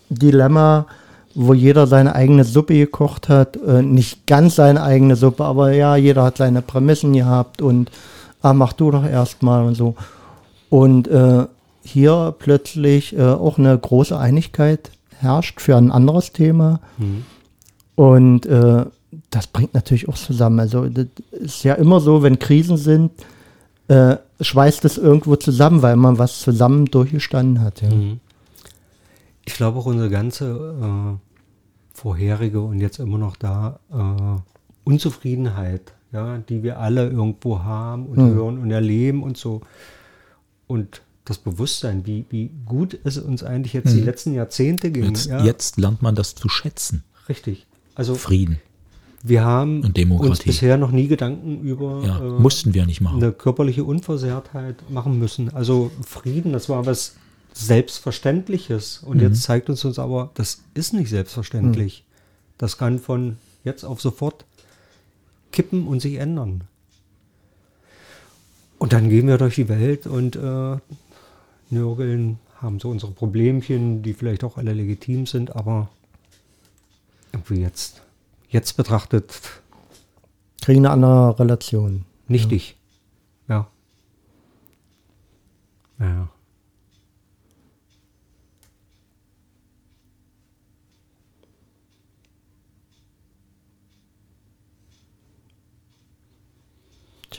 Dilemma, 0.09 0.87
wo 1.35 1.55
jeder 1.55 1.87
seine 1.87 2.15
eigene 2.15 2.45
Suppe 2.45 2.75
gekocht 2.75 3.29
hat, 3.29 3.57
äh, 3.57 3.83
nicht 3.83 4.27
ganz 4.27 4.57
seine 4.57 4.83
eigene 4.83 5.17
Suppe, 5.17 5.45
aber 5.45 5.73
ja, 5.73 5.97
jeder 5.97 6.25
hat 6.25 6.39
seine 6.39 6.63
Prämissen 6.63 7.13
gehabt 7.13 7.63
und 7.63 7.91
ah, 8.43 8.53
mach 8.53 8.73
du 8.73 8.91
doch 8.91 9.05
erstmal 9.05 9.65
und 9.65 9.75
so. 9.75 9.95
Und 10.71 11.09
äh, 11.09 11.47
hier 11.83 12.35
plötzlich 12.39 13.17
äh, 13.17 13.23
auch 13.23 13.59
eine 13.59 13.77
große 13.77 14.19
Einigkeit 14.19 14.91
herrscht 15.19 15.61
für 15.61 15.77
ein 15.77 15.91
anderes 15.91 16.33
Thema. 16.33 16.81
Und 17.95 18.47
äh, 18.47 18.85
das 19.31 19.47
bringt 19.47 19.75
natürlich 19.75 20.09
auch 20.09 20.17
zusammen. 20.17 20.61
Also 20.61 20.87
das 20.87 21.07
ist 21.31 21.65
ja 21.65 21.75
immer 21.75 22.01
so, 22.01 22.23
wenn 22.23 22.39
Krisen 22.39 22.77
sind, 22.77 23.11
äh, 23.89 24.17
schweißt 24.41 24.85
es 24.85 24.99
irgendwo 24.99 25.37
zusammen, 25.37 25.83
weil 25.83 25.97
man 25.97 26.19
was 26.19 26.41
zusammen 26.41 26.87
durchgestanden 26.87 27.61
hat. 27.61 27.83
Ja. 27.83 27.89
Ich 29.49 29.55
glaube 29.55 29.79
auch 29.79 29.87
unsere 29.87 30.11
ganze 30.11 30.45
äh, 31.17 31.97
vorherige 31.97 32.61
und 32.61 32.81
jetzt 32.83 32.99
immer 32.99 33.17
noch 33.17 33.35
da 33.35 33.81
äh, 33.91 34.41
Unzufriedenheit, 34.85 35.95
ja, 36.13 36.37
die 36.37 36.63
wir 36.63 36.79
alle 36.81 37.09
irgendwo 37.09 37.61
haben 37.61 38.05
und 38.09 38.19
hören 38.19 38.59
und 38.59 38.71
erleben 38.71 39.23
und 39.23 39.39
so. 39.39 39.63
Und 40.67 41.01
das 41.25 41.39
Bewusstsein, 41.39 42.05
wie, 42.05 42.27
wie 42.29 42.51
gut 42.67 42.99
es 43.05 43.17
uns 43.17 43.43
eigentlich 43.43 43.73
jetzt 43.73 43.95
die 43.95 44.01
letzten 44.03 44.35
Jahrzehnte 44.35 44.91
ging. 44.91 45.05
Jetzt, 45.05 45.25
ja, 45.27 45.43
jetzt 45.43 45.79
lernt 45.79 46.03
man 46.03 46.15
das 46.15 46.35
zu 46.35 46.51
schätzen. 46.51 47.05
Richtig. 47.27 47.67
Also 47.95 48.17
Frieden. 48.17 48.59
wir 49.23 49.45
haben 49.47 49.83
Und 49.83 49.97
Demokratie. 49.97 50.31
uns 50.31 50.43
bisher 50.43 50.77
noch 50.77 50.91
nie 50.91 51.09
Gedanken 51.09 51.63
über 51.63 52.03
Ja, 52.05 52.19
äh, 52.19 52.39
mussten 52.39 52.75
wir 52.75 52.85
nicht 52.85 53.01
machen. 53.01 53.23
eine 53.23 53.33
körperliche 53.33 53.85
Unversehrtheit 53.85 54.77
machen 54.91 55.19
müssen. 55.19 55.49
Also 55.55 55.91
Frieden, 56.07 56.53
das 56.53 56.69
war 56.69 56.85
was 56.85 57.15
Selbstverständliches. 57.53 58.99
Und 58.99 59.21
jetzt 59.21 59.43
zeigt 59.43 59.69
uns 59.69 59.85
uns 59.85 59.99
aber, 59.99 60.31
das 60.35 60.63
ist 60.75 60.93
nicht 60.93 61.11
selbstverständlich. 61.11 62.05
Das 62.57 62.79
kann 62.79 62.99
von 62.99 63.37
jetzt 63.65 63.85
auf 63.85 64.01
sofort 64.01 64.45
kippen 65.53 65.87
und 65.87 66.01
sich 66.01 66.17
ändern. 66.17 66.65
Und 68.79 68.93
dann 68.93 69.09
gehen 69.11 69.27
wir 69.27 69.39
durch 69.39 69.57
die 69.57 69.69
Welt 69.69 70.07
und 70.07 70.37
äh, 70.37 70.77
nörgeln, 71.71 72.39
haben 72.61 72.81
so 72.81 72.91
unsere 72.91 73.13
Problemchen, 73.13 74.03
die 74.03 74.15
vielleicht 74.15 74.45
auch 74.45 74.57
alle 74.57 74.73
legitim 74.73 75.27
sind, 75.27 75.55
aber 75.55 75.89
irgendwie 77.33 77.61
jetzt, 77.61 78.03
jetzt 78.49 78.77
betrachtet 78.77 79.33
Kriegen 80.61 80.87
eine 80.87 80.91
andere 80.91 81.39
Relation. 81.39 82.05
nichtig. 82.27 82.77
Ja. 83.49 83.69
Ja. 85.99 86.29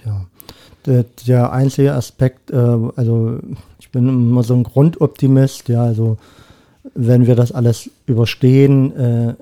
Tja, 0.02 0.26
der, 0.86 1.06
der 1.28 1.52
einzige 1.52 1.94
Aspekt, 1.94 2.52
äh, 2.52 2.56
also 2.96 3.40
ich 3.80 3.90
bin 3.92 4.08
immer 4.08 4.44
so 4.44 4.56
ein 4.56 4.64
Grundoptimist, 4.64 5.70
ja, 5.70 5.84
also 5.84 6.18
wenn 6.96 7.28
wir 7.28 7.36
das 7.36 7.52
alles 7.52 7.90
überstehen, 8.06 8.96
äh, 8.96 9.34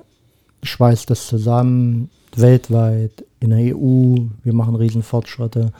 schweißt 0.62 1.08
das 1.10 1.26
zusammen, 1.26 2.10
weltweit, 2.34 3.24
in 3.40 3.50
der 3.50 3.76
EU, 3.76 4.16
wir 4.42 4.52
machen 4.52 4.74
Riesenfortschritte, 4.74 5.72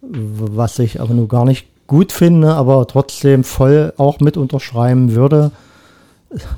was 0.00 0.78
ich 0.78 1.00
aber 1.00 1.12
nur 1.12 1.28
gar 1.28 1.44
nicht 1.44 1.66
gut 1.86 2.12
finde, 2.12 2.54
aber 2.54 2.86
trotzdem 2.86 3.44
voll 3.44 3.92
auch 3.98 4.20
mit 4.20 4.36
unterschreiben 4.36 5.14
würde, 5.14 5.50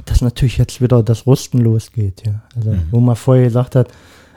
dass 0.04 0.20
natürlich 0.20 0.58
jetzt 0.58 0.80
wieder 0.80 1.02
das 1.02 1.26
Rüsten 1.26 1.58
losgeht, 1.58 2.22
ja. 2.24 2.42
Also, 2.54 2.74
wo 2.90 3.00
man 3.00 3.16
vorher 3.16 3.44
gesagt 3.44 3.74
hat, 3.74 3.88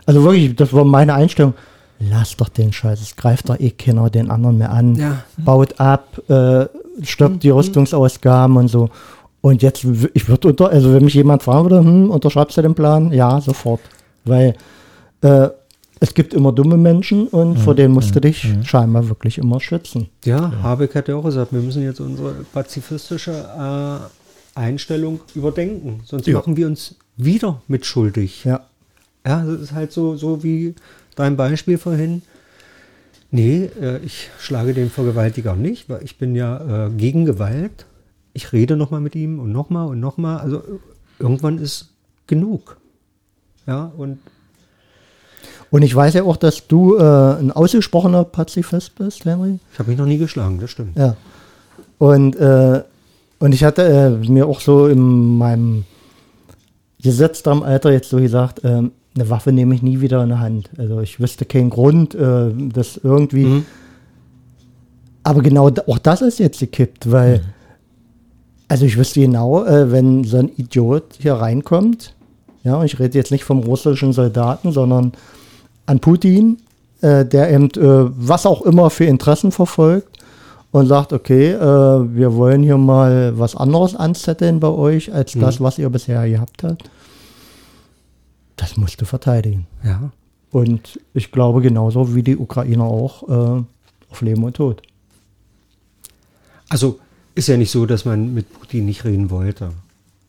also 0.05 0.23
wirklich, 0.23 0.55
das 0.55 0.71
war 0.73 0.85
meine 0.85 1.13
Einstellung, 1.13 1.53
lass 1.99 2.35
doch 2.37 2.49
den 2.49 2.71
Scheiß, 2.73 3.01
es 3.01 3.15
greift 3.15 3.49
doch 3.49 3.59
eh 3.59 3.71
keiner 3.71 4.09
den 4.09 4.29
anderen 4.29 4.57
mehr 4.57 4.71
an, 4.71 4.95
Ja. 4.95 5.23
baut 5.37 5.79
ab, 5.79 6.19
äh, 6.29 6.65
stoppt 7.03 7.43
die 7.43 7.49
Rüstungsausgaben 7.49 8.57
und 8.57 8.67
so. 8.67 8.89
Und 9.41 9.61
jetzt, 9.61 9.85
ich 10.13 10.27
würde 10.27 10.47
unter, 10.47 10.69
also 10.69 10.93
wenn 10.93 11.03
mich 11.05 11.13
jemand 11.13 11.43
fragen 11.43 11.69
würde, 11.69 11.79
hm, 11.79 12.09
unterschreibst 12.09 12.57
du 12.57 12.61
den 12.63 12.73
Plan? 12.73 13.11
Ja, 13.11 13.39
sofort. 13.41 13.81
Weil 14.23 14.55
äh, 15.21 15.49
es 15.99 16.13
gibt 16.13 16.33
immer 16.33 16.51
dumme 16.51 16.77
Menschen 16.77 17.27
und 17.27 17.57
vor 17.59 17.75
denen 17.75 17.93
musst 17.93 18.15
du 18.15 18.19
dich 18.21 18.47
scheinbar 18.63 19.07
wirklich 19.07 19.37
immer 19.37 19.59
schützen. 19.59 20.09
Ja, 20.25 20.51
Habeck 20.63 20.95
hat 20.95 21.07
ja 21.07 21.15
auch 21.15 21.23
gesagt, 21.23 21.53
wir 21.53 21.61
müssen 21.61 21.83
jetzt 21.83 21.99
unsere 21.99 22.33
pazifistische 22.53 23.31
äh, 23.31 24.59
Einstellung 24.59 25.19
überdenken, 25.35 26.01
sonst 26.05 26.27
Ja. 26.27 26.37
machen 26.37 26.57
wir 26.57 26.67
uns 26.67 26.95
wieder 27.17 27.61
mitschuldig. 27.67 28.43
Ja. 28.45 28.61
Ja, 29.27 29.43
das 29.43 29.59
ist 29.61 29.71
halt 29.73 29.91
so, 29.91 30.15
so 30.15 30.43
wie 30.43 30.75
dein 31.15 31.37
Beispiel 31.37 31.77
vorhin. 31.77 32.21
Nee, 33.31 33.69
äh, 33.81 33.97
ich 33.99 34.29
schlage 34.39 34.73
den 34.73 34.89
Vergewaltiger 34.89 35.55
nicht, 35.55 35.89
weil 35.89 36.03
ich 36.03 36.17
bin 36.17 36.35
ja 36.35 36.87
äh, 36.87 36.89
gegen 36.91 37.25
Gewalt. 37.25 37.85
Ich 38.33 38.53
rede 38.53 38.75
nochmal 38.75 39.01
mit 39.01 39.15
ihm 39.15 39.39
und 39.39 39.51
nochmal 39.51 39.87
und 39.87 39.99
nochmal. 39.99 40.39
Also 40.39 40.61
irgendwann 41.19 41.57
ist 41.57 41.89
genug. 42.27 42.77
Ja, 43.67 43.91
und 43.97 44.19
Und 45.71 45.81
ich 45.81 45.93
weiß 45.95 46.13
ja 46.13 46.23
auch, 46.23 46.37
dass 46.37 46.67
du 46.67 46.97
äh, 46.97 47.01
ein 47.01 47.51
ausgesprochener 47.51 48.23
Pazifist 48.23 48.95
bist, 48.95 49.25
Henry. 49.25 49.59
ich 49.73 49.79
habe 49.79 49.89
mich 49.89 49.97
noch 49.97 50.05
nie 50.05 50.17
geschlagen, 50.17 50.59
das 50.59 50.71
stimmt. 50.71 50.97
Ja. 50.97 51.15
Und, 51.97 52.35
äh, 52.35 52.83
und 53.39 53.53
ich 53.53 53.63
hatte 53.63 53.83
äh, 53.83 54.29
mir 54.29 54.47
auch 54.47 54.61
so 54.61 54.87
in 54.87 55.37
meinem 55.37 55.85
gesetztem 57.01 57.63
Alter 57.63 57.91
jetzt 57.91 58.09
so 58.09 58.17
gesagt, 58.17 58.61
ähm, 58.63 58.91
eine 59.15 59.29
Waffe 59.29 59.51
nehme 59.51 59.73
ich 59.73 59.81
nie 59.81 60.01
wieder 60.01 60.23
in 60.23 60.29
die 60.29 60.35
Hand. 60.35 60.69
Also 60.77 60.99
ich 60.99 61.19
wüsste 61.19 61.45
keinen 61.45 61.69
Grund, 61.69 62.15
äh, 62.15 62.51
das 62.73 62.97
irgendwie. 63.01 63.45
Mhm. 63.45 63.65
Aber 65.23 65.41
genau 65.41 65.71
auch 65.87 65.97
das 65.99 66.21
ist 66.21 66.39
jetzt 66.39 66.59
gekippt, 66.59 67.11
weil, 67.11 67.41
also 68.67 68.85
ich 68.85 68.97
wüsste 68.97 69.21
genau, 69.21 69.65
äh, 69.65 69.91
wenn 69.91 70.23
so 70.23 70.37
ein 70.37 70.51
Idiot 70.55 71.15
hier 71.17 71.33
reinkommt, 71.33 72.13
ja, 72.63 72.75
und 72.75 72.85
ich 72.85 72.99
rede 72.99 73.17
jetzt 73.17 73.31
nicht 73.31 73.43
vom 73.43 73.59
russischen 73.59 74.11
Soldaten, 74.11 74.71
sondern 74.71 75.13
an 75.85 75.99
Putin, 75.99 76.57
äh, 77.01 77.25
der 77.25 77.51
eben 77.51 77.69
äh, 77.71 78.09
was 78.17 78.45
auch 78.45 78.63
immer 78.63 78.89
für 78.89 79.05
Interessen 79.05 79.51
verfolgt 79.51 80.19
und 80.71 80.87
sagt, 80.87 81.13
okay, 81.13 81.51
äh, 81.51 81.59
wir 81.59 82.35
wollen 82.35 82.63
hier 82.63 82.77
mal 82.77 83.37
was 83.37 83.55
anderes 83.55 83.95
anzetteln 83.95 84.59
bei 84.59 84.67
euch 84.67 85.13
als 85.13 85.33
das, 85.33 85.61
was 85.61 85.77
ihr 85.77 85.89
bisher 85.89 86.27
gehabt 86.27 86.63
habt. 86.63 86.89
Das 88.55 88.77
musst 88.77 89.01
du 89.01 89.05
verteidigen. 89.05 89.67
Ja. 89.83 90.11
Und 90.51 90.99
ich 91.13 91.31
glaube 91.31 91.61
genauso 91.61 92.15
wie 92.15 92.23
die 92.23 92.37
Ukrainer 92.37 92.85
auch 92.85 93.23
äh, 93.23 93.63
auf 94.09 94.21
Leben 94.21 94.43
und 94.43 94.55
Tod. 94.55 94.81
Also 96.69 96.99
ist 97.35 97.47
ja 97.47 97.57
nicht 97.57 97.71
so, 97.71 97.85
dass 97.85 98.05
man 98.05 98.33
mit 98.33 98.51
Putin 98.53 98.85
nicht 98.85 99.03
reden 99.03 99.29
wollte. 99.29 99.71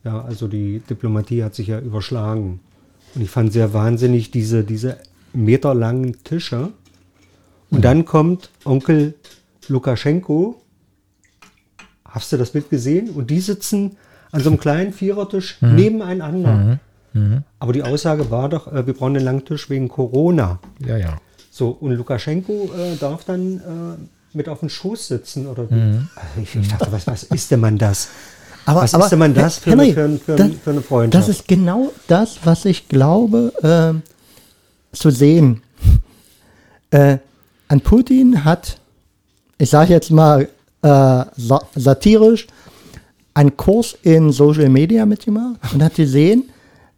Ja, 0.05 0.23
also 0.23 0.49
die 0.49 0.81
Diplomatie 0.81 1.45
hat 1.45 1.55
sich 1.55 1.69
ja 1.69 1.81
überschlagen. 1.81 2.61
Und 3.15 3.23
ich 3.23 3.31
fand 3.31 3.53
sehr 3.53 3.73
wahnsinnig 3.73 4.31
diese, 4.31 4.65
diese 4.65 4.99
meterlangen 5.33 6.23
Tische. 6.25 6.71
Und 7.71 7.85
dann 7.85 8.05
kommt 8.05 8.51
Onkel 8.65 9.15
Lukaschenko. 9.69 10.61
Hast 12.05 12.33
du 12.33 12.37
das 12.37 12.55
mitgesehen? 12.55 13.11
Und 13.11 13.31
die 13.31 13.41
sitzen 13.41 13.97
an 14.33 14.43
so 14.43 14.51
einem 14.51 14.59
kleinen 14.59 14.93
Vierertisch 14.93 15.59
nebeneinander. 15.61 16.81
Aber 17.59 17.73
die 17.73 17.83
Aussage 17.83 18.31
war 18.31 18.49
doch, 18.49 18.73
äh, 18.73 18.87
wir 18.87 18.95
brauchen 18.95 19.15
den 19.15 19.25
langen 19.25 19.45
Tisch 19.45 19.71
wegen 19.71 19.89
Corona. 19.89 20.59
Ja, 20.85 20.97
ja. 20.97 21.19
So, 21.51 21.71
und 21.81 21.93
Lukaschenko 21.93 22.71
äh, 22.77 22.97
darf 22.97 23.25
dann 23.25 23.57
äh, 23.57 24.37
mit 24.37 24.49
auf 24.49 24.61
dem 24.61 24.69
Schoß 24.69 25.09
sitzen 25.09 25.47
oder 25.47 25.71
wie? 25.71 25.75
Also 25.75 26.41
ich, 26.43 26.55
ich 26.55 26.69
dachte, 26.69 26.89
was, 26.91 27.07
was 27.07 27.23
ist 27.25 27.51
denn 27.51 27.61
man 27.61 27.79
das? 27.79 28.09
Aber, 28.67 28.83
Was 28.83 28.95
aber, 28.95 29.05
ist 29.05 29.11
denn 29.11 29.19
man 29.21 29.33
das 29.33 29.59
für, 29.59 29.71
Henry, 29.71 29.93
für, 29.93 30.19
für, 30.19 30.37
das, 30.37 30.51
für 30.63 30.71
eine 30.71 30.83
Freundschaft? 30.83 31.29
Das 31.29 31.35
ist 31.35 31.49
genau 31.49 31.93
das, 32.09 32.41
was 32.45 32.65
ich 32.65 32.89
glaube 32.89 33.53
äh, 33.63 34.97
zu 34.97 35.11
sehen. 35.11 35.63
Äh, 36.91 37.19
an 37.69 37.81
Putin 37.81 38.45
hat, 38.45 38.79
ich 39.59 39.71
sage 39.71 39.93
jetzt 39.93 40.11
mal 40.11 40.49
sa 40.83 41.63
satirisch, 41.75 42.47
einen 43.35 43.57
Kurs 43.57 43.97
in 44.03 44.33
Social 44.33 44.69
Media 44.69 45.05
mitgemacht 45.05 45.75
und 45.75 45.83
hat 45.83 45.97
gesehen, 45.97 46.45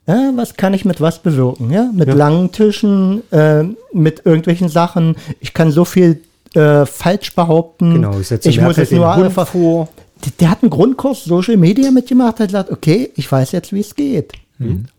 äh, 0.08 0.32
was 0.36 0.56
kann 0.56 0.74
ich 0.74 0.84
mit 0.84 1.00
was 1.00 1.20
bewirken? 1.20 1.70
Ja? 1.70 1.90
Mit 1.92 2.08
Ja. 2.08 2.14
langen 2.14 2.50
Tischen, 2.50 3.22
äh, 3.30 3.64
mit 3.92 4.26
irgendwelchen 4.26 4.68
Sachen. 4.68 5.16
Ich 5.40 5.54
kann 5.54 5.70
so 5.70 5.84
viel 5.84 6.20
äh, 6.54 6.86
falsch 6.86 7.34
behaupten. 7.34 7.92
genau, 7.94 8.18
ich 8.18 8.28
setze 8.28 8.48
ich 8.48 8.60
muss 8.60 8.76
den 8.76 8.88
nur 8.96 9.12
einfach 9.12 9.46
vor. 9.48 9.88
der, 10.24 10.32
der 10.40 10.50
hat 10.50 10.62
einen 10.62 10.70
Grundkurs 10.70 11.24
Social 11.24 11.56
Media 11.58 11.90
mitgemacht, 11.90 12.40
hat 12.40 12.48
gesagt, 12.48 12.70
okay, 12.72 13.10
ich 13.14 13.30
weiß 13.30 13.52
jetzt, 13.52 13.72
wie 13.72 13.80
es 13.80 13.94
geht. 13.94 14.32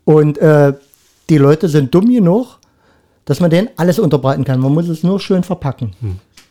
Und 0.04 0.38
äh, 0.38 0.72
die 1.28 1.36
Leute 1.38 1.68
sind 1.68 1.94
dumm 1.94 2.08
genug, 2.10 2.58
dass 3.26 3.40
man 3.40 3.50
denen 3.50 3.68
alles 3.76 3.98
unterbreiten 3.98 4.44
kann. 4.44 4.58
Man 4.60 4.72
muss 4.72 4.88
es 4.88 5.02
nur 5.02 5.20
schön 5.20 5.42
verpacken. 5.42 5.92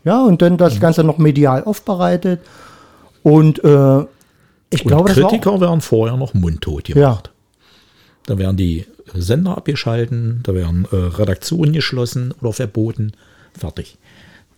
Ja, 0.03 0.24
und 0.24 0.41
dann 0.41 0.57
das 0.57 0.80
Ganze 0.80 1.03
noch 1.03 1.18
medial 1.18 1.64
aufbereitet. 1.64 2.41
Und 3.24 3.64
äh, 3.64 3.99
ich 4.70 4.82
Und 4.84 4.88
glaube, 4.88 5.10
das 5.10 5.18
war 5.18 5.26
auch, 5.26 5.30
Kritiker 5.32 5.60
werden 5.60 5.82
vorher 5.82 6.16
noch 6.18 6.34
mundtot 6.34 6.88
ja, 6.89 6.93
gemacht. 6.95 7.32
Da 8.26 8.38
werden 8.38 8.57
die 8.57 8.86
Sender 9.13 9.57
abgeschalten, 9.57 10.41
da 10.43 10.53
werden 10.53 10.88
äh, 10.91 10.95
Redaktionen 10.95 11.74
geschlossen 11.74 12.34
oder 12.41 12.53
verboten. 12.53 13.13
Fertig. 13.57 13.97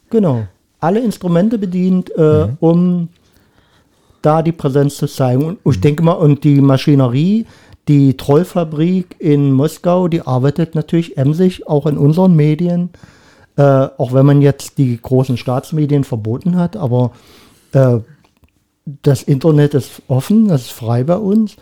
genau. 0.10 0.48
Alle 0.80 1.00
Instrumente 1.00 1.60
bedient, 1.60 2.10
äh, 2.18 2.48
um 2.60 3.10
da 4.24 4.42
die 4.42 4.52
Präsenz 4.52 4.98
zu 4.98 5.06
zeigen. 5.08 5.58
Und 5.64 5.76
ich 5.76 5.82
denke 5.82 6.02
mal, 6.02 6.14
und 6.14 6.44
die 6.44 6.60
Maschinerie, 6.60 7.46
die 7.88 8.18
Trollfabrik 8.18 9.16
in 9.20 9.52
Moskau, 9.52 10.08
die 10.08 10.22
arbeitet 10.22 10.74
natürlich 10.74 11.18
emsig 11.18 11.68
auch 11.68 11.86
in 11.86 11.98
unseren 11.98 12.36
Medien, 12.36 12.90
äh, 13.58 13.62
auch 13.62 14.14
wenn 14.14 14.26
man 14.26 14.42
jetzt 14.42 14.80
die 14.80 15.00
großen 15.00 15.38
Staatsmedien 15.38 16.04
verboten 16.04 16.56
hat, 16.56 16.76
aber 16.76 17.12
äh, 17.74 18.00
das 19.04 19.22
Internet 19.22 19.76
ist 19.76 20.02
offen, 20.08 20.48
das 20.48 20.62
ist 20.62 20.72
frei 20.72 21.04
bei 21.04 21.18
uns 21.18 21.58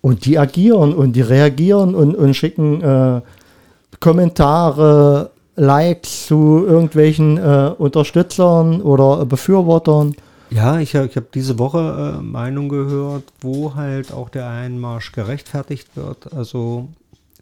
und 0.00 0.24
die 0.24 0.38
agieren 0.38 0.94
und 0.94 1.12
die 1.12 1.20
reagieren 1.20 1.94
und, 1.94 2.14
und 2.14 2.34
schicken 2.34 2.82
äh, 2.82 3.20
Kommentare, 3.98 5.30
Likes 5.56 6.26
zu 6.26 6.64
irgendwelchen 6.66 7.36
äh, 7.36 7.74
Unterstützern 7.76 8.80
oder 8.80 9.26
Befürwortern. 9.26 10.14
Ja, 10.50 10.78
ich, 10.80 10.94
ich 10.94 11.16
habe 11.16 11.28
diese 11.34 11.58
Woche 11.58 12.16
äh, 12.18 12.22
Meinung 12.22 12.68
gehört, 12.68 13.24
wo 13.40 13.74
halt 13.74 14.12
auch 14.12 14.30
der 14.30 14.48
Einmarsch 14.48 15.12
gerechtfertigt 15.12 15.88
wird. 15.96 16.32
Also 16.32 16.88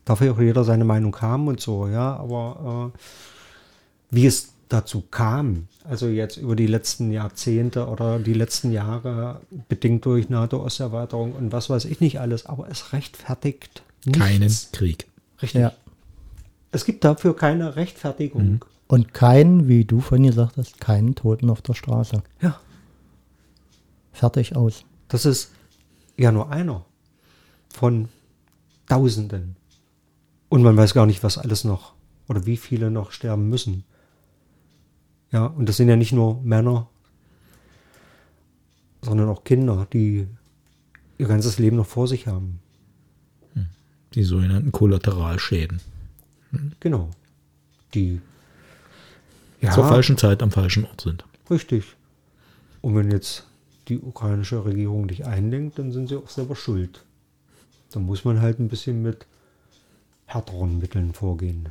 darf 0.04 0.20
ja 0.20 0.32
auch 0.32 0.40
jeder 0.40 0.64
seine 0.64 0.84
Meinung 0.84 1.16
haben 1.20 1.48
und 1.48 1.60
so, 1.60 1.86
ja, 1.86 2.16
aber 2.16 2.92
äh, 2.94 2.98
wie 4.10 4.26
es 4.26 4.52
dazu 4.68 5.04
kam, 5.10 5.68
also 5.88 6.08
jetzt 6.08 6.36
über 6.36 6.54
die 6.54 6.66
letzten 6.66 7.10
Jahrzehnte 7.12 7.86
oder 7.86 8.18
die 8.18 8.34
letzten 8.34 8.72
Jahre, 8.72 9.40
bedingt 9.68 10.04
durch 10.04 10.28
NATO-Osterweiterung 10.28 11.32
und 11.32 11.50
was 11.52 11.70
weiß 11.70 11.86
ich 11.86 12.00
nicht 12.00 12.20
alles, 12.20 12.46
aber 12.46 12.68
es 12.68 12.92
rechtfertigt 12.92 13.82
nichts. 14.04 14.20
Keinen 14.20 14.56
Krieg. 14.72 15.06
Richtig. 15.40 15.60
Ja. 15.62 15.72
Es 16.70 16.84
gibt 16.84 17.04
dafür 17.04 17.34
keine 17.34 17.76
Rechtfertigung. 17.76 18.64
Und 18.86 19.14
keinen, 19.14 19.68
wie 19.68 19.84
du 19.84 20.00
vorhin 20.00 20.26
gesagt 20.26 20.56
hast, 20.56 20.80
keinen 20.80 21.14
Toten 21.14 21.50
auf 21.50 21.62
der 21.62 21.74
Straße. 21.74 22.22
Ja, 22.40 22.58
Fertig 24.12 24.56
aus. 24.56 24.84
das 25.06 25.24
ist 25.24 25.52
ja 26.16 26.32
nur 26.32 26.50
einer 26.50 26.84
von 27.70 28.08
Tausenden. 28.88 29.56
Und 30.48 30.62
man 30.62 30.76
weiß 30.76 30.92
gar 30.92 31.06
nicht, 31.06 31.22
was 31.22 31.38
alles 31.38 31.62
noch 31.64 31.92
oder 32.28 32.44
wie 32.46 32.56
viele 32.56 32.90
noch 32.90 33.12
sterben 33.12 33.48
müssen. 33.48 33.84
Ja, 35.30 35.46
und 35.46 35.68
das 35.68 35.76
sind 35.76 35.88
ja 35.88 35.96
nicht 35.96 36.12
nur 36.12 36.40
Männer, 36.42 36.88
sondern 39.02 39.28
auch 39.28 39.44
Kinder, 39.44 39.86
die 39.92 40.26
ihr 41.18 41.26
ganzes 41.26 41.58
Leben 41.58 41.76
noch 41.76 41.86
vor 41.86 42.08
sich 42.08 42.26
haben. 42.26 42.60
Die 44.14 44.22
sogenannten 44.22 44.72
Kollateralschäden. 44.72 45.80
Genau. 46.80 47.10
Die 47.94 48.20
ja, 49.60 49.72
Zur 49.72 49.88
falschen 49.88 50.16
Zeit 50.16 50.42
am 50.42 50.50
falschen 50.50 50.84
Ort 50.84 51.00
sind. 51.00 51.24
Richtig. 51.50 51.96
Und 52.80 52.94
wenn 52.94 53.10
jetzt 53.10 53.46
die 53.88 53.98
ukrainische 53.98 54.64
Regierung 54.64 55.06
nicht 55.06 55.26
einlenkt, 55.26 55.78
dann 55.78 55.92
sind 55.92 56.08
sie 56.08 56.16
auch 56.16 56.28
selber 56.28 56.54
schuld. 56.54 57.04
Da 57.90 58.00
muss 58.00 58.24
man 58.24 58.40
halt 58.40 58.60
ein 58.60 58.68
bisschen 58.68 59.02
mit 59.02 59.26
härteren 60.26 60.78
Mitteln 60.78 61.12
vorgehen. 61.12 61.68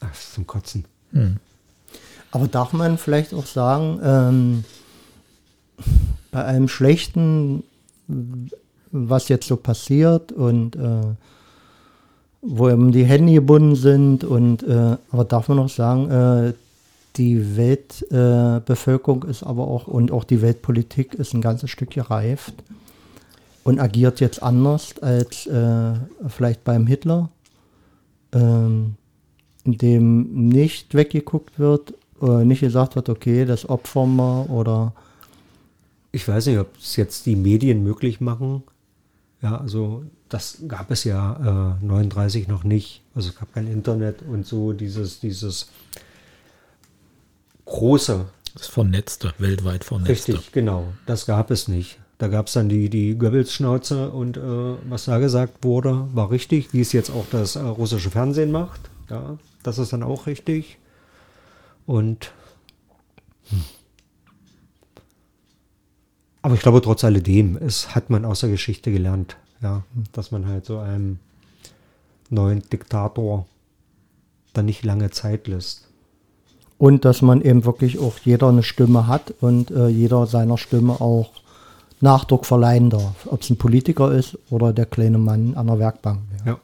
Ach, 0.00 0.08
das 0.08 0.24
ist 0.24 0.34
zum 0.34 0.46
Kotzen. 0.46 0.84
Aber 2.34 2.48
darf 2.48 2.72
man 2.72 2.98
vielleicht 2.98 3.32
auch 3.32 3.46
sagen, 3.46 4.00
ähm, 4.02 4.64
bei 6.32 6.44
allem 6.44 6.66
Schlechten, 6.66 7.62
was 8.90 9.28
jetzt 9.28 9.46
so 9.46 9.56
passiert 9.56 10.32
und 10.32 10.74
äh, 10.74 11.14
wo 12.42 12.68
eben 12.68 12.90
die 12.90 13.04
Hände 13.04 13.34
gebunden 13.34 13.76
sind 13.76 14.24
und 14.24 14.64
äh, 14.64 14.96
aber 15.12 15.24
darf 15.24 15.48
man 15.48 15.60
auch 15.60 15.68
sagen, 15.68 16.10
äh, 16.10 16.54
die 17.14 17.56
Weltbevölkerung 17.56 19.24
äh, 19.26 19.30
ist 19.30 19.44
aber 19.44 19.68
auch 19.68 19.86
und 19.86 20.10
auch 20.10 20.24
die 20.24 20.42
Weltpolitik 20.42 21.14
ist 21.14 21.34
ein 21.34 21.40
ganzes 21.40 21.70
Stück 21.70 21.90
gereift 21.90 22.54
und 23.62 23.78
agiert 23.78 24.18
jetzt 24.18 24.42
anders 24.42 25.00
als 25.00 25.46
äh, 25.46 25.92
vielleicht 26.26 26.64
beim 26.64 26.88
Hitler, 26.88 27.30
ähm, 28.32 28.96
in 29.62 29.78
dem 29.78 30.48
nicht 30.48 30.94
weggeguckt 30.94 31.60
wird, 31.60 31.94
äh, 32.24 32.44
nicht 32.44 32.60
gesagt 32.60 32.96
wird, 32.96 33.08
okay, 33.08 33.44
das 33.44 33.68
opfern 33.68 34.16
wir 34.16 34.50
oder 34.50 34.92
Ich 36.12 36.26
weiß 36.26 36.46
nicht, 36.46 36.58
ob 36.58 36.76
es 36.76 36.96
jetzt 36.96 37.26
die 37.26 37.36
Medien 37.36 37.82
möglich 37.82 38.20
machen. 38.20 38.62
Ja, 39.42 39.58
also 39.58 40.04
das 40.28 40.58
gab 40.66 40.90
es 40.90 41.04
ja 41.04 41.76
äh, 41.80 41.84
39 41.84 42.48
noch 42.48 42.64
nicht. 42.64 43.02
Also 43.14 43.28
es 43.28 43.36
gab 43.36 43.52
kein 43.52 43.66
Internet 43.66 44.22
und 44.22 44.46
so 44.46 44.72
dieses, 44.72 45.20
dieses 45.20 45.68
große 47.66 48.26
Das 48.54 48.66
Vernetzte, 48.68 49.34
weltweit 49.38 49.84
Vernetzte. 49.84 50.32
Richtig, 50.32 50.52
genau. 50.52 50.92
Das 51.06 51.26
gab 51.26 51.50
es 51.50 51.68
nicht. 51.68 51.98
Da 52.18 52.28
gab 52.28 52.46
es 52.46 52.52
dann 52.52 52.68
die, 52.68 52.88
die 52.88 53.18
Goebbels-Schnauze 53.18 54.10
und 54.10 54.36
äh, 54.36 54.40
was 54.88 55.06
da 55.06 55.18
gesagt 55.18 55.64
wurde, 55.64 56.08
war 56.14 56.30
richtig, 56.30 56.72
wie 56.72 56.80
es 56.80 56.92
jetzt 56.92 57.10
auch 57.10 57.26
das 57.30 57.56
äh, 57.56 57.60
russische 57.60 58.10
Fernsehen 58.10 58.52
macht. 58.52 58.80
Ja, 59.10 59.36
das 59.62 59.78
ist 59.78 59.92
dann 59.92 60.02
auch 60.02 60.26
richtig. 60.26 60.78
Und 61.86 62.32
hm. 63.50 63.64
aber 66.42 66.54
ich 66.54 66.60
glaube, 66.60 66.80
trotz 66.82 67.04
alledem, 67.04 67.56
es 67.56 67.94
hat 67.94 68.10
man 68.10 68.24
aus 68.24 68.40
der 68.40 68.50
Geschichte 68.50 68.90
gelernt, 68.90 69.36
ja, 69.62 69.82
dass 70.12 70.30
man 70.30 70.46
halt 70.46 70.64
so 70.64 70.78
einem 70.78 71.18
neuen 72.30 72.62
Diktator 72.68 73.46
dann 74.52 74.66
nicht 74.66 74.84
lange 74.84 75.10
Zeit 75.10 75.46
lässt. 75.46 75.88
und 76.78 77.04
dass 77.04 77.22
man 77.22 77.40
eben 77.40 77.64
wirklich 77.64 77.98
auch 77.98 78.18
jeder 78.24 78.48
eine 78.48 78.62
Stimme 78.62 79.06
hat 79.06 79.34
und 79.40 79.70
äh, 79.70 79.88
jeder 79.88 80.26
seiner 80.26 80.58
Stimme 80.58 81.00
auch 81.00 81.30
Nachdruck 82.00 82.44
verleihen 82.44 82.90
darf, 82.90 83.26
ob 83.26 83.42
es 83.42 83.50
ein 83.50 83.56
Politiker 83.56 84.12
ist 84.12 84.38
oder 84.50 84.72
der 84.72 84.86
kleine 84.86 85.18
Mann 85.18 85.54
an 85.54 85.66
der 85.66 85.78
Werkbank. 85.78 86.20
Ja, 86.40 86.52
Ja. 86.52 86.58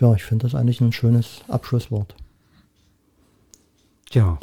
Ja 0.00 0.14
ich 0.14 0.24
finde 0.24 0.46
das 0.46 0.54
eigentlich 0.54 0.80
ein 0.80 0.92
schönes 0.92 1.40
Abschlusswort. 1.48 2.14
Ja, 4.12 4.38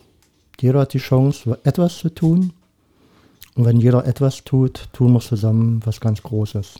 Jeder 0.61 0.81
hat 0.81 0.93
die 0.93 0.99
Chance, 0.99 1.57
etwas 1.63 1.97
zu 1.97 2.09
tun. 2.09 2.53
Und 3.55 3.65
wenn 3.65 3.81
jeder 3.81 4.05
etwas 4.05 4.43
tut, 4.43 4.87
tun 4.93 5.11
wir 5.13 5.19
zusammen 5.19 5.81
was 5.85 5.99
ganz 5.99 6.21
Großes. 6.21 6.75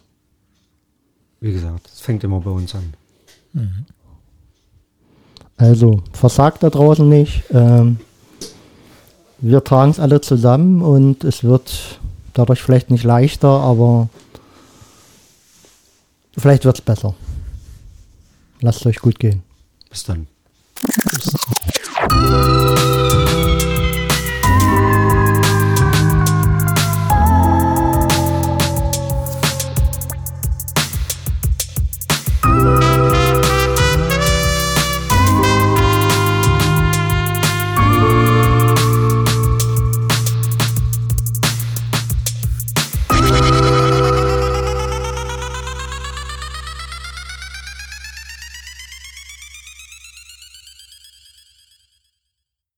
wie 1.39 1.51
gesagt, 1.51 1.87
es 1.87 1.99
fängt 1.99 2.23
immer 2.23 2.39
bei 2.39 2.51
uns 2.51 2.75
an. 2.75 2.93
Also, 5.57 6.01
versagt 6.13 6.63
da 6.63 6.69
draußen 6.69 7.07
nicht. 7.09 7.43
Ähm, 7.51 7.99
wir 9.39 9.63
tragen 9.63 9.91
es 9.91 9.99
alle 9.99 10.21
zusammen 10.21 10.81
und 10.81 11.23
es 11.23 11.43
wird 11.43 11.99
dadurch 12.33 12.61
vielleicht 12.61 12.91
nicht 12.91 13.03
leichter, 13.03 13.49
aber 13.49 14.09
vielleicht 16.37 16.65
wird 16.65 16.77
es 16.77 16.81
besser. 16.81 17.15
Lasst 18.61 18.81
es 18.81 18.85
euch 18.87 18.99
gut 18.99 19.19
gehen. 19.19 19.43
Bis 19.89 20.03
dann. 20.03 20.27
Tschüss. 21.09 21.35